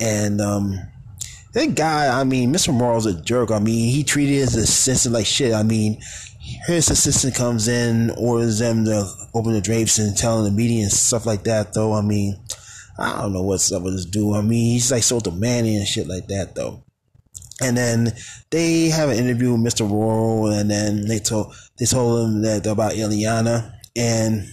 And 0.00 0.40
um, 0.40 0.78
that 1.52 1.74
guy, 1.74 2.18
I 2.18 2.24
mean, 2.24 2.50
Mr. 2.50 2.72
Morrow's 2.72 3.04
a 3.04 3.20
jerk. 3.20 3.50
I 3.50 3.58
mean, 3.58 3.90
he 3.90 4.02
treated 4.02 4.36
his 4.36 4.56
assistant 4.56 5.12
like 5.12 5.26
shit. 5.26 5.52
I 5.52 5.64
mean, 5.64 6.00
his 6.66 6.90
assistant 6.90 7.34
comes 7.34 7.68
in, 7.68 8.10
orders 8.18 8.58
them 8.58 8.84
to 8.84 9.08
open 9.34 9.52
the 9.52 9.60
drapes 9.60 9.98
and 9.98 10.16
tell 10.16 10.42
the 10.42 10.50
media 10.50 10.82
and 10.82 10.92
stuff 10.92 11.26
like 11.26 11.44
that. 11.44 11.74
Though, 11.74 11.92
I 11.92 12.02
mean 12.02 12.38
I 12.98 13.22
don't 13.22 13.32
know 13.32 13.42
what's 13.42 13.72
up 13.72 13.82
with 13.82 13.94
this 13.94 14.04
dude. 14.04 14.36
I 14.36 14.40
mean, 14.40 14.72
he's 14.72 14.92
like 14.92 15.02
so 15.02 15.18
demanding 15.20 15.76
and 15.76 15.86
shit 15.86 16.06
like 16.06 16.28
that, 16.28 16.54
though. 16.54 16.84
And 17.60 17.76
then 17.76 18.12
they 18.50 18.88
have 18.88 19.08
an 19.08 19.18
interview 19.18 19.52
with 19.52 19.60
Mr. 19.60 19.88
Morrow, 19.88 20.46
and 20.46 20.70
then 20.70 21.06
they 21.06 21.18
told 21.18 21.54
they 21.78 21.86
told 21.86 22.28
him 22.28 22.42
that 22.42 22.66
about 22.66 22.92
Ileana, 22.92 23.72
and 23.96 24.46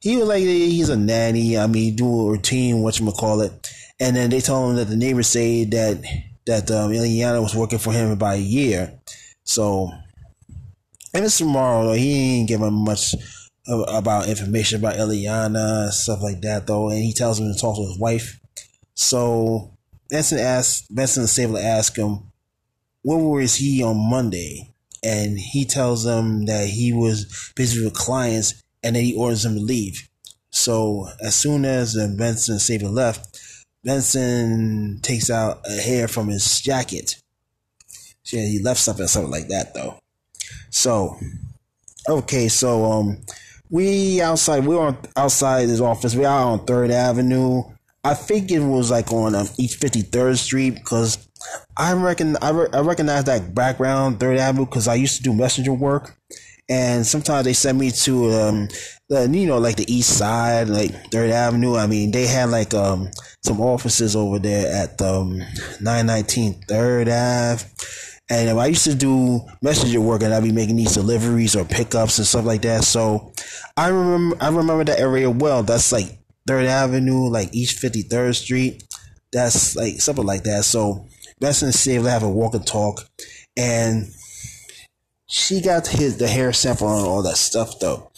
he 0.00 0.16
was 0.16 0.28
like 0.28 0.42
he's 0.42 0.88
a 0.88 0.96
nanny. 0.96 1.58
I 1.58 1.66
mean, 1.66 1.96
do 1.96 2.06
a 2.06 2.30
routine, 2.30 2.82
what 2.82 2.98
you 2.98 3.10
call 3.12 3.40
it. 3.40 3.70
And 3.98 4.16
then 4.16 4.30
they 4.30 4.40
told 4.40 4.70
him 4.70 4.76
that 4.76 4.88
the 4.88 4.96
neighbors 4.96 5.28
say 5.28 5.64
that 5.64 6.02
that 6.46 6.70
um, 6.70 6.90
Ileana 6.90 7.42
was 7.42 7.54
working 7.54 7.78
for 7.78 7.92
him 7.92 8.10
about 8.10 8.36
a 8.36 8.40
year. 8.40 8.98
So, 9.44 9.90
and 11.16 11.26
Mr. 11.26 11.46
Morrow, 11.46 11.92
he 11.92 12.38
ain't 12.38 12.48
giving 12.48 12.84
much 12.84 13.14
about 13.66 14.28
information 14.28 14.78
about 14.78 14.96
Eliana 14.96 15.84
and 15.84 15.94
stuff 15.94 16.22
like 16.22 16.40
that, 16.42 16.66
though, 16.66 16.90
and 16.90 16.98
he 16.98 17.12
tells 17.12 17.40
him 17.40 17.52
to 17.52 17.58
talk 17.58 17.76
to 17.76 17.82
his 17.82 17.98
wife. 17.98 18.38
So 18.94 19.76
Benson 20.08 20.38
asks 20.38 20.86
Benson 20.88 21.24
is 21.24 21.38
able 21.38 21.54
to 21.54 21.64
ask 21.64 21.96
him, 21.96 22.30
where 23.02 23.18
was 23.18 23.56
he 23.56 23.82
on 23.82 24.10
Monday? 24.10 24.72
And 25.02 25.38
he 25.38 25.64
tells 25.64 26.04
them 26.04 26.46
that 26.46 26.68
he 26.68 26.92
was 26.92 27.52
busy 27.54 27.84
with 27.84 27.94
clients 27.94 28.62
and 28.82 28.96
then 28.96 29.04
he 29.04 29.14
orders 29.14 29.44
him 29.44 29.54
to 29.54 29.60
leave. 29.60 30.08
So 30.50 31.08
as 31.20 31.34
soon 31.34 31.64
as 31.64 31.96
uh, 31.96 32.08
Benson 32.16 32.54
and 32.54 32.62
Stabler 32.62 32.88
left, 32.88 33.40
Benson 33.84 35.00
takes 35.02 35.30
out 35.30 35.60
a 35.66 35.80
hair 35.80 36.08
from 36.08 36.28
his 36.28 36.60
jacket. 36.60 37.16
So 38.22 38.38
he 38.38 38.60
left 38.60 38.80
something, 38.80 39.06
something 39.06 39.30
like 39.30 39.48
that, 39.48 39.74
though. 39.74 39.98
So, 40.76 41.16
okay, 42.06 42.48
so 42.48 42.84
um, 42.84 43.16
we 43.70 44.20
outside. 44.20 44.66
We 44.66 44.76
were 44.76 44.94
outside 45.16 45.70
his 45.70 45.80
office. 45.80 46.14
We 46.14 46.26
are 46.26 46.44
on 46.52 46.66
Third 46.66 46.90
Avenue. 46.90 47.62
I 48.04 48.12
think 48.12 48.50
it 48.50 48.60
was 48.60 48.90
like 48.90 49.10
on 49.10 49.34
um, 49.34 49.48
East 49.56 49.80
Fifty 49.80 50.02
Third 50.02 50.36
Street 50.36 50.74
because 50.74 51.26
I 51.78 51.94
reckon 51.94 52.36
I, 52.42 52.50
re- 52.50 52.68
I 52.74 52.80
recognize 52.80 53.24
that 53.24 53.54
background 53.54 54.20
Third 54.20 54.36
Avenue 54.36 54.66
because 54.66 54.86
I 54.86 54.96
used 54.96 55.16
to 55.16 55.22
do 55.22 55.32
messenger 55.32 55.72
work, 55.72 56.14
and 56.68 57.06
sometimes 57.06 57.46
they 57.46 57.54
send 57.54 57.78
me 57.78 57.90
to 57.90 58.32
um 58.32 58.68
the 59.08 59.26
you 59.32 59.46
know 59.46 59.56
like 59.56 59.76
the 59.76 59.90
East 59.90 60.18
Side 60.18 60.68
like 60.68 61.10
Third 61.10 61.30
Avenue. 61.30 61.76
I 61.76 61.86
mean 61.86 62.10
they 62.10 62.26
had 62.26 62.50
like 62.50 62.74
um 62.74 63.10
some 63.42 63.62
offices 63.62 64.14
over 64.14 64.38
there 64.38 64.84
at 64.84 65.00
um 65.00 65.40
nine 65.80 66.04
nineteen 66.04 66.60
Third 66.68 67.08
Ave 67.08 67.64
and 68.28 68.58
I 68.58 68.66
used 68.66 68.84
to 68.84 68.94
do 68.94 69.40
messenger 69.62 70.00
work, 70.00 70.22
and 70.22 70.34
I'd 70.34 70.42
be 70.42 70.52
making 70.52 70.76
these 70.76 70.94
deliveries 70.94 71.54
or 71.54 71.64
pickups 71.64 72.18
and 72.18 72.26
stuff 72.26 72.44
like 72.44 72.62
that. 72.62 72.84
So 72.84 73.32
I 73.76 73.88
remember, 73.88 74.36
I 74.40 74.48
remember 74.48 74.84
that 74.84 74.98
area 75.00 75.30
well. 75.30 75.62
That's 75.62 75.92
like 75.92 76.18
Third 76.46 76.66
Avenue, 76.66 77.28
like 77.28 77.54
East 77.54 77.78
Fifty 77.78 78.02
Third 78.02 78.34
Street. 78.36 78.82
That's 79.32 79.76
like 79.76 80.00
something 80.00 80.26
like 80.26 80.44
that. 80.44 80.64
So 80.64 81.06
Benson 81.40 81.68
and 81.68 81.74
Stabler 81.74 82.10
have 82.10 82.22
a 82.22 82.30
walk 82.30 82.54
and 82.54 82.66
talk, 82.66 83.02
and 83.56 84.08
she 85.28 85.60
got 85.60 85.86
his 85.86 86.16
the 86.18 86.28
hair 86.28 86.52
sample 86.52 86.88
and 86.96 87.06
all 87.06 87.22
that 87.22 87.36
stuff 87.36 87.78
though, 87.80 88.10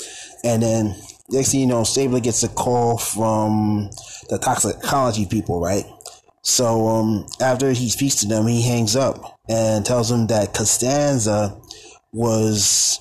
and 0.44 0.62
then 0.62 0.96
next 1.30 1.52
thing 1.52 1.61
you 1.61 1.66
know, 1.66 1.84
Stabler 1.84 2.20
gets 2.20 2.42
a 2.42 2.48
call 2.48 2.98
from 2.98 3.90
the 4.30 4.38
toxicology 4.38 5.26
people, 5.26 5.61
right? 5.61 5.84
So 6.49 6.88
um, 6.88 7.26
after 7.42 7.72
he 7.72 7.90
speaks 7.90 8.14
to 8.16 8.26
them, 8.26 8.46
he 8.46 8.62
hangs 8.62 8.96
up 8.96 9.38
and 9.51 9.84
tells 9.84 10.09
them 10.09 10.28
that 10.28 10.55
Costanza 10.55 11.61
was 12.11 12.99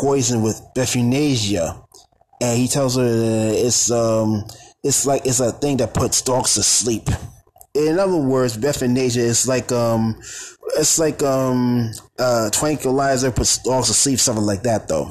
poisoned 0.00 0.42
with 0.42 0.58
Beuthanasia, 0.74 1.78
and 2.40 2.58
he 2.58 2.66
tells 2.66 2.96
her 2.96 3.04
it's 3.54 3.90
um 3.90 4.44
it's 4.82 5.04
like 5.04 5.26
it's 5.26 5.40
a 5.40 5.52
thing 5.52 5.76
that 5.76 5.92
puts 5.92 6.22
dogs 6.22 6.54
to 6.54 6.62
sleep. 6.62 7.10
In 7.74 7.98
other 7.98 8.16
words, 8.16 8.56
Beuthanasia 8.56 9.20
is 9.20 9.46
like 9.46 9.70
um 9.70 10.18
it's 10.78 10.98
like 10.98 11.22
um 11.22 11.90
uh 12.18 12.48
tranquilizer 12.48 13.30
puts 13.30 13.58
dogs 13.58 13.88
to 13.88 13.92
sleep, 13.92 14.18
something 14.18 14.46
like 14.46 14.62
that 14.62 14.88
though. 14.88 15.10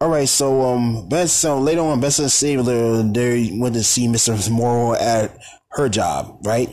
All 0.00 0.10
right, 0.10 0.28
so 0.28 0.60
um, 0.62 1.08
Ben, 1.08 1.28
so 1.28 1.58
later 1.60 1.80
on, 1.80 2.00
Benson 2.00 2.24
and 2.24 2.32
Stabler 2.32 3.02
they 3.04 3.52
went 3.54 3.74
to 3.76 3.84
see 3.84 4.08
Mr. 4.08 4.50
Morrow 4.50 4.94
at 4.94 5.30
her 5.74 5.88
job, 5.88 6.38
right? 6.44 6.70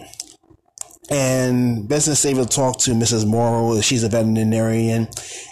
And 1.09 1.87
Benson 1.89 2.11
and 2.11 2.17
Stabler 2.17 2.45
talked 2.45 2.81
to 2.81 2.91
Mrs. 2.91 3.27
Morrow. 3.27 3.81
She's 3.81 4.03
a 4.03 4.09
veterinarian, 4.09 5.07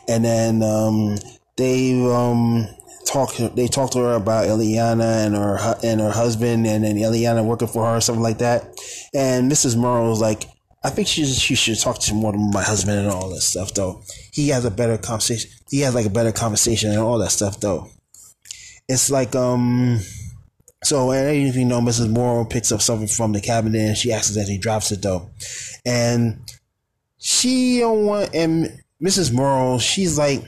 and 0.08 0.24
then 0.24 0.64
um, 0.64 1.18
they 1.58 1.91
um 2.10 2.68
talk 3.06 3.36
they 3.56 3.68
talked 3.68 3.93
to 3.93 4.00
her 4.00 4.14
about 4.14 4.45
Eliana 4.45 5.26
and 5.26 5.36
her 5.36 5.76
and 5.84 6.00
her 6.00 6.12
husband, 6.12 6.66
and 6.66 6.84
then 6.84 6.95
Eliana 6.95 7.43
working 7.43 7.68
for 7.68 7.86
her, 7.86 7.97
or 7.97 8.02
something 8.02 8.24
like 8.24 8.38
that. 8.38 8.74
And 9.14 9.52
Mrs. 9.52 9.76
Morrow 9.76 10.10
was 10.10 10.22
like, 10.22 10.45
I 10.84 10.89
think 10.91 11.08
she 11.08 11.26
she 11.26 11.56
should 11.56 11.80
talk 11.80 12.00
to 12.00 12.14
more 12.14 12.32
to 12.32 12.38
my 12.38 12.64
husband 12.64 13.00
and 13.00 13.10
all 13.10 13.30
that 13.30 13.41
stuff 13.41 13.74
though. 13.74 14.02
He 14.32 14.50
has 14.50 14.64
a 14.64 14.72
better 14.72 14.97
conversation. 14.97 15.50
He 15.70 15.82
has 15.82 15.93
like 15.93 16.06
a 16.06 16.12
better 16.12 16.32
conversation 16.32 16.91
and 16.91 17.00
all 17.00 17.18
that 17.18 17.32
stuff 17.32 17.60
though. 17.60 17.89
It's 18.88 19.10
like 19.10 19.36
um. 19.36 20.00
So 20.84 21.12
if 21.12 21.56
you 21.56 21.66
know, 21.66 21.82
Mrs. 21.82 22.10
Morrow 22.10 22.46
picks 22.46 22.72
up 22.72 22.82
something 22.82 23.08
from 23.08 23.34
the 23.34 23.42
cabinet 23.42 23.80
and 23.80 23.98
she 23.98 24.14
accidentally 24.14 24.58
drops 24.58 24.92
it 24.92 25.02
though, 25.02 25.30
and 25.86 26.40
she 27.18 27.80
don't 27.80 28.06
want 28.06 28.34
and 28.34 28.82
Mrs. 29.02 29.34
Morrow 29.34 29.78
she's 29.78 30.18
like 30.18 30.42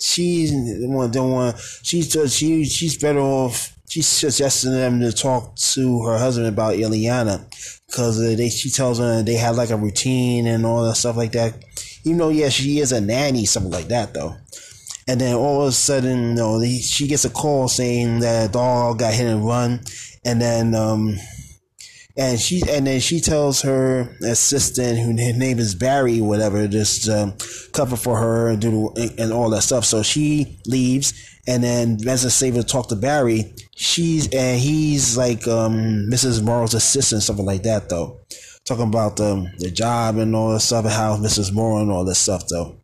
she's 0.00 0.50
don't 0.50 1.30
want 1.30 1.56
just 1.82 2.36
she 2.36 2.64
she's 2.64 2.96
better 2.96 3.20
off 3.20 3.76
she's 3.90 4.06
suggesting 4.06 4.72
them 4.72 5.00
to 5.00 5.12
talk 5.12 5.56
to 5.56 6.02
her 6.04 6.16
husband 6.16 6.46
about 6.46 6.76
Ileana 6.76 7.44
because 7.86 8.18
they 8.18 8.48
she 8.48 8.70
tells 8.70 8.98
them 8.98 9.24
they 9.24 9.34
have 9.34 9.56
like 9.56 9.70
a 9.70 9.76
routine 9.76 10.46
and 10.46 10.64
all 10.64 10.84
that 10.84 10.94
stuff 10.94 11.16
like 11.16 11.32
that. 11.32 11.54
Even 12.04 12.18
though 12.18 12.28
yeah 12.30 12.48
she 12.48 12.78
is 12.78 12.92
a 12.92 13.00
nanny 13.00 13.44
something 13.44 13.72
like 13.72 13.88
that 13.88 14.14
though. 14.14 14.34
And 15.10 15.20
then 15.20 15.34
all 15.34 15.62
of 15.62 15.70
a 15.70 15.72
sudden, 15.72 16.28
you 16.28 16.34
know, 16.36 16.62
she 16.62 17.08
gets 17.08 17.24
a 17.24 17.30
call 17.30 17.66
saying 17.66 18.20
that 18.20 18.50
a 18.50 18.52
dog 18.52 19.00
got 19.00 19.12
hit 19.12 19.26
and 19.26 19.44
run, 19.44 19.80
and 20.24 20.40
then 20.40 20.72
um, 20.72 21.16
and 22.16 22.38
she 22.38 22.62
and 22.68 22.86
then 22.86 23.00
she 23.00 23.18
tells 23.18 23.60
her 23.62 24.16
assistant, 24.22 25.00
who 25.00 25.08
her 25.08 25.36
name 25.36 25.58
is 25.58 25.74
Barry, 25.74 26.20
whatever, 26.20 26.68
just 26.68 27.08
um, 27.08 27.34
cover 27.72 27.96
for 27.96 28.18
her 28.18 28.50
and 28.50 28.62
do 28.62 28.94
and 29.18 29.32
all 29.32 29.50
that 29.50 29.62
stuff. 29.62 29.84
So 29.84 30.04
she 30.04 30.60
leaves, 30.64 31.12
and 31.44 31.64
then 31.64 31.96
Benson 31.96 32.30
Stabler 32.30 32.62
talk 32.62 32.88
to 32.90 32.94
Barry. 32.94 33.52
She's 33.74 34.32
and 34.32 34.60
he's 34.60 35.16
like 35.16 35.48
um, 35.48 36.08
Mrs. 36.08 36.40
Morrow's 36.40 36.74
assistant, 36.74 37.24
something 37.24 37.46
like 37.46 37.64
that, 37.64 37.88
though. 37.88 38.20
Talking 38.64 38.86
about 38.86 39.16
the 39.16 39.52
the 39.58 39.72
job 39.72 40.18
and 40.18 40.36
all 40.36 40.52
that 40.52 40.60
stuff, 40.60 40.84
and 40.84 40.94
how 40.94 41.16
Mrs. 41.16 41.52
Morrow 41.52 41.82
and 41.82 41.90
all 41.90 42.04
this 42.04 42.20
stuff, 42.20 42.46
though. 42.46 42.79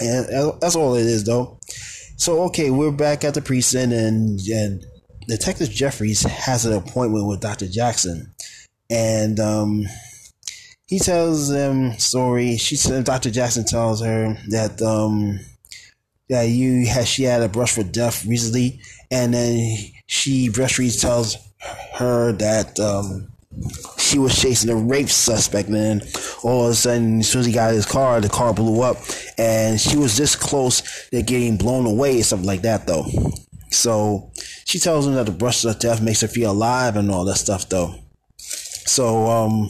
And 0.00 0.60
that's 0.60 0.76
all 0.76 0.94
it 0.94 1.06
is, 1.06 1.24
though. 1.24 1.58
So 2.16 2.42
okay, 2.44 2.70
we're 2.70 2.90
back 2.90 3.24
at 3.24 3.34
the 3.34 3.42
precinct, 3.42 3.92
and 3.92 4.40
and 4.40 4.84
Detective 5.28 5.70
Jeffries 5.70 6.22
has 6.22 6.64
an 6.66 6.72
appointment 6.72 7.26
with 7.26 7.40
Dr. 7.40 7.68
Jackson, 7.68 8.34
and 8.90 9.38
um, 9.38 9.86
he 10.86 10.98
tells 10.98 11.48
them 11.48 11.92
story. 11.98 12.56
She 12.56 12.76
said 12.76 13.04
Dr. 13.04 13.30
Jackson 13.30 13.64
tells 13.64 14.02
her 14.02 14.36
that 14.48 14.82
um, 14.82 15.38
that 16.28 16.44
you 16.44 16.86
had 16.86 17.06
she 17.06 17.22
had 17.22 17.42
a 17.42 17.48
brush 17.48 17.74
for 17.74 17.84
death 17.84 18.26
recently, 18.26 18.80
and 19.10 19.34
then 19.34 19.76
she 20.06 20.48
Jeffries 20.48 21.00
tells 21.00 21.36
her 21.94 22.32
that 22.32 22.80
um, 22.80 23.28
she 24.08 24.18
was 24.18 24.40
chasing 24.40 24.70
a 24.70 24.74
rape 24.74 25.08
suspect, 25.08 25.68
then 25.68 26.00
all 26.42 26.66
of 26.66 26.72
a 26.72 26.74
sudden, 26.74 27.20
as 27.20 27.28
soon 27.30 27.40
as 27.40 27.46
he 27.46 27.52
got 27.52 27.72
his 27.72 27.86
car, 27.86 28.20
the 28.20 28.28
car 28.28 28.54
blew 28.54 28.80
up, 28.82 28.96
and 29.36 29.80
she 29.80 29.96
was 29.96 30.16
this 30.16 30.34
close 30.34 31.08
to 31.10 31.22
getting 31.22 31.56
blown 31.56 31.86
away, 31.86 32.22
something 32.22 32.46
like 32.46 32.62
that, 32.62 32.86
though. 32.86 33.06
So 33.70 34.30
she 34.64 34.78
tells 34.78 35.06
him 35.06 35.14
that 35.14 35.26
the 35.26 35.32
brush 35.32 35.64
of 35.64 35.78
death 35.78 36.00
makes 36.00 36.22
her 36.22 36.28
feel 36.28 36.52
alive 36.52 36.96
and 36.96 37.10
all 37.10 37.24
that 37.26 37.36
stuff, 37.36 37.68
though. 37.68 37.94
So, 38.38 39.26
um, 39.26 39.68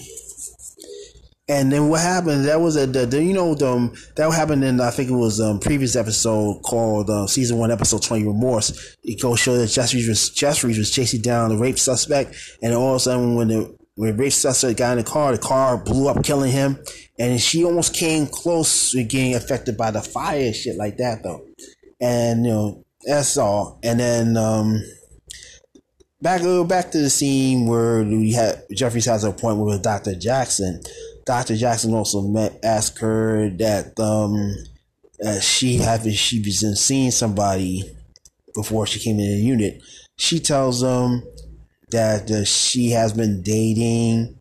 and 1.49 1.73
then 1.73 1.89
what 1.89 2.01
happened? 2.01 2.45
That 2.45 2.61
was 2.61 2.77
a 2.77 2.87
the, 2.87 3.07
the 3.07 3.25
you 3.25 3.33
know 3.33 3.55
the, 3.55 3.69
um, 3.69 3.95
that 4.17 4.31
happened 4.33 4.63
in 4.63 4.81
I 4.83 4.91
think 4.91 5.11
it 5.11 5.15
was 5.15 5.41
um 5.41 5.59
previous 5.59 5.97
episode 5.97 6.61
called 6.63 7.09
uh, 7.09 7.27
season 7.27 7.57
one 7.57 7.71
episode 7.71 8.03
twenty 8.03 8.27
remorse. 8.27 8.97
It 9.03 9.21
goes 9.21 9.41
show 9.41 9.57
that 9.57 9.69
Jeffries 9.69 10.07
was 10.07 10.29
Jeffries 10.29 10.77
was 10.77 10.91
chasing 10.91 11.23
down 11.23 11.49
the 11.49 11.57
rape 11.57 11.79
suspect, 11.79 12.37
and 12.63 12.75
all 12.75 12.91
of 12.91 12.97
a 12.97 13.01
sudden 13.01 13.35
when 13.35 13.49
the 13.49 13.78
when 13.99 14.17
rape 14.17 14.33
suspect 14.33 14.79
got 14.79 14.97
in 14.97 14.99
the 14.99 15.11
car, 15.11 15.33
the 15.33 15.39
car 15.39 15.77
blew 15.77 16.07
up, 16.07 16.23
killing 16.23 16.53
him, 16.53 16.79
and 17.19 17.41
she 17.41 17.65
almost 17.65 17.93
came 17.93 18.29
close 18.29 18.93
to 18.93 19.03
getting 19.03 19.35
affected 19.35 19.77
by 19.77 19.91
the 19.91 20.01
fire 20.01 20.53
shit 20.53 20.77
like 20.77 20.99
that 20.99 21.25
though. 21.25 21.45
And 22.01 22.47
you 22.47 22.53
know 22.53 22.85
that's 23.05 23.37
all. 23.37 23.81
And 23.83 23.99
then 23.99 24.37
um, 24.37 24.85
back 26.23 26.43
back 26.69 26.93
to 26.93 26.99
the 26.99 27.11
scene 27.11 27.67
where 27.67 28.05
we 28.05 28.31
had 28.31 28.63
Jeffries 28.73 29.07
has 29.07 29.25
an 29.25 29.33
appointment 29.33 29.69
with 29.69 29.83
Doctor 29.83 30.15
Jackson. 30.15 30.81
Doctor 31.27 31.57
Jackson 31.57 31.93
also 31.93 32.23
met 32.23 32.57
asked 32.63 33.01
her 33.01 33.51
that 33.51 33.99
um, 33.99 34.55
uh, 35.27 35.41
she 35.41 35.79
have 35.79 36.09
she 36.13 36.39
was 36.39 36.81
seeing 36.81 37.11
somebody 37.11 37.83
before 38.55 38.87
she 38.87 39.01
came 39.01 39.19
in 39.19 39.29
the 39.29 39.43
unit. 39.43 39.83
She 40.17 40.39
tells 40.39 40.83
them 40.83 41.25
that 41.91 42.47
she 42.47 42.91
has 42.91 43.13
been 43.13 43.43
dating 43.43 44.39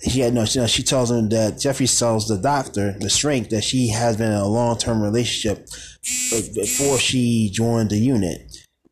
she 0.00 0.20
had 0.20 0.34
no, 0.34 0.44
she, 0.44 0.64
she 0.66 0.82
tells 0.82 1.10
him 1.10 1.28
that 1.30 1.58
Jeffrey 1.58 1.86
tells 1.86 2.28
the 2.28 2.38
doctor, 2.38 2.92
the 2.98 3.08
shrink, 3.08 3.48
that 3.50 3.64
she 3.64 3.88
has 3.88 4.16
been 4.16 4.30
in 4.30 4.38
a 4.38 4.46
long 4.46 4.76
term 4.76 5.02
relationship 5.02 5.68
before 6.54 6.98
she 6.98 7.50
joined 7.50 7.90
the 7.90 7.98
unit. 7.98 8.40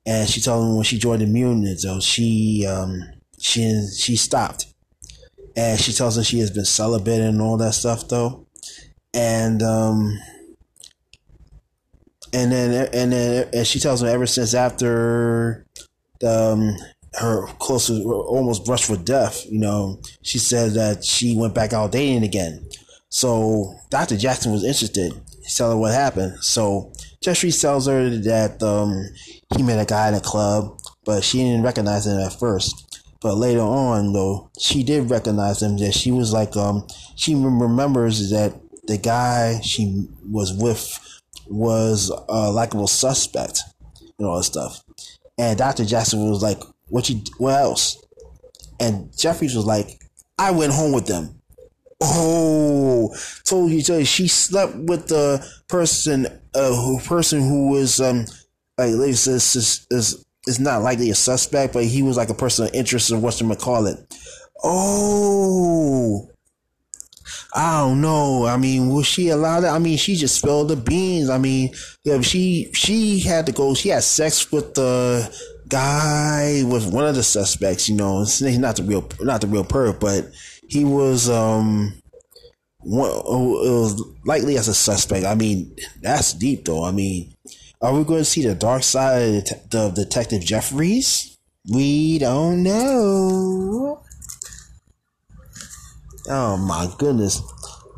And 0.06 0.28
she 0.28 0.40
told 0.40 0.66
him 0.66 0.74
when 0.76 0.84
she 0.84 0.98
joined 0.98 1.22
the 1.22 1.26
unit, 1.26 1.80
so 1.80 2.00
she, 2.00 2.66
um, 2.66 3.02
she, 3.38 3.86
she 3.96 4.16
stopped. 4.16 4.66
And 5.56 5.78
she 5.78 5.92
tells 5.92 6.16
him 6.16 6.24
she 6.24 6.40
has 6.40 6.50
been 6.50 6.64
celibate 6.64 7.20
and 7.20 7.40
all 7.40 7.56
that 7.58 7.74
stuff 7.74 8.08
though. 8.08 8.46
And, 9.12 9.62
um, 9.62 10.18
and 12.32 12.50
then, 12.50 12.88
and 12.92 13.12
then, 13.12 13.48
and 13.52 13.66
she 13.66 13.78
tells 13.78 14.02
him 14.02 14.08
ever 14.08 14.26
since 14.26 14.54
after, 14.54 15.64
um, 16.26 16.76
her 17.18 17.46
close 17.58 17.90
almost 17.90 18.64
brushed 18.64 18.90
with 18.90 19.04
death. 19.04 19.44
You 19.50 19.60
know, 19.60 20.00
she 20.22 20.38
said 20.38 20.72
that 20.72 21.04
she 21.04 21.36
went 21.36 21.54
back 21.54 21.72
out 21.72 21.92
dating 21.92 22.24
again. 22.24 22.66
So 23.08 23.74
Dr. 23.90 24.16
Jackson 24.16 24.52
was 24.52 24.64
interested. 24.64 25.12
He 25.42 25.50
tell 25.54 25.70
her 25.70 25.76
what 25.76 25.92
happened. 25.92 26.42
So 26.42 26.92
Jeffrey 27.22 27.52
tells 27.52 27.86
her 27.86 28.10
that 28.10 28.62
um, 28.62 29.08
he 29.56 29.62
met 29.62 29.80
a 29.80 29.84
guy 29.84 30.08
in 30.08 30.14
a 30.14 30.20
club, 30.20 30.78
but 31.04 31.22
she 31.22 31.38
didn't 31.38 31.62
recognize 31.62 32.06
him 32.06 32.18
at 32.18 32.38
first. 32.38 33.02
But 33.20 33.36
later 33.36 33.60
on, 33.60 34.12
though, 34.12 34.50
she 34.58 34.82
did 34.82 35.10
recognize 35.10 35.62
him. 35.62 35.78
That 35.78 35.94
she 35.94 36.10
was 36.10 36.32
like, 36.32 36.56
um, 36.56 36.86
she 37.16 37.34
remembers 37.34 38.30
that 38.30 38.60
the 38.86 38.98
guy 38.98 39.60
she 39.62 40.06
was 40.28 40.52
with 40.52 40.98
was 41.46 42.10
a 42.28 42.50
likable 42.50 42.86
suspect 42.86 43.60
and 44.18 44.26
all 44.26 44.38
that 44.38 44.44
stuff. 44.44 44.82
And 45.38 45.56
Dr. 45.58 45.84
Jackson 45.84 46.28
was 46.28 46.42
like, 46.42 46.60
what 46.88 47.08
you 47.08 47.22
what 47.38 47.60
else? 47.60 48.02
And 48.80 49.16
Jeffries 49.16 49.54
was 49.54 49.66
like, 49.66 50.00
I 50.38 50.50
went 50.50 50.72
home 50.72 50.92
with 50.92 51.06
them. 51.06 51.40
Oh, 52.00 53.14
told 53.44 53.70
you, 53.70 53.82
told 53.82 54.00
you 54.00 54.04
she 54.04 54.28
slept 54.28 54.74
with 54.74 55.08
the 55.08 55.46
person, 55.68 56.26
uh, 56.54 56.74
who 56.74 56.98
person 57.00 57.40
who 57.40 57.70
was 57.70 58.00
um, 58.00 58.26
like 58.76 58.90
is 58.90 59.26
is 59.26 59.86
is 59.90 60.24
is 60.46 60.60
not 60.60 60.82
likely 60.82 61.10
a 61.10 61.14
suspect, 61.14 61.72
but 61.72 61.84
he 61.84 62.02
was 62.02 62.16
like 62.16 62.28
a 62.28 62.34
person 62.34 62.66
of 62.66 62.74
interest 62.74 63.10
in 63.10 63.22
Western 63.22 63.50
it. 63.50 64.16
Oh, 64.62 66.28
I 67.54 67.80
don't 67.80 68.00
know. 68.00 68.46
I 68.46 68.56
mean, 68.56 68.88
was 68.88 69.06
she 69.06 69.28
allowed? 69.28 69.64
I 69.64 69.78
mean, 69.78 69.96
she 69.96 70.16
just 70.16 70.38
spilled 70.38 70.68
the 70.68 70.76
beans. 70.76 71.30
I 71.30 71.38
mean, 71.38 71.70
yeah, 72.02 72.20
she 72.20 72.70
she 72.74 73.20
had 73.20 73.46
to 73.46 73.52
go. 73.52 73.74
She 73.74 73.90
had 73.90 74.02
sex 74.02 74.50
with 74.50 74.74
the 74.74 75.32
guy 75.74 76.62
was 76.66 76.86
one 76.86 77.04
of 77.04 77.16
the 77.16 77.22
suspects. 77.24 77.88
You 77.88 77.96
know, 77.96 78.20
he's 78.20 78.58
not 78.58 78.76
the 78.76 78.84
real, 78.84 79.08
not 79.20 79.40
the 79.40 79.48
real 79.48 79.64
perp, 79.64 79.98
but 79.98 80.30
he 80.68 80.84
was 80.84 81.28
um 81.28 82.00
one, 82.78 83.10
it 83.10 83.16
was 83.16 84.00
likely 84.24 84.56
as 84.56 84.68
a 84.68 84.74
suspect. 84.74 85.26
I 85.26 85.34
mean, 85.34 85.74
that's 86.00 86.32
deep 86.32 86.64
though. 86.64 86.84
I 86.84 86.92
mean, 86.92 87.34
are 87.80 87.92
we 87.92 88.04
going 88.04 88.20
to 88.20 88.24
see 88.24 88.46
the 88.46 88.54
dark 88.54 88.84
side 88.84 89.48
of 89.74 89.94
Detective 89.94 90.42
Jeffries? 90.44 91.36
We 91.68 92.20
don't 92.20 92.62
know. 92.62 94.00
Oh 96.28 96.56
my 96.56 96.88
goodness, 96.98 97.42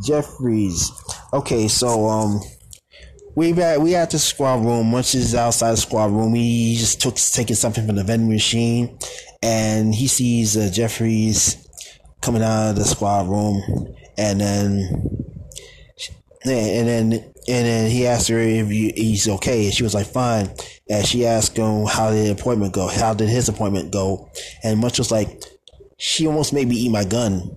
Jeffries. 0.02 0.90
Okay, 1.34 1.68
so 1.68 2.06
um, 2.06 2.40
we 3.36 3.52
back. 3.52 3.78
We 3.78 3.94
at 3.94 4.10
the 4.10 4.18
squad 4.18 4.64
room. 4.64 4.90
Munch 4.90 5.14
is 5.14 5.34
outside 5.34 5.72
the 5.72 5.76
squad 5.76 6.10
room. 6.10 6.34
He 6.34 6.74
just 6.76 7.00
took 7.00 7.14
taking 7.16 7.54
something 7.54 7.86
from 7.86 7.96
the 7.96 8.02
vending 8.02 8.30
machine, 8.30 8.98
and 9.42 9.94
he 9.94 10.08
sees 10.08 10.56
uh, 10.56 10.70
Jeffries 10.72 11.68
coming 12.22 12.42
out 12.42 12.70
of 12.70 12.76
the 12.76 12.84
squad 12.84 13.28
room, 13.28 13.62
and 14.16 14.40
then 14.40 15.16
and 16.46 16.88
then 16.88 17.12
and 17.12 17.66
then 17.66 17.90
he 17.90 18.06
asked 18.06 18.28
her 18.28 18.38
if 18.38 18.68
he's 18.68 19.28
okay, 19.28 19.66
and 19.66 19.74
she 19.74 19.82
was 19.82 19.94
like 19.94 20.06
fine. 20.06 20.48
And 20.88 21.06
she 21.06 21.26
asked 21.26 21.58
him 21.58 21.84
how 21.84 22.10
did 22.10 22.26
the 22.26 22.32
appointment 22.32 22.72
go? 22.72 22.88
How 22.88 23.12
did 23.12 23.28
his 23.28 23.50
appointment 23.50 23.92
go? 23.92 24.30
And 24.64 24.80
Munch 24.80 24.98
was 24.98 25.10
like, 25.10 25.42
she 25.98 26.26
almost 26.26 26.54
made 26.54 26.68
me 26.68 26.76
eat 26.76 26.90
my 26.90 27.04
gun. 27.04 27.50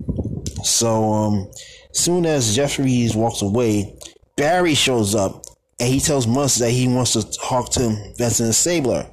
So 0.62 1.10
um, 1.10 1.50
soon 1.92 2.26
as 2.26 2.54
Jeffries 2.54 3.16
walks 3.16 3.40
away, 3.40 3.96
Barry 4.36 4.74
shows 4.74 5.14
up 5.14 5.44
and 5.80 5.88
he 5.88 5.98
tells 5.98 6.26
Munch 6.26 6.56
that 6.56 6.70
he 6.70 6.86
wants 6.86 7.14
to 7.14 7.30
talk 7.38 7.70
to 7.72 7.96
Benson 8.18 8.52
Stabler. 8.52 9.10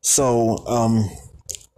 So 0.00 0.66
um, 0.66 1.08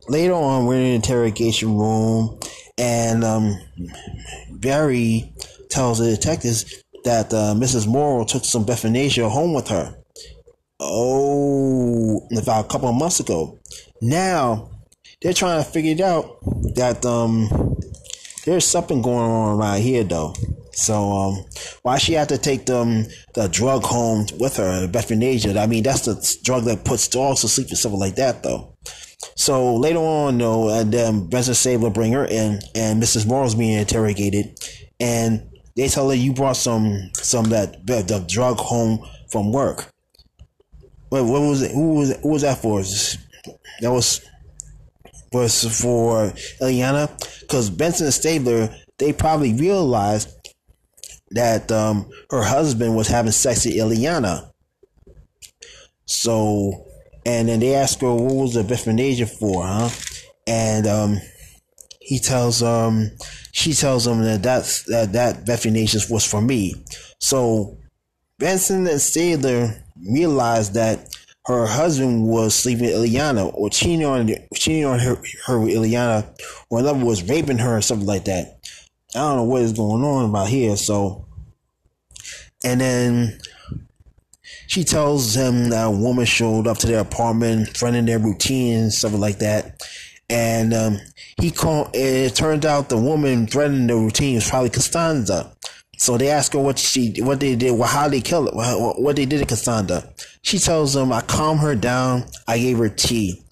later 0.09 0.33
on, 0.33 0.67
we're 0.67 0.77
in 0.77 0.85
the 0.85 0.95
interrogation 0.95 1.77
room, 1.77 2.41
and 2.79 3.23
um, 3.23 3.61
Barry 4.53 5.33
tells 5.69 5.99
the 5.99 6.11
detectives 6.11 6.83
that 7.05 7.33
uh, 7.33 7.55
Mrs. 7.55 7.87
Morrow 7.87 8.25
took 8.25 8.45
some 8.45 8.65
Beuthanasia 8.65 9.29
home 9.29 9.53
with 9.53 9.69
her. 9.69 9.95
Oh, 10.81 12.27
about 12.37 12.65
a 12.65 12.69
couple 12.69 12.89
of 12.89 12.95
months 12.95 13.21
ago. 13.21 13.59
Now 14.01 14.71
they're 15.21 15.35
trying 15.35 15.63
to 15.63 15.71
figure 15.71 15.93
it 15.93 16.01
out 16.01 16.41
that 16.75 17.05
um, 17.05 17.77
there's 18.47 18.65
something 18.65 19.03
going 19.03 19.31
on 19.31 19.59
around 19.59 19.83
here 19.83 20.05
though. 20.05 20.35
So 20.81 21.13
um, 21.13 21.45
why 21.83 21.99
she 21.99 22.15
had 22.15 22.31
to 22.31 22.39
take 22.39 22.65
them 22.65 23.05
the 23.35 23.49
drug 23.49 23.83
home 23.83 24.27
with 24.39 24.57
her, 24.57 24.89
Beuthanasia? 24.89 25.59
I 25.59 25.67
mean, 25.67 25.83
that's 25.83 26.07
the 26.07 26.39
drug 26.43 26.65
that 26.65 26.87
puts 26.87 27.07
dogs 27.07 27.43
to 27.43 27.49
sleep 27.49 27.69
and 27.69 27.77
stuff 27.77 27.93
like 27.93 28.15
that, 28.15 28.43
though. 28.43 28.77
So 29.37 29.77
later 29.77 29.99
on, 29.99 30.39
though, 30.39 30.71
and 30.71 30.91
then 30.91 31.29
Benson 31.29 31.55
Stabler 31.55 31.91
bring 31.91 32.13
her 32.13 32.25
in, 32.25 32.61
and 32.75 33.03
Mrs. 33.03 33.27
Morrow's 33.27 33.55
being 33.55 33.79
interrogated, 33.79 34.59
and 34.99 35.47
they 35.77 35.89
tell 35.89 36.09
her 36.09 36.15
you 36.15 36.33
brought 36.33 36.57
some 36.57 37.11
some 37.13 37.51
that 37.51 37.87
the 37.87 38.25
drug 38.27 38.57
home 38.57 39.07
from 39.31 39.53
work. 39.53 39.93
Wait, 41.11 41.23
what 41.23 41.43
was 41.43 41.61
it? 41.61 41.73
Who 41.73 41.95
was 41.97 42.17
who 42.23 42.29
was 42.29 42.43
that 42.43 42.63
for? 42.63 42.81
That 43.81 43.93
was 43.93 44.23
was 45.33 45.81
for 45.81 46.31
Eliana 46.63 47.09
because 47.41 47.69
Benson 47.69 48.07
and 48.07 48.15
Stabler 48.15 48.75
they 49.01 49.13
probably 49.13 49.55
realized 49.55 50.40
that 51.33 51.71
um, 51.71 52.09
her 52.31 52.43
husband 52.43 52.97
was 52.97 53.09
having 53.09 53.33
sex 53.33 53.65
with 53.65 53.75
Eliana. 53.75 54.51
So, 56.07 56.87
and 57.25 57.49
then 57.49 57.61
they 57.61 57.75
ask 57.75 58.01
her 58.01 58.13
what 58.13 58.35
was 58.35 58.55
the 58.55 58.65
Beuthanasia 58.65 59.27
for, 59.27 59.65
huh? 59.65 59.91
And 60.47 60.87
um, 60.87 61.21
he 62.01 62.19
tells 62.19 62.63
um 62.63 63.13
she 63.53 63.73
tells 63.73 64.07
him 64.07 64.23
that 64.23 64.43
that's 64.43 64.83
that 64.85 65.13
that 65.13 65.47
Beuthanasia 65.47 66.11
was 66.11 66.27
for 66.27 66.43
me. 66.43 66.75
So 67.21 67.79
Benson 68.39 68.87
and 68.89 69.01
Stabler 69.01 69.85
realized 70.09 70.75
that 70.75 71.15
her 71.47 71.67
husband 71.67 72.27
was 72.27 72.55
sleeping 72.55 72.87
with 72.87 72.95
Ileana 72.95 73.53
or 73.55 73.71
cheating 73.71 74.05
on 74.05 74.29
cheating 74.55 74.85
on 74.85 74.99
her, 74.99 75.17
her 75.47 75.61
with 75.61 75.75
Ileana 75.75 76.29
or 76.69 76.81
another 76.81 77.05
was 77.05 77.29
raping 77.29 77.59
her 77.59 77.77
or 77.77 77.83
something 77.83 78.07
like 78.07 78.25
that. 78.25 78.60
I 79.15 79.19
don't 79.19 79.37
know 79.37 79.45
what 79.45 79.63
is 79.63 79.73
going 79.73 80.03
on 80.03 80.31
about 80.31 80.49
here. 80.49 80.77
So, 80.77 81.27
and 82.63 82.81
then 82.81 83.41
she 84.67 84.85
tells 84.85 85.35
him 85.35 85.71
that 85.71 85.87
a 85.87 85.91
woman 85.91 86.27
showed 86.27 86.67
up 86.67 86.79
to 86.79 86.87
their 86.87 87.01
apartment, 87.01 87.77
threatening 87.77 88.07
their 88.07 88.19
routine 88.19 88.79
and 88.79 88.93
stuff 88.93 89.15
like 89.15 89.39
that. 89.39 89.83
And 90.29 90.73
um, 90.73 90.99
he 91.41 91.51
called. 91.51 91.91
It 91.93 92.37
turned 92.37 92.65
out 92.65 92.89
the 92.89 92.97
woman 92.97 93.47
threatening 93.49 93.89
the 93.89 93.97
routine 93.97 94.37
was 94.37 94.49
probably 94.49 94.71
Costanza. 94.71 95.53
So 95.97 96.17
they 96.17 96.31
ask 96.31 96.53
her 96.55 96.59
what 96.59 96.79
she, 96.79 97.15
what 97.21 97.41
they 97.41 97.57
did, 97.57 97.79
how 97.79 98.09
they 98.09 98.23
killed 98.23 98.49
it, 98.49 98.55
what 98.55 99.17
they 99.17 99.27
did 99.27 99.41
to 99.41 99.45
Cassandra. 99.45 100.03
She 100.41 100.59
tells 100.59 100.95
them, 100.95 101.13
I 101.13 101.21
calmed 101.21 101.61
her 101.61 101.75
down. 101.75 102.25
I 102.49 102.57
gave 102.59 102.79
her 102.79 102.89
tea. 102.89 103.43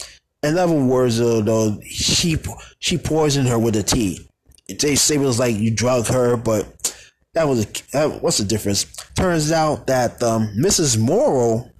In 0.42 0.56
other 0.56 0.72
words, 0.72 1.18
though, 1.18 1.78
she 1.82 2.36
she 2.78 2.96
poisoned 2.96 3.48
her 3.48 3.58
with 3.58 3.74
the 3.74 3.82
tea. 3.82 4.27
They 4.68 4.96
say 4.96 5.16
it 5.16 5.20
was 5.20 5.38
like 5.38 5.56
you 5.56 5.70
drug 5.70 6.06
her, 6.08 6.36
but 6.36 6.94
that 7.34 7.48
was 7.48 7.66
a, 7.94 8.08
what's 8.08 8.38
the 8.38 8.44
difference? 8.44 8.84
Turns 9.14 9.50
out 9.50 9.86
that 9.86 10.22
um, 10.22 10.48
Mrs. 10.58 10.98
Morrow 10.98 11.70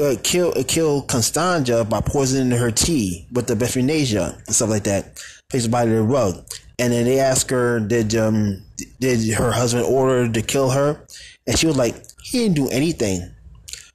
uh, 0.00 0.16
killed 0.22 0.56
uh, 0.56 0.64
killed 0.66 1.08
Constanza 1.08 1.84
by 1.84 2.00
poisoning 2.00 2.58
her 2.58 2.70
tea 2.70 3.26
with 3.32 3.46
the 3.46 3.54
Bethanasia 3.54 4.36
and 4.46 4.54
stuff 4.54 4.70
like 4.70 4.84
that. 4.84 5.20
Placed 5.50 5.70
by 5.70 5.84
the 5.84 6.02
rug 6.02 6.44
and 6.82 6.92
then 6.92 7.04
they 7.04 7.20
ask 7.20 7.48
her, 7.50 7.78
did 7.78 8.14
um 8.16 8.60
did 8.98 9.32
her 9.34 9.52
husband 9.52 9.84
order 9.84 10.28
to 10.28 10.42
kill 10.42 10.70
her? 10.70 11.00
And 11.46 11.56
she 11.56 11.68
was 11.68 11.76
like, 11.76 11.94
he 12.24 12.40
didn't 12.40 12.56
do 12.56 12.68
anything. 12.70 13.34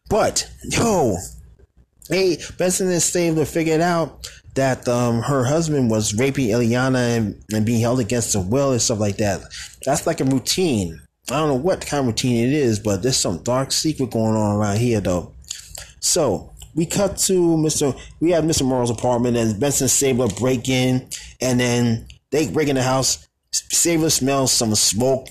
But 0.09 0.49
yo, 0.63 1.17
hey, 2.09 2.37
Benson 2.57 2.89
and 2.89 3.01
Stabler 3.01 3.43
figured 3.43 3.81
out 3.81 4.29
that 4.57 4.87
um 4.87 5.21
her 5.21 5.45
husband 5.45 5.89
was 5.89 6.13
raping 6.13 6.49
Ileana 6.49 7.17
and, 7.17 7.43
and 7.53 7.65
being 7.65 7.79
held 7.79 7.99
against 7.99 8.33
the 8.33 8.41
will 8.41 8.71
and 8.71 8.81
stuff 8.81 8.99
like 8.99 9.17
that. 9.17 9.41
That's 9.85 10.05
like 10.05 10.19
a 10.19 10.25
routine. 10.25 11.01
I 11.29 11.39
don't 11.39 11.49
know 11.49 11.55
what 11.55 11.85
kind 11.85 12.01
of 12.01 12.07
routine 12.07 12.47
it 12.47 12.53
is, 12.53 12.79
but 12.79 13.01
there's 13.01 13.17
some 13.17 13.43
dark 13.43 13.71
secret 13.71 14.11
going 14.11 14.35
on 14.35 14.57
around 14.57 14.77
here 14.77 14.99
though. 14.99 15.33
So 15.99 16.51
we 16.75 16.85
cut 16.85 17.17
to 17.17 17.33
Mr. 17.33 17.99
We 18.19 18.31
have 18.31 18.43
Mr. 18.43 18.65
Morrow's 18.65 18.89
apartment 18.89 19.37
and 19.37 19.59
Benson 19.59 19.87
Stabler 19.87 20.27
break 20.27 20.67
in 20.69 21.07
and 21.39 21.59
then 21.59 22.07
they 22.31 22.49
break 22.49 22.67
in 22.67 22.75
the 22.75 22.83
house. 22.83 23.27
Stabler 23.51 24.09
smells 24.09 24.51
some 24.51 24.73
smoke. 24.75 25.27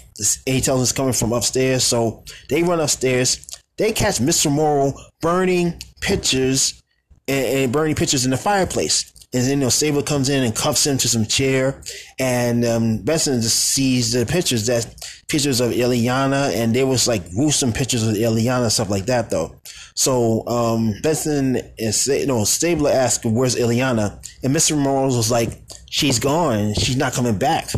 He 0.46 0.60
tells 0.60 0.82
us 0.82 0.92
coming 0.92 1.12
from 1.12 1.32
upstairs. 1.32 1.84
So 1.84 2.24
they 2.48 2.62
run 2.62 2.80
upstairs. 2.80 3.46
They 3.76 3.92
catch 3.92 4.18
Mr. 4.18 4.50
Morrow 4.50 4.94
burning 5.20 5.80
pictures 6.00 6.82
and, 7.28 7.46
and 7.46 7.72
burning 7.72 7.94
pictures 7.94 8.24
in 8.24 8.30
the 8.30 8.36
fireplace. 8.36 9.12
And 9.36 9.44
then, 9.44 9.58
you 9.58 9.64
know, 9.66 9.68
Stabler 9.68 10.02
comes 10.02 10.30
in 10.30 10.42
and 10.42 10.56
cuffs 10.56 10.86
him 10.86 10.96
to 10.96 11.08
some 11.08 11.26
chair. 11.26 11.82
And 12.18 12.64
um, 12.64 13.02
Benson 13.02 13.42
just 13.42 13.58
sees 13.58 14.12
the 14.12 14.24
pictures 14.24 14.66
that 14.68 14.86
pictures 15.28 15.60
of 15.60 15.72
Ileana, 15.72 16.54
and 16.54 16.74
there 16.74 16.86
was 16.86 17.06
like 17.06 17.30
gruesome 17.32 17.74
pictures 17.74 18.02
of 18.06 18.14
Ileana, 18.14 18.70
stuff 18.70 18.88
like 18.88 19.04
that, 19.06 19.28
though. 19.28 19.60
So 19.94 20.46
um, 20.48 20.94
Benson 21.02 21.56
and 21.56 22.06
you 22.06 22.26
know, 22.26 22.44
Stabler 22.44 22.90
asked, 22.90 23.26
"Where's 23.26 23.56
Ileana?" 23.56 24.18
And 24.42 24.56
Mr. 24.56 24.74
Morales 24.74 25.18
was 25.18 25.30
like, 25.30 25.50
she's 25.90 26.18
gone. 26.18 26.72
She's 26.72 26.96
not 26.96 27.12
coming 27.12 27.36
back. 27.36 27.68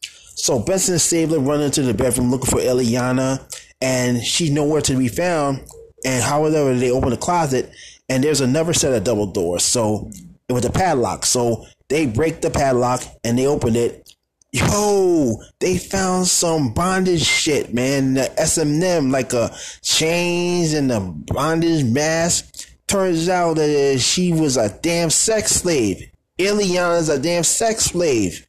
So 0.00 0.60
Benson 0.60 0.94
and 0.94 1.00
Stabler 1.02 1.40
run 1.40 1.60
into 1.60 1.82
the 1.82 1.92
bedroom 1.92 2.30
looking 2.30 2.50
for 2.50 2.58
Eliana, 2.58 3.38
and 3.82 4.22
she's 4.24 4.50
nowhere 4.50 4.80
to 4.80 4.96
be 4.96 5.08
found. 5.08 5.60
And 6.06 6.24
however, 6.24 6.74
they 6.74 6.90
open 6.90 7.10
the 7.10 7.18
closet, 7.18 7.70
and 8.08 8.24
there's 8.24 8.40
another 8.40 8.72
set 8.72 8.94
of 8.94 9.04
double 9.04 9.26
doors. 9.26 9.62
So 9.62 10.10
with 10.52 10.64
a 10.64 10.70
padlock. 10.70 11.26
So 11.26 11.66
they 11.88 12.06
break 12.06 12.40
the 12.40 12.50
padlock 12.50 13.02
and 13.24 13.38
they 13.38 13.46
open 13.46 13.76
it. 13.76 14.14
Yo, 14.52 15.36
they 15.60 15.78
found 15.78 16.26
some 16.26 16.74
bondage 16.74 17.22
shit, 17.22 17.72
man. 17.72 18.14
The 18.14 18.40
S&M, 18.40 19.10
like 19.10 19.32
a 19.32 19.50
chains 19.80 20.74
and 20.74 20.92
a 20.92 21.00
bondage 21.00 21.84
mask. 21.84 22.68
Turns 22.86 23.30
out 23.30 23.56
that 23.56 23.98
she 23.98 24.32
was 24.34 24.58
a 24.58 24.68
damn 24.82 25.08
sex 25.08 25.52
slave. 25.52 26.10
Ileana's 26.38 27.08
a 27.08 27.18
damn 27.18 27.44
sex 27.44 27.84
slave, 27.84 28.46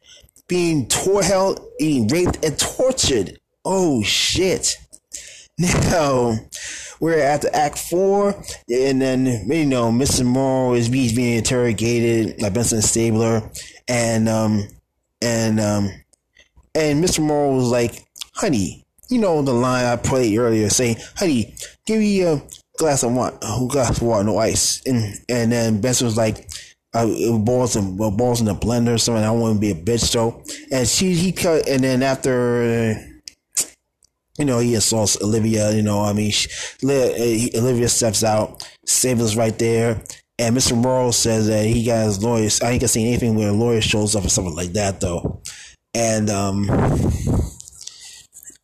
being 0.48 0.88
tore 0.88 1.24
held, 1.24 1.62
being 1.80 2.08
raped 2.08 2.44
and 2.44 2.58
tortured. 2.58 3.40
Oh 3.64 4.04
shit! 4.04 4.78
Now 5.60 6.36
we're 7.04 7.20
at 7.20 7.42
the 7.42 7.54
Act 7.54 7.78
Four, 7.78 8.30
and 8.70 9.02
then 9.02 9.26
you 9.26 9.66
know 9.66 9.92
Mr. 9.92 10.26
Morrow 10.26 10.74
is 10.74 10.88
being 10.88 11.36
interrogated 11.36 12.38
by 12.38 12.48
Benson 12.48 12.82
Stabler, 12.82 13.42
and 13.90 14.30
um 14.30 14.66
and 15.22 15.60
um 15.60 15.90
and 16.74 17.04
Mr. 17.04 17.20
Morrow 17.20 17.54
was 17.56 17.70
like, 17.70 18.06
"Honey, 18.36 18.86
you 19.10 19.20
know 19.20 19.42
the 19.42 19.52
line 19.52 19.84
I 19.84 19.98
played 19.98 20.38
earlier, 20.38 20.70
saying, 20.70 20.96
honey, 21.18 21.54
give 21.86 22.00
me 22.00 22.22
a 22.22 22.42
glass 22.78 23.04
of 23.04 23.12
water, 23.12 23.38
a 23.42 23.68
glass 23.68 23.98
of 23.98 24.04
water, 24.04 24.24
no 24.24 24.38
ice,' 24.38 24.82
and 24.86 25.14
and 25.28 25.52
then 25.52 25.82
Benson 25.82 26.06
was 26.06 26.16
like." 26.16 26.48
uh, 26.96 27.08
it 27.10 27.44
balls 27.44 27.76
in 27.76 27.98
balls 27.98 28.40
in 28.40 28.46
the 28.46 28.54
blender 28.54 28.94
or 28.94 28.98
something. 29.00 29.24
I 29.24 29.32
want 29.32 29.56
to 29.56 29.60
be 29.60 29.72
a 29.72 29.76
bitch 29.76 30.12
though. 30.14 30.44
And 30.72 30.88
she 30.88 31.16
he 31.16 31.34
cut, 31.34 31.68
and 31.68 31.84
then 31.84 32.02
after. 32.02 33.13
You 34.38 34.46
know, 34.46 34.60
he 34.60 34.76
assaults 34.76 35.22
Olivia. 35.22 35.72
You 35.72 35.84
know, 35.84 36.02
I 36.02 36.14
mean, 36.14 36.32
she, 36.32 36.50
Olivia 37.56 37.90
steps 37.90 38.24
out, 38.24 38.68
Stabler's 38.86 39.36
right 39.36 39.58
there, 39.60 40.02
and 40.40 40.56
Mr. 40.56 40.76
Morrow 40.76 41.12
says 41.12 41.48
that 41.48 41.66
he 41.66 41.86
got 41.86 42.06
his 42.06 42.24
lawyers. 42.24 42.62
I 42.62 42.72
ain't 42.72 42.82
gonna 42.82 42.88
see 42.88 43.08
anything 43.08 43.36
where 43.36 43.50
a 43.50 43.54
lawyer 43.54 43.82
shows 43.82 44.16
up 44.16 44.26
or 44.26 44.30
something 44.30 44.56
like 44.56 44.74
that, 44.74 45.00
though. 45.00 45.42
And 45.94 46.30
um, 46.30 46.70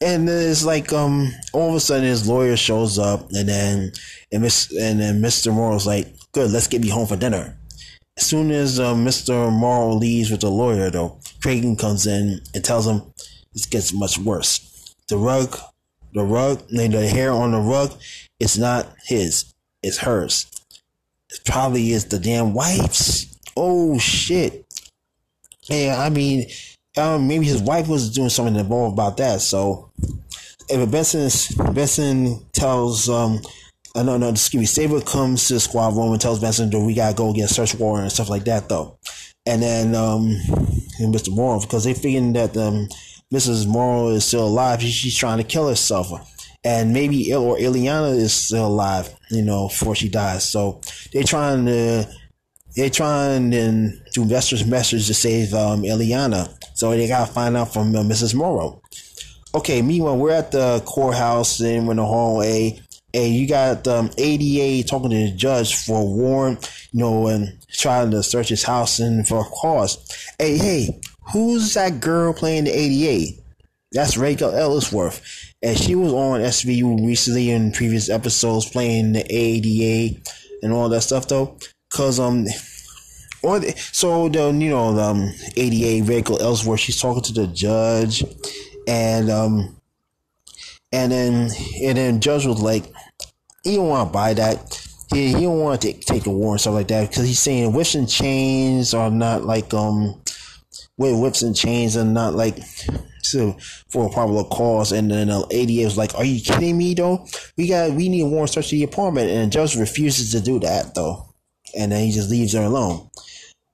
and 0.01 0.29
it's 0.29 0.63
like 0.63 0.93
um 0.93 1.31
all 1.53 1.69
of 1.69 1.75
a 1.75 1.79
sudden 1.79 2.05
his 2.05 2.27
lawyer 2.27 2.55
shows 2.55 2.97
up 2.97 3.29
and 3.31 3.49
then 3.49 3.91
and 4.31 4.41
Miss 4.41 4.71
and 4.75 4.99
then 4.99 5.21
Mr. 5.21 5.53
Morrow's 5.53 5.85
like, 5.85 6.07
good, 6.31 6.51
let's 6.51 6.67
get 6.67 6.81
me 6.81 6.89
home 6.89 7.07
for 7.07 7.15
dinner. 7.15 7.57
As 8.17 8.25
soon 8.25 8.51
as 8.51 8.79
uh, 8.79 8.95
Mr. 8.95 9.49
Morrow 9.51 9.93
leaves 9.93 10.29
with 10.29 10.41
the 10.41 10.51
lawyer, 10.51 10.89
though, 10.89 11.19
Cragen 11.41 11.79
comes 11.79 12.05
in 12.05 12.41
and 12.53 12.63
tells 12.65 12.85
him 12.85 13.01
it 13.53 13.69
gets 13.69 13.93
much 13.93 14.17
worse. 14.17 14.68
The 15.09 15.17
rug, 15.17 15.57
the 16.13 16.23
rug, 16.23 16.67
the 16.69 17.07
hair 17.07 17.31
on 17.31 17.51
the 17.51 17.59
rug, 17.59 17.93
it's 18.39 18.57
not 18.57 18.87
his, 19.05 19.53
it's 19.83 19.97
hers. 19.97 20.45
It 21.29 21.41
probably 21.45 21.91
is 21.91 22.05
the 22.05 22.19
damn 22.19 22.53
wife's. 22.53 23.27
Oh 23.55 23.97
shit. 23.99 24.65
Yeah, 25.63 25.97
I 25.99 26.09
mean, 26.09 26.47
um, 26.97 27.27
maybe 27.27 27.45
his 27.45 27.61
wife 27.61 27.87
was 27.87 28.11
doing 28.11 28.29
something 28.29 28.55
involved 28.55 28.93
about 28.93 29.17
that. 29.17 29.41
So, 29.41 29.91
if 30.67 30.91
Benson 30.91 31.73
Benson 31.73 32.45
tells 32.53 33.09
um, 33.09 33.41
uh, 33.95 34.03
no, 34.03 34.17
no, 34.17 34.29
excuse 34.29 34.61
me, 34.61 34.65
Stabler 34.65 35.01
comes 35.01 35.47
to 35.47 35.55
the 35.55 35.59
squad 35.59 35.95
room 35.95 36.11
and 36.11 36.21
tells 36.21 36.39
Benson 36.39 36.69
that 36.69 36.79
we 36.79 36.93
gotta 36.93 37.15
go 37.15 37.33
get 37.33 37.49
search 37.49 37.75
warrant 37.75 38.03
and 38.03 38.11
stuff 38.11 38.29
like 38.29 38.45
that, 38.45 38.69
though. 38.69 38.97
And 39.45 39.61
then 39.61 39.95
um, 39.95 40.29
and 40.99 41.13
Mr. 41.13 41.35
Morrow, 41.35 41.59
because 41.59 41.83
they 41.83 41.93
figuring 41.93 42.33
that 42.33 42.55
um, 42.55 42.87
Mrs. 43.33 43.67
Morrow 43.67 44.09
is 44.09 44.25
still 44.25 44.47
alive, 44.47 44.81
she's 44.81 45.15
trying 45.15 45.37
to 45.37 45.43
kill 45.43 45.67
herself. 45.67 46.11
And 46.63 46.91
maybe 46.91 47.33
or 47.33 47.57
Illyana 47.57 48.15
is 48.17 48.33
still 48.33 48.67
alive, 48.67 49.13
you 49.29 49.43
know, 49.43 49.67
before 49.69 49.95
she 49.95 50.09
dies. 50.09 50.43
So 50.43 50.81
they're 51.13 51.23
trying 51.23 51.65
to 51.67 52.05
they're 52.75 52.89
trying 52.89 53.51
to 53.51 53.91
do 54.13 54.21
investors' 54.23 54.65
message 54.65 55.07
to 55.07 55.13
save 55.13 55.53
um, 55.53 55.83
Illyana. 55.83 56.53
So 56.73 56.91
they 56.91 57.07
gotta 57.07 57.31
find 57.31 57.55
out 57.55 57.73
from 57.73 57.95
uh, 57.95 58.03
Mrs. 58.03 58.35
Morrow. 58.35 58.81
Okay, 59.55 59.81
meanwhile, 59.81 60.17
we're 60.17 60.31
at 60.31 60.51
the 60.51 60.81
courthouse 60.85 61.59
and 61.59 61.85
we're 61.85 61.91
in 61.91 61.97
the 61.97 62.05
hallway, 62.05 62.79
and 63.13 63.33
you 63.33 63.47
got 63.47 63.87
um, 63.87 64.11
ADA 64.17 64.87
talking 64.87 65.09
to 65.09 65.15
the 65.15 65.31
judge 65.31 65.75
for 65.75 66.01
a 66.01 66.05
warrant, 66.05 66.69
you 66.91 66.99
know, 66.99 67.27
and 67.27 67.57
trying 67.71 68.11
to 68.11 68.21
search 68.21 68.49
his 68.49 68.63
house 68.63 68.99
and 68.99 69.27
for 69.27 69.41
a 69.41 69.43
cause. 69.45 69.97
Hey, 70.37 70.57
hey, 70.57 70.99
who's 71.31 71.73
that 71.73 71.99
girl 71.99 72.33
playing 72.33 72.65
the 72.65 72.71
ADA? 72.71 73.41
That's 73.91 74.17
Rachel 74.17 74.51
Ellsworth. 74.51 75.21
And 75.61 75.77
she 75.77 75.95
was 75.95 76.13
on 76.13 76.41
SVU 76.41 77.05
recently 77.05 77.49
in 77.49 77.71
previous 77.71 78.09
episodes 78.09 78.69
playing 78.69 79.13
the 79.13 79.25
ADA 79.29 80.19
and 80.61 80.71
all 80.71 80.89
that 80.89 81.01
stuff, 81.01 81.27
though. 81.27 81.57
Cause, 81.89 82.19
um, 82.19 82.45
or 83.41 83.59
the, 83.59 83.71
so 83.91 84.29
the 84.29 84.51
you 84.51 84.69
know 84.69 84.93
the 84.93 85.01
um, 85.01 85.31
ADA 85.55 86.05
Rachel 86.05 86.41
Ellsworth, 86.41 86.79
she's 86.79 87.01
talking 87.01 87.23
to 87.23 87.33
the 87.33 87.47
judge, 87.47 88.23
and 88.87 89.29
um, 89.29 89.75
and 90.91 91.11
then 91.11 91.49
and 91.81 91.97
then 91.97 92.21
judge 92.21 92.45
was 92.45 92.61
like, 92.61 92.91
he 93.63 93.77
don't 93.77 93.87
want 93.87 94.09
to 94.09 94.13
buy 94.13 94.33
that. 94.33 94.87
He, 95.13 95.33
he 95.33 95.43
don't 95.43 95.59
want 95.59 95.81
to 95.81 95.87
take, 95.87 96.01
take 96.01 96.23
the 96.23 96.29
war 96.29 96.51
and 96.51 96.61
stuff 96.61 96.75
like 96.75 96.87
that 96.89 97.09
because 97.09 97.25
he's 97.25 97.39
saying 97.39 97.73
and 97.73 98.09
chains 98.09 98.93
are 98.93 99.09
not 99.09 99.43
like 99.43 99.73
um, 99.73 100.21
whips 100.99 101.41
and 101.41 101.55
chains 101.55 101.95
and 101.95 102.13
not 102.13 102.35
like 102.35 102.57
so 103.21 103.57
for 103.89 104.07
a 104.07 104.09
probable 104.09 104.45
cause. 104.45 104.91
And 104.91 105.09
then 105.09 105.27
the 105.27 105.47
ADA 105.51 105.85
was 105.85 105.97
like, 105.97 106.15
"Are 106.15 106.25
you 106.25 106.41
kidding 106.41 106.77
me? 106.77 106.93
Though 106.93 107.25
we 107.57 107.67
got 107.67 107.91
we 107.91 108.09
need 108.09 108.21
a 108.21 108.27
warrant 108.27 108.51
search 108.51 108.65
of 108.65 108.71
the 108.71 108.83
apartment," 108.83 109.29
and 109.29 109.51
the 109.51 109.53
judge 109.53 109.75
refuses 109.75 110.31
to 110.31 110.41
do 110.41 110.59
that 110.59 110.95
though, 110.95 111.33
and 111.77 111.91
then 111.91 112.05
he 112.05 112.11
just 112.11 112.29
leaves 112.29 112.53
her 112.53 112.63
alone. 112.63 113.09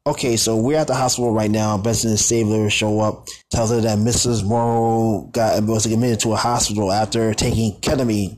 Okay, 0.07 0.37
so 0.37 0.55
we're 0.55 0.77
at 0.77 0.85
the 0.85 0.93
hospital 0.93 1.31
right 1.31 1.49
now. 1.49 1.79
Benson 1.79 2.11
and 2.11 2.19
Stabler 2.19 2.69
show 2.69 2.99
up, 2.99 3.27
tells 3.49 3.71
her 3.71 3.81
that 3.81 3.97
Mrs. 3.97 4.45
Morrow 4.45 5.21
got 5.31 5.63
was 5.63 5.87
admitted 5.87 6.19
to 6.19 6.33
a 6.33 6.35
hospital 6.35 6.91
after 6.91 7.33
taking 7.33 7.79
ketamine. 7.81 8.37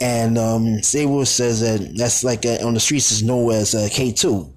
And 0.00 0.38
um, 0.38 0.80
Stabler 0.80 1.24
says 1.24 1.60
that 1.60 1.96
that's 1.96 2.22
like 2.22 2.44
a, 2.44 2.62
on 2.64 2.74
the 2.74 2.78
streets 2.78 3.10
is 3.10 3.24
known 3.24 3.50
as 3.50 3.74
K 3.90 4.12
two. 4.12 4.56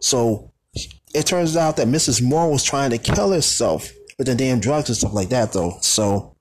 So 0.00 0.47
it 1.14 1.26
turns 1.26 1.56
out 1.56 1.76
that 1.76 1.88
Mrs. 1.88 2.22
Moore 2.22 2.50
was 2.50 2.64
trying 2.64 2.90
to 2.90 2.98
kill 2.98 3.32
herself 3.32 3.90
with 4.18 4.26
the 4.26 4.34
damn 4.34 4.60
drugs 4.60 4.88
and 4.88 4.96
stuff 4.96 5.14
like 5.14 5.28
that, 5.30 5.52
though. 5.52 5.78
So 5.80 6.34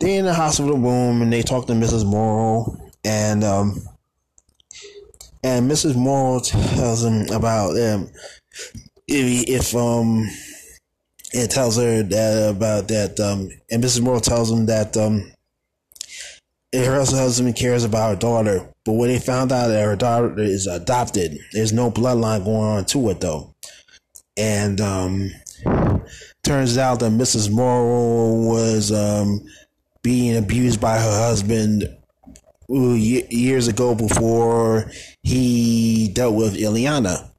they're 0.00 0.18
in 0.18 0.24
the 0.24 0.34
hospital 0.34 0.76
room 0.76 1.22
and 1.22 1.32
they 1.32 1.42
talk 1.42 1.66
to 1.66 1.72
Mrs. 1.72 2.04
Morrow, 2.04 2.76
and 3.04 3.44
um, 3.44 3.80
and 5.44 5.70
Mrs. 5.70 5.96
Morrow 5.96 6.40
tells 6.40 7.02
them 7.02 7.28
about 7.30 7.70
um, 7.70 8.10
if, 9.08 9.48
if 9.48 9.74
um 9.74 10.26
it 11.32 11.50
tells 11.50 11.76
her 11.76 12.02
that 12.02 12.50
about 12.50 12.88
that 12.88 13.18
um 13.20 13.48
and 13.70 13.82
Mrs. 13.82 14.02
Morrow 14.02 14.20
tells 14.20 14.50
him 14.50 14.66
that 14.66 14.96
um 14.96 15.32
her 16.74 16.94
husband 16.94 17.54
cares 17.54 17.84
about 17.84 18.10
her 18.10 18.16
daughter, 18.16 18.72
but 18.84 18.92
when 18.92 19.10
they 19.10 19.18
found 19.18 19.52
out 19.52 19.68
that 19.68 19.84
her 19.84 19.96
daughter 19.96 20.38
is 20.40 20.66
adopted, 20.66 21.38
there's 21.52 21.72
no 21.72 21.90
bloodline 21.90 22.44
going 22.44 22.62
on 22.62 22.84
to 22.86 23.10
it 23.10 23.20
though. 23.20 23.51
And 24.36 24.80
um 24.80 25.30
turns 26.42 26.78
out 26.78 27.00
that 27.00 27.12
Mrs. 27.12 27.50
Morrow 27.50 28.32
was 28.34 28.92
um 28.92 29.40
being 30.02 30.36
abused 30.36 30.80
by 30.80 30.98
her 30.98 31.18
husband 31.28 31.84
years 32.68 33.68
ago 33.68 33.94
before 33.94 34.90
he 35.22 36.10
dealt 36.14 36.34
with 36.34 36.56
Illyana 36.56 37.30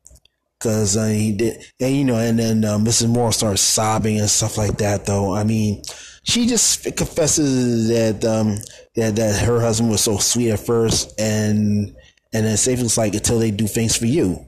because 0.64 0.96
uh, 0.96 1.08
he 1.08 1.34
did, 1.34 1.62
and 1.80 1.96
you 1.96 2.06
know, 2.06 2.16
and 2.16 2.40
then 2.40 2.64
uh, 2.64 2.78
Mrs. 2.78 3.10
Moore 3.10 3.34
starts 3.34 3.62
sobbing 3.62 4.20
and 4.20 4.30
stuff 4.30 4.58
like 4.58 4.78
that. 4.78 5.06
Though 5.06 5.36
I 5.36 5.44
mean, 5.44 5.82
she 6.24 6.48
just 6.48 6.84
confesses 6.96 7.90
that 7.90 8.24
um, 8.24 8.58
that 8.96 9.16
that 9.18 9.46
her 9.46 9.60
husband 9.60 9.92
was 9.92 10.02
so 10.02 10.18
sweet 10.18 10.52
at 10.52 10.60
first, 10.60 11.20
and 11.20 11.96
and 12.32 12.46
then 12.46 12.58
Safe 12.58 12.98
like 12.98 13.14
until 13.14 13.40
they 13.40 13.52
do 13.52 13.68
things 13.68 13.98
for 13.98 14.06
you. 14.06 14.46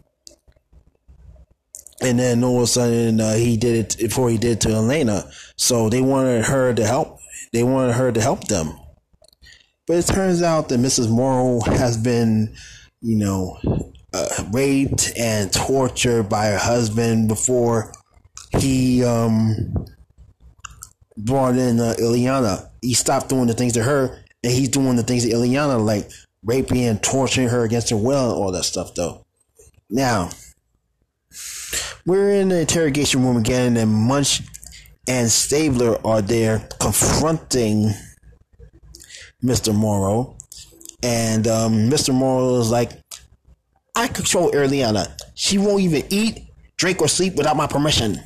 And 2.01 2.19
then 2.19 2.43
all 2.43 2.57
of 2.57 2.63
a 2.63 2.67
sudden, 2.67 3.21
uh, 3.21 3.35
he 3.35 3.57
did 3.57 3.75
it 3.75 3.97
before 3.97 4.29
he 4.29 4.37
did 4.37 4.61
to 4.61 4.69
Elena. 4.69 5.29
So 5.55 5.89
they 5.89 6.01
wanted 6.01 6.45
her 6.45 6.73
to 6.73 6.85
help. 6.85 7.19
They 7.53 7.63
wanted 7.63 7.93
her 7.93 8.11
to 8.11 8.21
help 8.21 8.47
them. 8.47 8.77
But 9.87 9.97
it 9.97 10.07
turns 10.07 10.41
out 10.41 10.69
that 10.69 10.79
Mrs. 10.79 11.09
Morrow 11.09 11.61
has 11.61 11.97
been, 11.97 12.55
you 13.01 13.15
know, 13.15 13.57
uh, 14.13 14.43
raped 14.51 15.11
and 15.17 15.51
tortured 15.53 16.23
by 16.23 16.47
her 16.47 16.57
husband 16.57 17.27
before 17.27 17.93
he 18.57 19.03
um, 19.03 19.85
brought 21.17 21.55
in 21.55 21.79
uh, 21.79 21.95
Illyana. 21.99 22.69
He 22.81 22.93
stopped 22.93 23.29
doing 23.29 23.47
the 23.47 23.53
things 23.53 23.73
to 23.73 23.83
her, 23.83 24.23
and 24.43 24.51
he's 24.51 24.69
doing 24.69 24.95
the 24.95 25.03
things 25.03 25.23
to 25.23 25.31
Illyana, 25.31 25.83
like 25.83 26.09
raping 26.43 26.83
and 26.83 27.01
torturing 27.01 27.49
her 27.49 27.63
against 27.63 27.89
her 27.89 27.97
will 27.97 28.31
and 28.31 28.43
all 28.43 28.51
that 28.51 28.63
stuff, 28.63 28.95
though. 28.95 29.25
Now, 29.89 30.29
we're 32.05 32.31
in 32.31 32.49
the 32.49 32.61
interrogation 32.61 33.23
room 33.23 33.37
again, 33.37 33.77
and 33.77 33.91
Munch 33.91 34.41
and 35.07 35.29
Stabler 35.29 36.05
are 36.05 36.21
there 36.21 36.67
confronting 36.79 37.91
Mr. 39.43 39.73
Morrow. 39.73 40.35
And 41.03 41.47
um, 41.47 41.89
Mr. 41.89 42.13
Morrow 42.13 42.59
is 42.59 42.71
like, 42.71 42.91
I 43.95 44.07
control 44.07 44.51
Illyana. 44.51 45.15
She 45.35 45.57
won't 45.57 45.81
even 45.81 46.03
eat, 46.09 46.47
drink, 46.77 47.01
or 47.01 47.07
sleep 47.07 47.35
without 47.35 47.55
my 47.55 47.67
permission. 47.67 48.19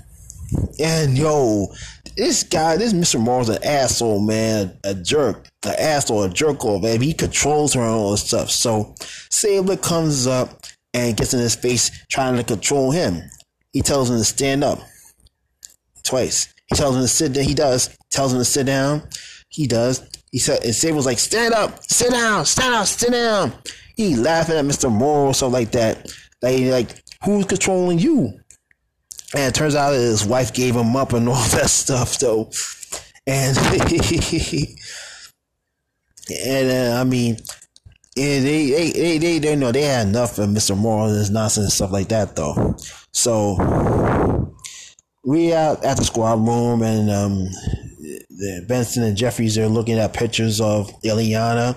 And 0.80 1.18
yo, 1.18 1.68
this 2.16 2.44
guy, 2.44 2.78
this 2.78 2.94
Mr. 2.94 3.20
Morrow's 3.20 3.50
an 3.50 3.64
asshole, 3.64 4.22
man. 4.22 4.78
A 4.84 4.96
jerk. 4.96 5.48
An 5.66 5.76
asshole, 5.78 6.24
a 6.24 6.30
jerk 6.30 6.64
off, 6.66 6.82
man. 6.82 7.02
He 7.02 7.14
controls 7.14 7.74
her 7.74 7.82
and 7.82 7.90
all 7.90 8.12
this 8.12 8.24
stuff. 8.24 8.50
So 8.50 8.96
Stabler 9.00 9.78
comes 9.78 10.26
up 10.26 10.64
and 10.94 11.18
gets 11.18 11.34
in 11.34 11.40
his 11.40 11.56
face 11.56 11.92
trying 12.08 12.38
to 12.38 12.44
control 12.44 12.92
him. 12.92 13.22
He 13.72 13.82
tells 13.82 14.10
him 14.10 14.18
to 14.18 14.24
stand 14.24 14.64
up. 14.64 14.80
Twice. 16.04 16.54
He 16.68 16.76
tells 16.76 16.96
him 16.96 17.02
to 17.02 17.08
sit 17.08 17.34
down. 17.34 17.44
He 17.44 17.54
does. 17.54 17.96
Tells 18.10 18.34
him 18.34 18.40
to 18.40 18.46
sit 18.46 18.66
down. 18.66 19.04
He 19.50 19.68
does. 19.68 20.08
He 20.32 20.38
said, 20.38 20.64
and 20.64 20.76
Stabler's 20.76 21.08
like, 21.08 21.20
stand 21.20 21.54
up, 21.54 21.84
sit 21.84 22.12
down, 22.12 22.46
stand 22.46 22.76
up, 22.76 22.86
sit 22.86 23.12
down. 23.12 23.54
He 23.96 24.16
laughing 24.16 24.56
at 24.56 24.66
Mr. 24.66 24.92
Morrow, 24.92 25.32
stuff 25.32 25.52
like 25.52 25.72
that. 25.72 26.12
Like, 26.42 26.62
like, 26.66 27.04
who's 27.24 27.46
controlling 27.46 28.00
you? 28.00 28.40
And 29.34 29.44
it 29.44 29.56
turns 29.56 29.76
out 29.76 29.94
his 29.94 30.26
wife 30.26 30.54
gave 30.54 30.76
him 30.76 30.96
up 30.96 31.14
and 31.14 31.28
all 31.30 31.48
that 31.50 31.70
stuff, 31.70 32.20
though. 32.20 32.52
And, 33.26 33.58
and 36.46 36.72
uh, 36.72 36.98
I 37.00 37.04
mean, 37.04 37.38
yeah, 38.20 38.40
they, 38.40 38.70
they, 38.70 38.92
they, 38.92 39.18
they, 39.18 39.40
they 39.40 39.56
know 39.56 39.72
they 39.72 39.84
had 39.84 40.08
enough 40.08 40.38
of 40.40 40.50
Mr. 40.50 40.78
Morrow 40.78 41.06
and 41.08 41.18
his 41.18 41.30
nonsense 41.30 41.66
and 41.66 41.74
stuff 41.74 41.92
like 41.92 42.10
that, 42.10 42.36
though. 42.36 42.76
So, 43.12 44.54
we 45.24 45.54
out 45.54 45.84
at 45.84 45.98
the 45.98 46.06
squad 46.06 46.40
room 46.46 46.82
and, 46.82 47.10
um, 47.10 47.48
Benson 48.68 49.04
and 49.04 49.18
Jeffries 49.18 49.58
are 49.58 49.68
looking 49.68 50.00
at 50.00 50.14
pictures 50.14 50.62
of 50.62 50.90
Illyana, 51.02 51.76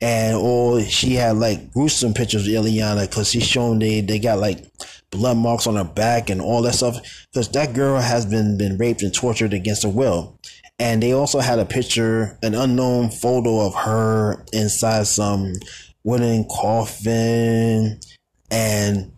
and 0.00 0.36
or 0.36 0.80
she 0.82 1.14
had 1.14 1.36
like 1.36 1.72
gruesome 1.72 2.14
pictures 2.14 2.46
of 2.46 2.52
Illyana 2.52 3.08
because 3.08 3.30
she's 3.30 3.46
showing 3.46 3.80
they 3.80 4.00
they 4.00 4.18
got 4.18 4.38
like 4.38 4.64
blood 5.10 5.36
marks 5.36 5.66
on 5.66 5.76
her 5.76 5.84
back 5.84 6.30
and 6.30 6.40
all 6.40 6.62
that 6.62 6.74
stuff 6.74 6.98
because 7.32 7.48
that 7.50 7.74
girl 7.74 7.98
has 8.00 8.26
been 8.26 8.56
been 8.56 8.78
raped 8.78 9.02
and 9.02 9.12
tortured 9.12 9.52
against 9.52 9.82
her 9.82 9.88
will, 9.88 10.38
and 10.78 11.02
they 11.02 11.12
also 11.12 11.40
had 11.40 11.58
a 11.58 11.64
picture, 11.64 12.38
an 12.42 12.54
unknown 12.54 13.10
photo 13.10 13.66
of 13.66 13.74
her 13.74 14.44
inside 14.52 15.06
some 15.06 15.54
wooden 16.02 16.44
coffin, 16.50 18.00
and 18.50 19.12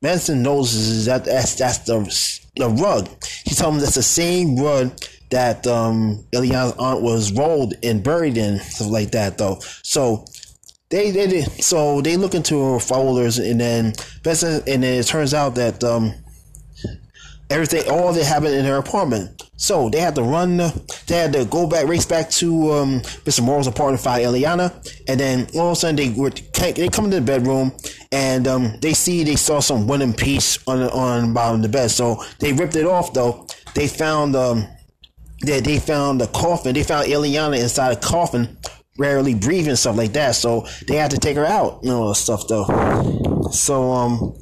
Benson 0.00 0.42
notices 0.42 1.06
that 1.06 1.24
that's 1.24 1.56
that's 1.56 1.78
the 1.78 2.40
the 2.56 2.68
rug. 2.68 3.08
He 3.44 3.54
tells 3.54 3.74
him 3.74 3.80
that's 3.80 3.94
the 3.94 4.02
same 4.02 4.56
rug 4.56 4.92
that 5.30 5.66
um 5.66 6.24
Illyana's 6.32 6.74
aunt 6.78 7.02
was 7.02 7.32
rolled 7.32 7.74
and 7.82 8.02
buried 8.04 8.36
in, 8.36 8.60
stuff 8.60 8.88
like 8.88 9.10
that 9.12 9.38
though. 9.38 9.58
So 9.82 10.24
they 10.90 11.10
they 11.10 11.42
so 11.42 12.00
they 12.00 12.16
look 12.16 12.34
into 12.34 12.72
her 12.72 12.78
folders 12.78 13.38
and 13.38 13.60
then 13.60 13.94
and 14.24 14.82
then 14.82 14.84
it 14.84 15.06
turns 15.06 15.34
out 15.34 15.56
that 15.56 15.82
um 15.82 16.14
everything 17.50 17.88
all 17.90 18.12
that 18.12 18.24
happened 18.24 18.54
in 18.54 18.64
her 18.64 18.76
apartment. 18.76 19.42
So 19.56 19.88
they 19.88 20.00
had 20.00 20.14
to 20.16 20.22
run 20.22 20.56
they 20.56 21.16
had 21.16 21.32
to 21.34 21.44
go 21.44 21.66
back 21.66 21.86
race 21.86 22.06
back 22.06 22.30
to 22.30 22.72
um 22.72 23.00
Mr. 23.00 23.42
Morrow's 23.42 23.66
apartment 23.66 23.98
to 23.98 24.04
find 24.04 24.24
Illyana 24.24 24.72
and 25.08 25.20
then 25.20 25.46
all 25.54 25.68
of 25.68 25.72
a 25.72 25.76
sudden 25.76 25.96
they 25.96 26.10
were 26.10 26.30
they 26.30 26.88
come 26.88 27.06
into 27.06 27.20
the 27.20 27.22
bedroom 27.22 27.72
and 28.10 28.48
um 28.48 28.74
they 28.80 28.94
see 28.94 29.24
they 29.24 29.36
saw 29.36 29.60
some 29.60 29.86
wooden 29.86 30.12
piece 30.12 30.58
on 30.66 30.82
on 30.82 31.32
bottom 31.32 31.56
of 31.56 31.62
the 31.62 31.68
bed. 31.68 31.90
So 31.90 32.22
they 32.40 32.52
ripped 32.52 32.76
it 32.76 32.86
off 32.86 33.12
though. 33.12 33.46
They 33.74 33.88
found 33.88 34.34
um 34.36 34.66
that 35.42 35.64
they 35.64 35.78
found 35.78 36.20
the 36.20 36.26
coffin. 36.28 36.74
They 36.74 36.82
found 36.82 37.06
Eliana 37.06 37.60
inside 37.60 37.92
a 37.92 38.00
coffin, 38.00 38.56
rarely 38.98 39.34
breathing, 39.34 39.76
stuff 39.76 39.96
like 39.96 40.12
that. 40.14 40.34
So 40.34 40.66
they 40.88 40.96
had 40.96 41.10
to 41.10 41.18
take 41.18 41.36
her 41.36 41.46
out, 41.46 41.82
and 41.82 41.92
all 41.92 42.06
know, 42.06 42.12
stuff 42.12 42.48
though. 42.48 43.48
So 43.50 43.92
um, 43.92 44.34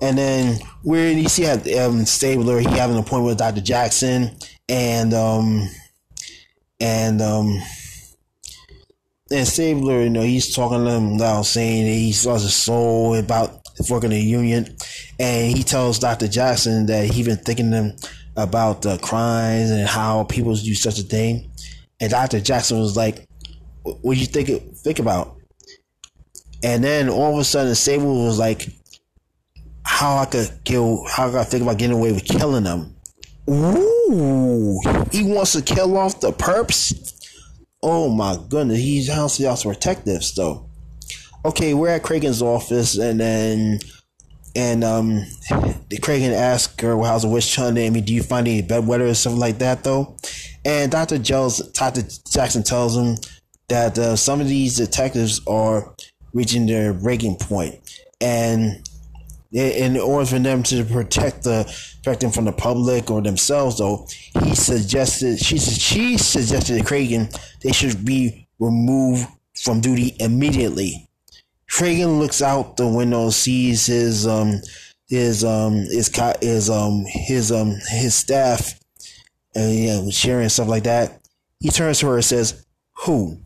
and 0.00 0.16
then 0.16 0.58
where 0.86 1.10
you 1.10 1.28
see 1.28 1.44
at 1.44 1.68
um, 1.78 2.06
Stabler, 2.06 2.60
he 2.60 2.66
having 2.66 2.94
an 2.94 3.02
appointment 3.02 3.24
with 3.24 3.38
Dr. 3.38 3.60
Jackson, 3.60 4.30
and 4.68 5.12
um, 5.14 5.68
and 6.78 7.20
um, 7.20 7.60
and 9.28 9.48
Stabler, 9.48 10.04
you 10.04 10.10
know, 10.10 10.22
he's 10.22 10.54
talking 10.54 10.84
to 10.84 10.90
him 10.92 11.16
now, 11.16 11.42
saying 11.42 11.86
that 11.86 11.90
he 11.90 12.28
lost 12.28 12.44
his 12.44 12.54
soul 12.54 13.16
about 13.16 13.62
working 13.90 14.10
the 14.10 14.20
union, 14.20 14.76
and 15.18 15.56
he 15.56 15.64
tells 15.64 15.98
Dr. 15.98 16.28
Jackson 16.28 16.86
that 16.86 17.10
he 17.10 17.24
been 17.24 17.38
thinking 17.38 17.72
to 17.72 17.76
him 17.76 17.96
about 18.36 18.82
the 18.82 18.96
crimes 18.98 19.70
and 19.70 19.88
how 19.88 20.22
people 20.22 20.54
do 20.54 20.74
such 20.74 21.00
a 21.00 21.02
thing. 21.02 21.50
And 21.98 22.12
Dr. 22.12 22.40
Jackson 22.40 22.78
was 22.78 22.96
like, 22.96 23.26
what 23.82 24.16
you 24.16 24.26
think 24.26 24.48
think 24.76 25.00
about? 25.00 25.36
And 26.62 26.84
then 26.84 27.08
all 27.08 27.34
of 27.34 27.40
a 27.40 27.44
sudden 27.44 27.74
Stabler 27.74 28.06
was 28.06 28.38
like, 28.38 28.68
how 29.96 30.18
I 30.18 30.26
could 30.26 30.50
kill 30.64 31.06
how 31.08 31.34
I 31.34 31.44
think 31.44 31.62
about 31.62 31.78
getting 31.78 31.96
away 31.96 32.12
with 32.12 32.26
killing 32.26 32.64
them. 32.64 32.94
Ooh, 33.48 34.78
he 35.10 35.22
wants 35.22 35.52
to 35.52 35.62
kill 35.62 35.96
off 35.96 36.20
the 36.20 36.32
perps. 36.32 37.14
Oh 37.82 38.10
my 38.10 38.38
goodness, 38.50 38.78
he's 38.78 39.08
honestly 39.08 39.46
also 39.46 39.70
protective 39.70 40.22
though. 40.36 40.68
Okay, 41.46 41.72
we're 41.72 41.88
at 41.88 42.02
Cragen's 42.02 42.42
office 42.42 42.98
and 42.98 43.18
then 43.18 43.78
and 44.54 44.84
um, 44.84 45.24
Cragen 45.48 46.34
asked 46.34 46.78
her, 46.82 47.02
how's 47.02 47.22
the 47.22 47.28
witch 47.28 47.56
hunt? 47.56 47.78
I 47.78 47.88
mean, 47.88 48.04
do 48.04 48.12
you 48.12 48.22
find 48.22 48.46
any 48.46 48.62
bedwetter 48.62 49.10
or 49.10 49.14
something 49.14 49.40
like 49.40 49.58
that, 49.58 49.84
though? 49.84 50.16
And 50.64 50.90
Dr. 50.90 51.18
Gels, 51.18 51.58
Dr. 51.72 52.02
Jackson 52.30 52.62
tells 52.62 52.96
him 52.96 53.16
that 53.68 53.98
uh, 53.98 54.16
some 54.16 54.40
of 54.40 54.48
these 54.48 54.76
detectives 54.76 55.42
are 55.46 55.94
reaching 56.32 56.64
their 56.64 56.94
breaking 56.94 57.36
point, 57.36 57.80
and 58.22 58.85
in 59.56 59.96
order 59.96 60.26
for 60.26 60.38
them 60.38 60.62
to 60.64 60.84
protect 60.84 61.44
the 61.44 61.64
protect 62.02 62.20
them 62.20 62.30
from 62.30 62.44
the 62.44 62.52
public 62.52 63.10
or 63.10 63.22
themselves, 63.22 63.78
though, 63.78 64.06
he 64.44 64.54
suggested 64.54 65.38
she 65.38 65.58
she 65.58 66.18
suggested 66.18 66.78
to 66.78 66.84
Cragen 66.84 67.34
they 67.62 67.72
should 67.72 68.04
be 68.04 68.46
removed 68.58 69.26
from 69.54 69.80
duty 69.80 70.14
immediately. 70.20 71.08
Cragen 71.70 72.18
looks 72.18 72.42
out 72.42 72.76
the 72.76 72.86
window, 72.86 73.30
sees 73.30 73.86
his 73.86 74.26
um 74.26 74.60
his 75.08 75.42
um 75.44 75.74
his 75.74 76.10
his 76.40 76.70
um 76.70 77.04
his 77.06 77.50
um 77.50 77.76
his 77.88 78.14
staff 78.14 78.78
and 79.54 79.74
you 79.74 79.86
know, 79.86 80.10
sharing 80.10 80.48
stuff 80.50 80.68
like 80.68 80.84
that. 80.84 81.20
He 81.60 81.70
turns 81.70 82.00
to 82.00 82.06
her 82.08 82.16
and 82.16 82.24
says, 82.24 82.66
"Who?" 83.04 83.38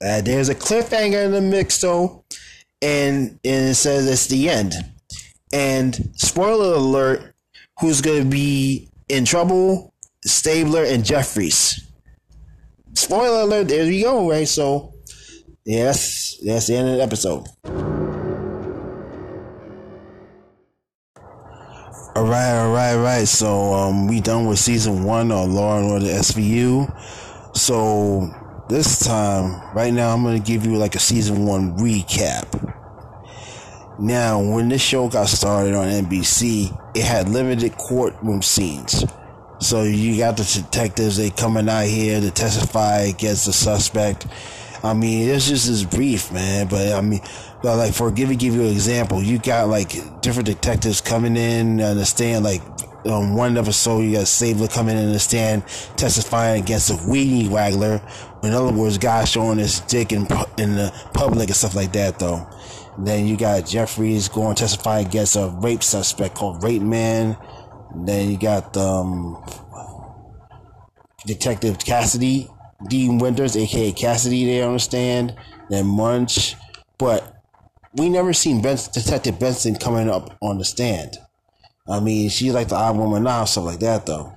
Uh, 0.00 0.22
there's 0.22 0.48
a 0.48 0.54
cliffhanger 0.54 1.24
in 1.24 1.32
the 1.32 1.40
mix 1.40 1.80
though, 1.80 2.24
and 2.82 3.38
and 3.44 3.70
it 3.70 3.74
says 3.74 4.06
it's 4.06 4.26
the 4.26 4.48
end. 4.48 4.74
And 5.52 6.12
spoiler 6.16 6.74
alert: 6.74 7.34
who's 7.80 8.00
gonna 8.00 8.24
be 8.24 8.88
in 9.08 9.24
trouble? 9.24 9.92
Stabler 10.24 10.84
and 10.84 11.04
Jeffries. 11.04 11.86
Spoiler 12.94 13.42
alert! 13.42 13.68
There 13.68 13.84
you 13.84 14.04
go, 14.04 14.30
right? 14.30 14.48
So 14.48 14.96
Yes, 15.66 16.36
that's 16.44 16.68
the 16.68 16.76
end 16.76 16.88
of 16.90 16.96
the 16.96 17.02
episode. 17.02 17.44
All 22.14 22.24
right, 22.24 22.56
all 22.56 22.72
right, 22.72 22.92
all 22.94 23.02
right. 23.02 23.26
So 23.26 23.74
um, 23.74 24.06
we 24.06 24.20
done 24.20 24.46
with 24.46 24.60
season 24.60 25.02
one 25.02 25.32
of 25.32 25.50
Law 25.50 25.78
and 25.78 25.90
Order 25.90 26.06
SVU. 26.06 26.86
So 27.56 28.30
this 28.68 29.04
time, 29.04 29.60
right 29.74 29.92
now, 29.92 30.14
I'm 30.14 30.22
gonna 30.22 30.38
give 30.38 30.64
you 30.64 30.76
like 30.76 30.94
a 30.94 31.00
season 31.00 31.44
one 31.44 31.76
recap. 31.78 32.65
Now, 33.98 34.40
when 34.40 34.68
this 34.68 34.82
show 34.82 35.08
got 35.08 35.28
started 35.28 35.74
on 35.74 35.88
NBC, 35.88 36.78
it 36.94 37.04
had 37.04 37.28
limited 37.28 37.76
courtroom 37.76 38.42
scenes. 38.42 39.04
So 39.58 39.84
you 39.84 40.18
got 40.18 40.36
the 40.36 40.44
detectives 40.44 41.16
they 41.16 41.30
coming 41.30 41.68
out 41.68 41.86
here 41.86 42.20
to 42.20 42.30
testify 42.30 42.98
against 43.00 43.46
the 43.46 43.52
suspect 43.52 44.26
I 44.86 44.94
mean, 44.94 45.28
it's 45.28 45.48
just 45.48 45.68
as 45.68 45.84
brief, 45.84 46.30
man. 46.32 46.68
But 46.68 46.92
I 46.92 47.00
mean, 47.00 47.20
but 47.62 47.76
like 47.76 47.94
for 47.94 48.10
give 48.10 48.36
give 48.38 48.54
you 48.54 48.62
an 48.62 48.72
example, 48.72 49.22
you 49.22 49.38
got 49.38 49.68
like 49.68 50.20
different 50.20 50.46
detectives 50.46 51.00
coming 51.00 51.36
in 51.36 51.80
on 51.80 51.96
the 51.96 52.06
stand. 52.06 52.44
Like 52.44 52.62
on 53.04 53.34
one 53.34 53.56
episode, 53.56 54.00
you 54.00 54.12
got 54.12 54.28
Stabler 54.28 54.68
coming 54.68 54.96
in 54.96 55.12
the 55.12 55.18
stand 55.18 55.66
testifying 55.96 56.62
against 56.62 56.90
a 56.90 56.94
weenie 56.94 57.48
waggler. 57.48 58.00
In 58.44 58.52
other 58.52 58.72
words, 58.72 58.98
guy 58.98 59.24
showing 59.24 59.58
his 59.58 59.80
dick 59.80 60.12
in 60.12 60.22
in 60.58 60.76
the 60.76 60.92
public 61.14 61.48
and 61.48 61.56
stuff 61.56 61.74
like 61.74 61.92
that, 61.92 62.18
though. 62.18 62.46
Then 62.98 63.26
you 63.26 63.36
got 63.36 63.66
Jeffries 63.66 64.28
going 64.28 64.54
to 64.54 64.60
testify 64.62 65.00
against 65.00 65.36
a 65.36 65.54
rape 65.60 65.82
suspect 65.82 66.34
called 66.34 66.62
Rape 66.62 66.82
Man. 66.82 67.36
Then 67.94 68.30
you 68.30 68.38
got 68.38 68.76
um, 68.76 69.44
Detective 71.26 71.78
Cassidy 71.78 72.48
Dean 72.88 73.18
Winters, 73.18 73.56
aka 73.56 73.92
Cassidy, 73.92 74.44
there 74.44 74.66
on 74.66 74.74
the 74.74 74.78
stand, 74.78 75.34
then 75.70 75.86
Munch, 75.86 76.54
but 76.98 77.42
we 77.94 78.08
never 78.08 78.32
seen 78.32 78.60
Benson, 78.60 78.92
Detective 78.92 79.38
Benson 79.38 79.76
coming 79.76 80.10
up 80.10 80.36
on 80.42 80.58
the 80.58 80.64
stand. 80.64 81.16
I 81.88 82.00
mean, 82.00 82.28
she's 82.28 82.52
like 82.52 82.68
the 82.68 82.76
odd 82.76 82.96
woman 82.96 83.22
now, 83.22 83.44
stuff 83.44 83.64
like 83.64 83.78
that, 83.80 84.06
though. 84.06 84.34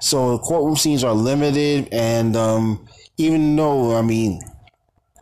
So 0.00 0.32
the 0.32 0.38
courtroom 0.38 0.76
scenes 0.76 1.04
are 1.04 1.14
limited, 1.14 1.88
and 1.92 2.36
um, 2.36 2.86
even 3.16 3.54
though 3.54 3.96
I 3.96 4.02
mean, 4.02 4.40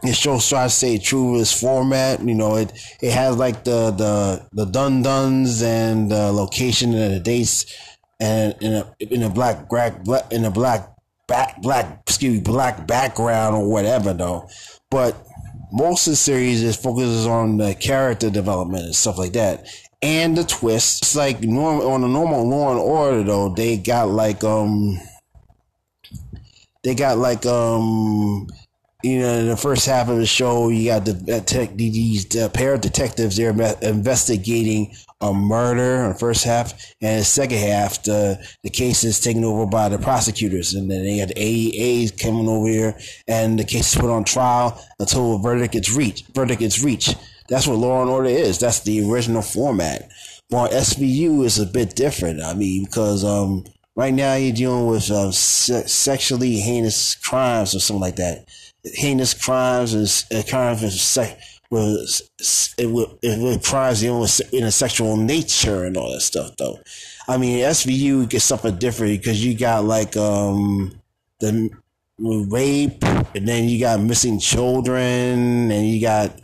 the 0.07 0.15
shows, 0.15 0.49
tries 0.49 0.73
to 0.73 0.77
stay 0.77 0.99
true 0.99 1.35
to 1.35 1.41
its 1.41 1.59
format, 1.59 2.21
you 2.21 2.35
know, 2.35 2.57
it 2.57 2.73
it 3.01 3.13
has 3.13 3.37
like 3.37 3.65
the 3.65 3.91
the 3.91 4.47
the 4.53 4.65
dun 4.67 5.03
duns 5.03 5.63
and 5.63 6.11
the 6.11 6.33
location 6.33 6.95
and 6.95 7.15
the 7.15 7.21
dates, 7.21 7.67
and 8.21 8.55
in 8.61 8.73
a 8.75 8.95
in 9.01 9.23
a 9.23 9.31
black 9.31 9.69
black 9.69 9.95
in 10.31 10.45
a 10.45 10.51
black 10.51 10.91
back 11.27 11.61
black 11.63 12.03
excuse 12.07 12.35
me 12.35 12.41
black 12.41 12.87
background 12.87 13.57
or 13.57 13.71
whatever 13.71 14.13
though. 14.13 14.49
But 14.91 15.17
most 15.73 16.07
of 16.07 16.13
the 16.13 16.17
series 16.17 16.63
is 16.63 16.77
focuses 16.77 17.27
on 17.27 17.57
the 17.57 17.75
character 17.75 18.31
development 18.31 18.85
and 18.85 18.95
stuff 18.95 19.19
like 19.19 19.33
that. 19.33 19.67
And 20.03 20.37
the 20.37 20.45
twist 20.45 21.03
it's 21.03 21.17
like 21.17 21.41
norm 21.41 21.81
on 21.81 22.05
a 22.05 22.09
normal 22.09 22.49
law 22.49 22.71
and 22.71 22.81
order 22.81 23.23
though 23.23 23.49
they 23.49 23.77
got 23.77 24.09
like 24.09 24.45
um 24.45 25.01
they 26.83 26.95
got 26.95 27.19
like 27.19 27.47
um 27.47 28.47
you 29.05 29.21
know, 29.21 29.35
in 29.35 29.49
the 29.49 29.57
first 29.57 29.85
half 29.85 30.09
of 30.09 30.17
the 30.17 30.25
show, 30.25 30.71
you 30.71 30.87
got 30.87 31.05
the 31.05 31.43
tech, 31.45 31.77
these 31.77 32.25
the 32.25 32.49
pair 32.49 32.73
of 32.73 32.81
detectives 32.81 33.37
they're 33.37 33.51
investigating 33.83 34.95
a 35.21 35.35
murder 35.35 36.05
in 36.05 36.09
the 36.09 36.19
first 36.19 36.43
half, 36.43 36.73
and 37.03 37.21
the 37.21 37.25
second 37.25 37.59
half, 37.59 38.03
the 38.05 38.43
the 38.63 38.71
case 38.71 39.05
is 39.05 39.21
taken 39.21 39.45
over 39.45 39.67
by 39.67 39.91
the 39.91 39.99
prosecutors, 39.99 40.73
and 40.73 40.91
then 40.91 41.03
they 41.03 41.19
had 41.19 41.29
the 41.29 41.35
ADAs 41.35 42.19
coming 42.19 42.49
over 42.49 42.67
here, 42.67 42.99
and 43.29 43.59
the 43.59 43.65
case 43.65 43.95
is 43.95 44.01
put 44.01 44.09
on 44.09 44.25
trial 44.25 44.83
until 44.99 45.35
a 45.35 45.39
verdict 45.39 45.75
is 45.75 45.95
reached. 45.95 46.27
Verdict 46.35 46.63
is 46.63 46.83
reached. 46.83 47.15
That's 47.51 47.67
what 47.67 47.77
Law 47.77 48.01
and 48.01 48.11
Order 48.11 48.31
is. 48.31 48.59
That's 48.59 48.81
the 48.81 49.07
original 49.11 49.43
format. 49.43 50.09
But 50.49 50.71
SVU 50.71 51.45
is 51.45 51.59
a 51.59 51.67
bit 51.67 51.95
different. 51.95 52.43
I 52.43 52.55
mean, 52.55 52.87
because 52.87 53.23
um, 53.23 53.65
right 53.97 54.15
now 54.15 54.35
you're 54.35 54.57
dealing 54.57 54.87
with 54.87 55.11
uh, 55.11 55.31
se- 55.31 55.89
sexually 55.89 56.57
heinous 56.61 57.15
crimes 57.17 57.75
or 57.75 57.81
something 57.81 58.01
like 58.01 58.17
that 58.17 58.47
heinous 58.85 59.35
crimes 59.35 59.95
and 60.31 60.39
uh, 60.39 60.49
crimes 60.49 60.83
of 60.83 60.93
sex 60.93 61.61
with, 61.71 62.21
with, 62.79 63.09
with 63.23 63.65
crimes 63.65 64.01
dealing 64.01 64.29
in 64.53 64.65
a 64.65 64.71
sexual 64.71 65.17
nature 65.17 65.85
and 65.85 65.97
all 65.97 66.13
that 66.13 66.21
stuff 66.21 66.57
though. 66.57 66.79
I 67.27 67.39
mean, 67.39 67.59
SVU 67.61 68.29
gets 68.29 68.45
something 68.45 68.77
different 68.77 69.19
because 69.19 69.45
you 69.45 69.57
got 69.57 69.85
like 69.85 70.17
um 70.17 70.93
the 71.41 71.71
rape, 72.19 73.03
and 73.35 73.49
then 73.49 73.69
you 73.69 73.81
got 73.81 74.01
missing 74.01 74.39
children, 74.39 75.71
and 75.71 75.89
you 75.89 76.01
got 76.01 76.41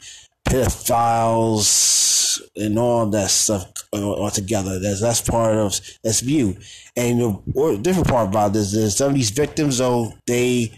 pedophiles, 0.48 2.40
and 2.56 2.78
all 2.78 3.06
that 3.06 3.30
stuff 3.30 3.72
all 3.92 4.30
together. 4.30 4.78
That's 4.78 5.00
that's 5.00 5.20
part 5.20 5.54
of 5.56 5.72
SVU. 6.04 6.62
And 6.96 7.20
the 7.20 7.78
different 7.80 8.08
part 8.08 8.28
about 8.28 8.52
this 8.52 8.74
is 8.74 8.96
some 8.96 9.08
of 9.08 9.14
these 9.14 9.30
victims, 9.30 9.78
though, 9.78 10.12
they 10.26 10.72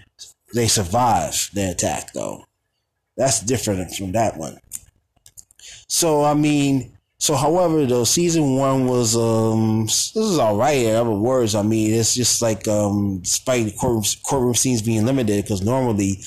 they 0.54 0.68
survive 0.68 1.50
the 1.54 1.70
attack, 1.70 2.12
though. 2.12 2.44
That's 3.16 3.40
different 3.40 3.94
from 3.94 4.12
that 4.12 4.36
one. 4.36 4.58
So 5.88 6.24
I 6.24 6.34
mean, 6.34 6.96
so 7.18 7.34
however, 7.36 7.84
though 7.84 8.04
season 8.04 8.56
one 8.56 8.86
was 8.86 9.14
um 9.14 9.84
this 9.84 10.16
is 10.16 10.38
all 10.38 10.56
right. 10.56 10.78
In 10.78 10.96
other 10.96 11.10
words, 11.10 11.54
I 11.54 11.62
mean 11.62 11.92
it's 11.92 12.14
just 12.14 12.40
like 12.40 12.66
um 12.66 13.20
despite 13.22 13.66
the 13.66 13.72
courtroom, 13.72 14.02
courtroom 14.24 14.54
scenes 14.54 14.82
being 14.82 15.04
limited 15.04 15.44
because 15.44 15.62
normally 15.62 16.24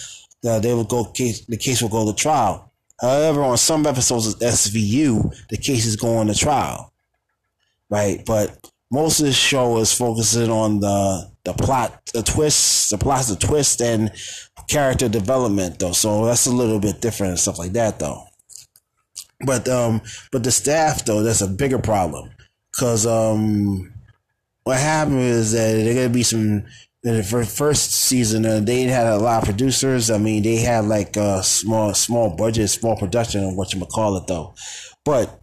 uh, 0.48 0.60
they 0.60 0.74
would 0.74 0.88
go 0.88 1.06
case 1.06 1.46
the 1.48 1.58
case 1.58 1.82
will 1.82 1.90
go 1.90 2.06
to 2.10 2.16
trial. 2.16 2.72
However, 3.02 3.42
on 3.42 3.58
some 3.58 3.86
episodes 3.86 4.28
of 4.28 4.40
SVU, 4.40 5.36
the 5.50 5.58
case 5.58 5.86
is 5.86 5.98
going 5.98 6.28
to 6.28 6.36
trial, 6.36 6.94
right? 7.90 8.24
But 8.26 8.72
most 8.90 9.20
of 9.20 9.26
the 9.26 9.34
show 9.34 9.80
is 9.80 9.92
focusing 9.92 10.50
on 10.50 10.80
the 10.80 11.30
the 11.46 11.54
plot, 11.54 12.12
the 12.14 12.24
twists, 12.24 12.90
the 12.90 12.98
plots, 12.98 13.30
the 13.30 13.36
twist, 13.36 13.82
and 13.82 14.12
character 14.68 15.08
development, 15.08 15.80
though. 15.80 15.94
So 15.94 16.26
that's 16.26 16.48
a 16.48 16.52
little 16.52 16.80
bit 16.80 17.00
different 17.00 17.32
and 17.32 17.40
stuff 17.40 17.60
like 17.60 17.74
that, 17.74 18.00
though. 18.00 18.26
But 19.46 19.68
um, 19.68 20.02
but 20.32 20.44
the 20.44 20.52
staff 20.52 21.06
though, 21.06 21.22
that's 21.22 21.42
a 21.42 21.48
bigger 21.48 21.80
problem, 21.80 22.30
cause 22.76 23.06
um, 23.06 23.94
what 24.64 24.78
happened 24.78 25.20
is 25.20 25.52
that 25.52 25.74
there 25.74 25.94
gonna 25.94 26.10
be 26.10 26.24
some 26.24 26.66
in 27.04 27.18
the 27.18 27.24
first 27.24 27.92
season, 27.92 28.46
uh, 28.48 28.60
they 28.60 28.84
had 28.84 29.06
a 29.06 29.18
lot 29.18 29.44
of 29.44 29.46
producers. 29.46 30.10
I 30.10 30.18
mean, 30.18 30.42
they 30.42 30.56
had 30.56 30.86
like 30.86 31.16
a 31.18 31.44
small, 31.44 31.94
small 31.94 32.36
budget, 32.36 32.70
small 32.72 32.98
production, 32.98 33.56
what 33.56 33.74
you 33.74 33.86
call 33.86 34.18
it 34.18 34.26
though. 34.26 34.56
But 35.04 35.40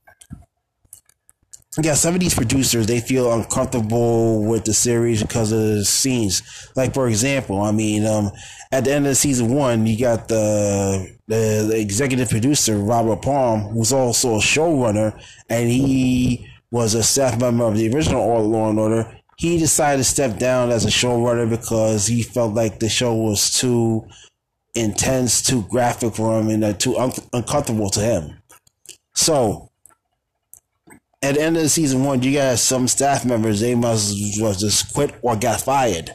yeah, 1.80 1.94
some 1.94 2.14
of 2.14 2.20
these 2.20 2.34
producers 2.34 2.86
they 2.86 3.00
feel 3.00 3.32
uncomfortable 3.32 4.44
with 4.44 4.64
the 4.64 4.74
series 4.74 5.22
because 5.22 5.52
of 5.52 5.58
the 5.58 5.84
scenes. 5.84 6.42
Like 6.76 6.92
for 6.92 7.08
example, 7.08 7.62
I 7.62 7.72
mean, 7.72 8.04
um, 8.04 8.30
at 8.70 8.84
the 8.84 8.92
end 8.92 9.06
of 9.06 9.16
season 9.16 9.54
one, 9.54 9.86
you 9.86 9.98
got 9.98 10.28
the, 10.28 11.16
the 11.28 11.66
the 11.70 11.80
executive 11.80 12.28
producer 12.28 12.76
Robert 12.76 13.22
Palm, 13.22 13.60
who's 13.72 13.92
also 13.92 14.34
a 14.34 14.38
showrunner, 14.38 15.18
and 15.48 15.70
he 15.70 16.46
was 16.70 16.94
a 16.94 17.02
staff 17.02 17.40
member 17.40 17.64
of 17.64 17.76
the 17.76 17.94
original 17.94 18.46
Law 18.46 18.68
and 18.68 18.78
Order. 18.78 19.18
He 19.38 19.58
decided 19.58 19.98
to 19.98 20.04
step 20.04 20.38
down 20.38 20.70
as 20.70 20.84
a 20.84 20.88
showrunner 20.88 21.48
because 21.48 22.06
he 22.06 22.22
felt 22.22 22.52
like 22.54 22.80
the 22.80 22.88
show 22.90 23.14
was 23.14 23.58
too 23.58 24.06
intense, 24.74 25.40
too 25.40 25.62
graphic 25.70 26.14
for 26.16 26.38
him, 26.38 26.48
and 26.48 26.64
uh, 26.64 26.74
too 26.74 26.98
un- 26.98 27.12
uncomfortable 27.32 27.88
to 27.90 28.00
him. 28.00 28.42
So 29.14 29.71
at 31.22 31.34
the 31.34 31.40
end 31.40 31.56
of 31.56 31.62
the 31.62 31.68
season 31.68 32.04
one, 32.04 32.22
you 32.22 32.34
got 32.34 32.58
some 32.58 32.88
staff 32.88 33.24
members 33.24 33.60
they 33.60 33.74
must 33.74 34.16
just 34.16 34.92
quit 34.92 35.14
or 35.22 35.36
got 35.36 35.60
fired. 35.60 36.14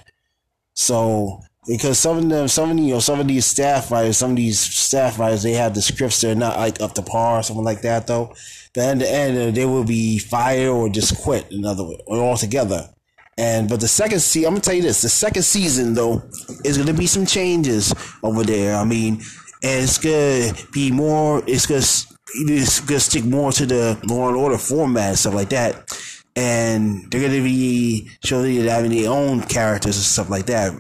So 0.74 1.42
because 1.68 1.98
some 1.98 2.18
of 2.18 2.30
them, 2.30 2.48
some 2.48 2.72
of 2.72 2.78
you 2.78 2.94
know, 2.94 3.00
some 3.00 3.20
of 3.20 3.28
these 3.28 3.46
staff 3.46 3.92
writers, 3.92 4.18
some 4.18 4.32
of 4.32 4.38
these 4.38 4.60
staff 4.60 5.20
writers, 5.20 5.44
they 5.44 5.54
have 5.54 5.74
the 5.74 5.82
scripts 5.82 6.22
they're 6.22 6.36
not 6.36 6.58
like 6.58 6.82
up 6.82 6.94
to 6.94 7.02
par 7.02 7.40
or 7.40 7.44
something 7.44 7.66
like 7.66 7.82
that. 7.82 8.08
Though, 8.08 8.34
but 8.74 8.90
in 8.90 9.00
the 9.00 9.12
end, 9.12 9.38
uh, 9.38 9.52
they 9.52 9.66
will 9.66 9.84
be 9.84 10.20
fired 10.20 10.70
or 10.70 10.90
just 10.90 11.22
quit. 11.22 11.52
In 11.52 11.66
other 11.66 11.84
words, 11.84 12.02
or 12.06 12.18
altogether. 12.18 12.90
And 13.38 13.70
but 13.70 13.80
the 13.80 13.88
second 13.88 14.20
season, 14.22 14.48
I'm 14.48 14.54
gonna 14.54 14.62
tell 14.62 14.74
you 14.74 14.82
this: 14.82 15.02
the 15.02 15.10
second 15.10 15.44
season 15.44 15.94
though 15.94 16.22
is 16.64 16.78
gonna 16.78 16.94
be 16.94 17.08
some 17.08 17.26
changes 17.26 17.94
over 18.24 18.44
there. 18.44 18.76
I 18.76 18.84
mean, 18.84 19.22
and 19.64 19.84
it's 19.84 19.98
gonna 19.98 20.54
be 20.72 20.92
more. 20.92 21.44
It's 21.48 21.66
gonna 21.66 22.17
it's 22.38 22.80
gonna 22.82 23.00
stick 23.00 23.26
more 23.26 23.52
to 23.52 23.66
the 23.66 24.00
Law 24.08 24.28
and 24.28 24.38
Order 24.38 24.58
format 24.58 25.10
and 25.10 25.18
stuff 25.18 25.34
like 25.34 25.50
that. 25.50 26.00
And 26.36 27.10
they're 27.10 27.22
gonna 27.22 27.42
be 27.42 28.10
showing 28.24 28.54
you 28.54 28.70
having 28.70 28.92
their 28.92 29.10
own 29.10 29.42
characters 29.42 29.96
and 29.98 30.06
stuff 30.06 30.30
like 30.30 30.46
that. 30.48 30.74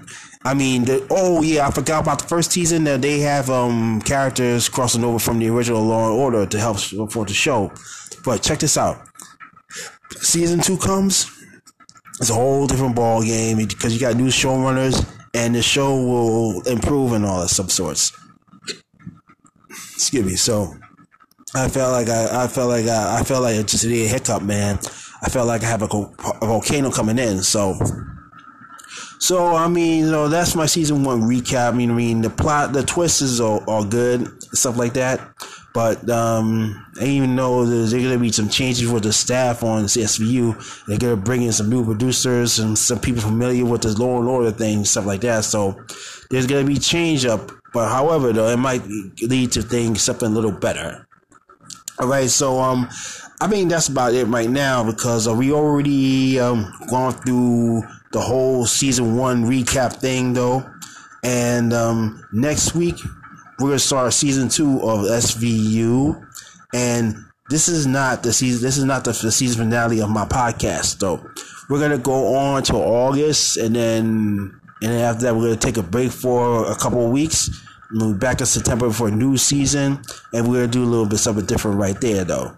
I 0.43 0.53
mean, 0.53 0.85
the, 0.85 1.05
oh 1.09 1.41
yeah, 1.41 1.67
I 1.67 1.71
forgot 1.71 2.03
about 2.03 2.19
the 2.19 2.27
first 2.27 2.51
season. 2.51 2.83
That 2.83 3.01
they 3.01 3.19
have 3.19 3.49
um 3.49 4.01
characters 4.01 4.69
crossing 4.69 5.03
over 5.03 5.19
from 5.19 5.39
the 5.39 5.49
original 5.49 5.83
Law 5.83 6.09
and 6.09 6.19
Order 6.19 6.45
to 6.45 6.59
help 6.59 6.77
for 7.11 7.25
the 7.25 7.33
show. 7.33 7.71
But 8.23 8.43
check 8.43 8.59
this 8.59 8.77
out: 8.77 9.07
season 10.21 10.61
two 10.61 10.77
comes, 10.77 11.29
it's 12.19 12.29
a 12.29 12.33
whole 12.33 12.67
different 12.67 12.95
ball 12.95 13.23
game 13.23 13.57
because 13.57 13.93
you 13.93 13.99
got 13.99 14.15
new 14.15 14.27
showrunners, 14.27 15.05
and 15.33 15.55
the 15.55 15.61
show 15.61 15.95
will 15.95 16.61
improve 16.61 17.13
and 17.13 17.25
all 17.25 17.41
that 17.41 17.49
some 17.49 17.69
sorts. 17.69 18.11
Excuse 19.69 20.25
me. 20.25 20.35
So 20.35 20.75
I 21.55 21.69
felt 21.69 21.93
like 21.93 22.09
I, 22.09 22.43
I 22.43 22.47
felt 22.47 22.69
like 22.69 22.85
I, 22.87 23.19
I 23.19 23.23
felt 23.23 23.43
like 23.43 23.55
it 23.55 23.67
just 23.67 23.83
did 23.83 23.91
a 23.91 24.07
hiccup, 24.07 24.41
man. 24.43 24.79
I 25.21 25.29
felt 25.29 25.47
like 25.47 25.63
I 25.63 25.67
have 25.67 25.81
a, 25.81 25.85
a 25.85 26.45
volcano 26.45 26.91
coming 26.91 27.17
in. 27.17 27.41
So, 27.41 27.75
so 29.19 29.55
I 29.55 29.67
mean, 29.67 30.05
you 30.05 30.11
know, 30.11 30.27
that's 30.27 30.55
my 30.55 30.65
season 30.65 31.03
one 31.03 31.21
recap. 31.21 31.69
I 31.69 31.71
mean, 31.71 31.91
I 31.91 31.93
mean, 31.93 32.21
the 32.21 32.29
plot, 32.29 32.73
the 32.73 32.83
twists 32.83 33.39
are, 33.39 33.61
are 33.69 33.85
good, 33.85 34.43
stuff 34.55 34.77
like 34.77 34.93
that. 34.93 35.21
But 35.73 36.09
um, 36.09 36.85
I 36.99 37.05
even 37.05 37.35
know 37.35 37.65
there's 37.65 37.93
going 37.93 38.11
to 38.11 38.17
be 38.17 38.31
some 38.31 38.49
changes 38.49 38.91
with 38.91 39.03
the 39.03 39.13
staff 39.13 39.63
on 39.63 39.83
SVU. 39.83 40.85
They're 40.87 40.97
to 40.97 41.21
bring 41.21 41.43
in 41.43 41.51
some 41.53 41.69
new 41.69 41.85
producers 41.85 42.59
and 42.59 42.77
some 42.77 42.99
people 42.99 43.21
familiar 43.21 43.63
with 43.63 43.83
the 43.83 43.97
Law 43.97 44.19
and 44.19 44.27
Order 44.27 44.51
thing, 44.51 44.85
stuff 44.85 45.05
like 45.05 45.21
that. 45.21 45.45
So 45.45 45.79
there's 46.29 46.47
to 46.47 46.63
be 46.65 46.79
change 46.79 47.25
up. 47.25 47.51
But 47.73 47.89
however, 47.89 48.33
though, 48.33 48.47
it 48.47 48.57
might 48.57 48.83
lead 49.21 49.51
to 49.51 49.61
things 49.61 50.01
something 50.01 50.29
a 50.29 50.33
little 50.33 50.51
better. 50.51 51.06
All 51.99 52.07
right, 52.07 52.29
so 52.29 52.59
um, 52.59 52.87
I 53.41 53.47
mean 53.47 53.69
that's 53.69 53.87
about 53.87 54.13
it 54.13 54.25
right 54.25 54.49
now 54.49 54.83
because 54.83 55.27
uh, 55.27 55.33
we 55.33 55.51
already 55.51 56.39
um 56.39 56.71
gone 56.91 57.13
through 57.13 57.81
the 58.11 58.21
whole 58.21 58.67
season 58.67 59.17
one 59.17 59.45
recap 59.45 59.93
thing 59.93 60.33
though, 60.33 60.63
and 61.23 61.73
um 61.73 62.23
next 62.31 62.75
week 62.75 62.99
we're 63.57 63.69
gonna 63.69 63.79
start 63.79 64.13
season 64.13 64.47
two 64.47 64.79
of 64.81 65.05
SVU, 65.05 66.23
and 66.75 67.15
this 67.49 67.67
is 67.67 67.87
not 67.87 68.21
the 68.21 68.31
season. 68.31 68.61
This 68.61 68.77
is 68.77 68.83
not 68.83 69.03
the, 69.03 69.11
the 69.11 69.31
season 69.31 69.65
finale 69.65 69.99
of 69.99 70.11
my 70.11 70.25
podcast 70.25 70.99
though. 70.99 71.27
We're 71.67 71.79
gonna 71.79 71.97
go 71.97 72.35
on 72.35 72.61
to 72.63 72.75
August, 72.75 73.57
and 73.57 73.75
then 73.75 74.61
and 74.83 74.91
then 74.91 75.01
after 75.01 75.23
that 75.23 75.35
we're 75.35 75.45
gonna 75.45 75.55
take 75.55 75.77
a 75.77 75.83
break 75.83 76.11
for 76.11 76.71
a 76.71 76.75
couple 76.75 77.03
of 77.03 77.11
weeks 77.11 77.49
We'll 77.91 78.13
be 78.13 78.19
back 78.19 78.39
in 78.39 78.45
September 78.45 78.91
for 78.91 79.07
a 79.07 79.11
new 79.11 79.37
season, 79.37 80.01
and 80.33 80.47
we're 80.47 80.61
gonna 80.61 80.67
do 80.67 80.83
a 80.83 80.85
little 80.85 81.05
bit 81.05 81.19
something 81.19 81.45
different 81.45 81.79
right 81.79 81.99
there, 82.01 82.23
though. 82.25 82.55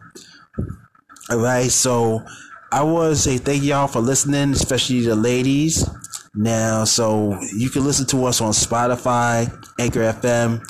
All 1.29 1.37
right, 1.37 1.69
so 1.69 2.23
I 2.71 2.83
want 2.83 3.15
to 3.15 3.21
say 3.21 3.37
thank 3.37 3.63
y'all 3.63 3.87
for 3.87 3.99
listening, 3.99 4.51
especially 4.51 5.01
the 5.01 5.15
ladies. 5.15 5.87
Now, 6.33 6.83
so 6.83 7.39
you 7.55 7.69
can 7.69 7.83
listen 7.83 8.05
to 8.07 8.25
us 8.25 8.41
on 8.41 8.51
Spotify, 8.51 9.51
Anchor 9.79 10.01
FM, 10.01 10.61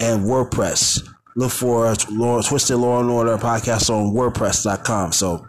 and 0.00 0.24
WordPress. 0.24 1.08
Look 1.36 1.52
for 1.52 1.94
Twisted 1.94 2.76
Law 2.76 3.00
and 3.00 3.10
Order 3.10 3.36
podcast 3.38 3.90
on 3.90 4.12
WordPress.com. 4.12 5.12
So 5.12 5.46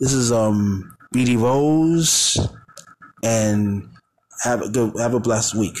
this 0.00 0.12
is 0.12 0.32
um 0.32 0.96
BD 1.14 1.40
Rose, 1.40 2.38
and 3.22 3.88
have 4.42 4.62
a 4.62 4.68
good, 4.68 4.92
have 4.98 5.14
a 5.14 5.20
blessed 5.20 5.54
week. 5.54 5.78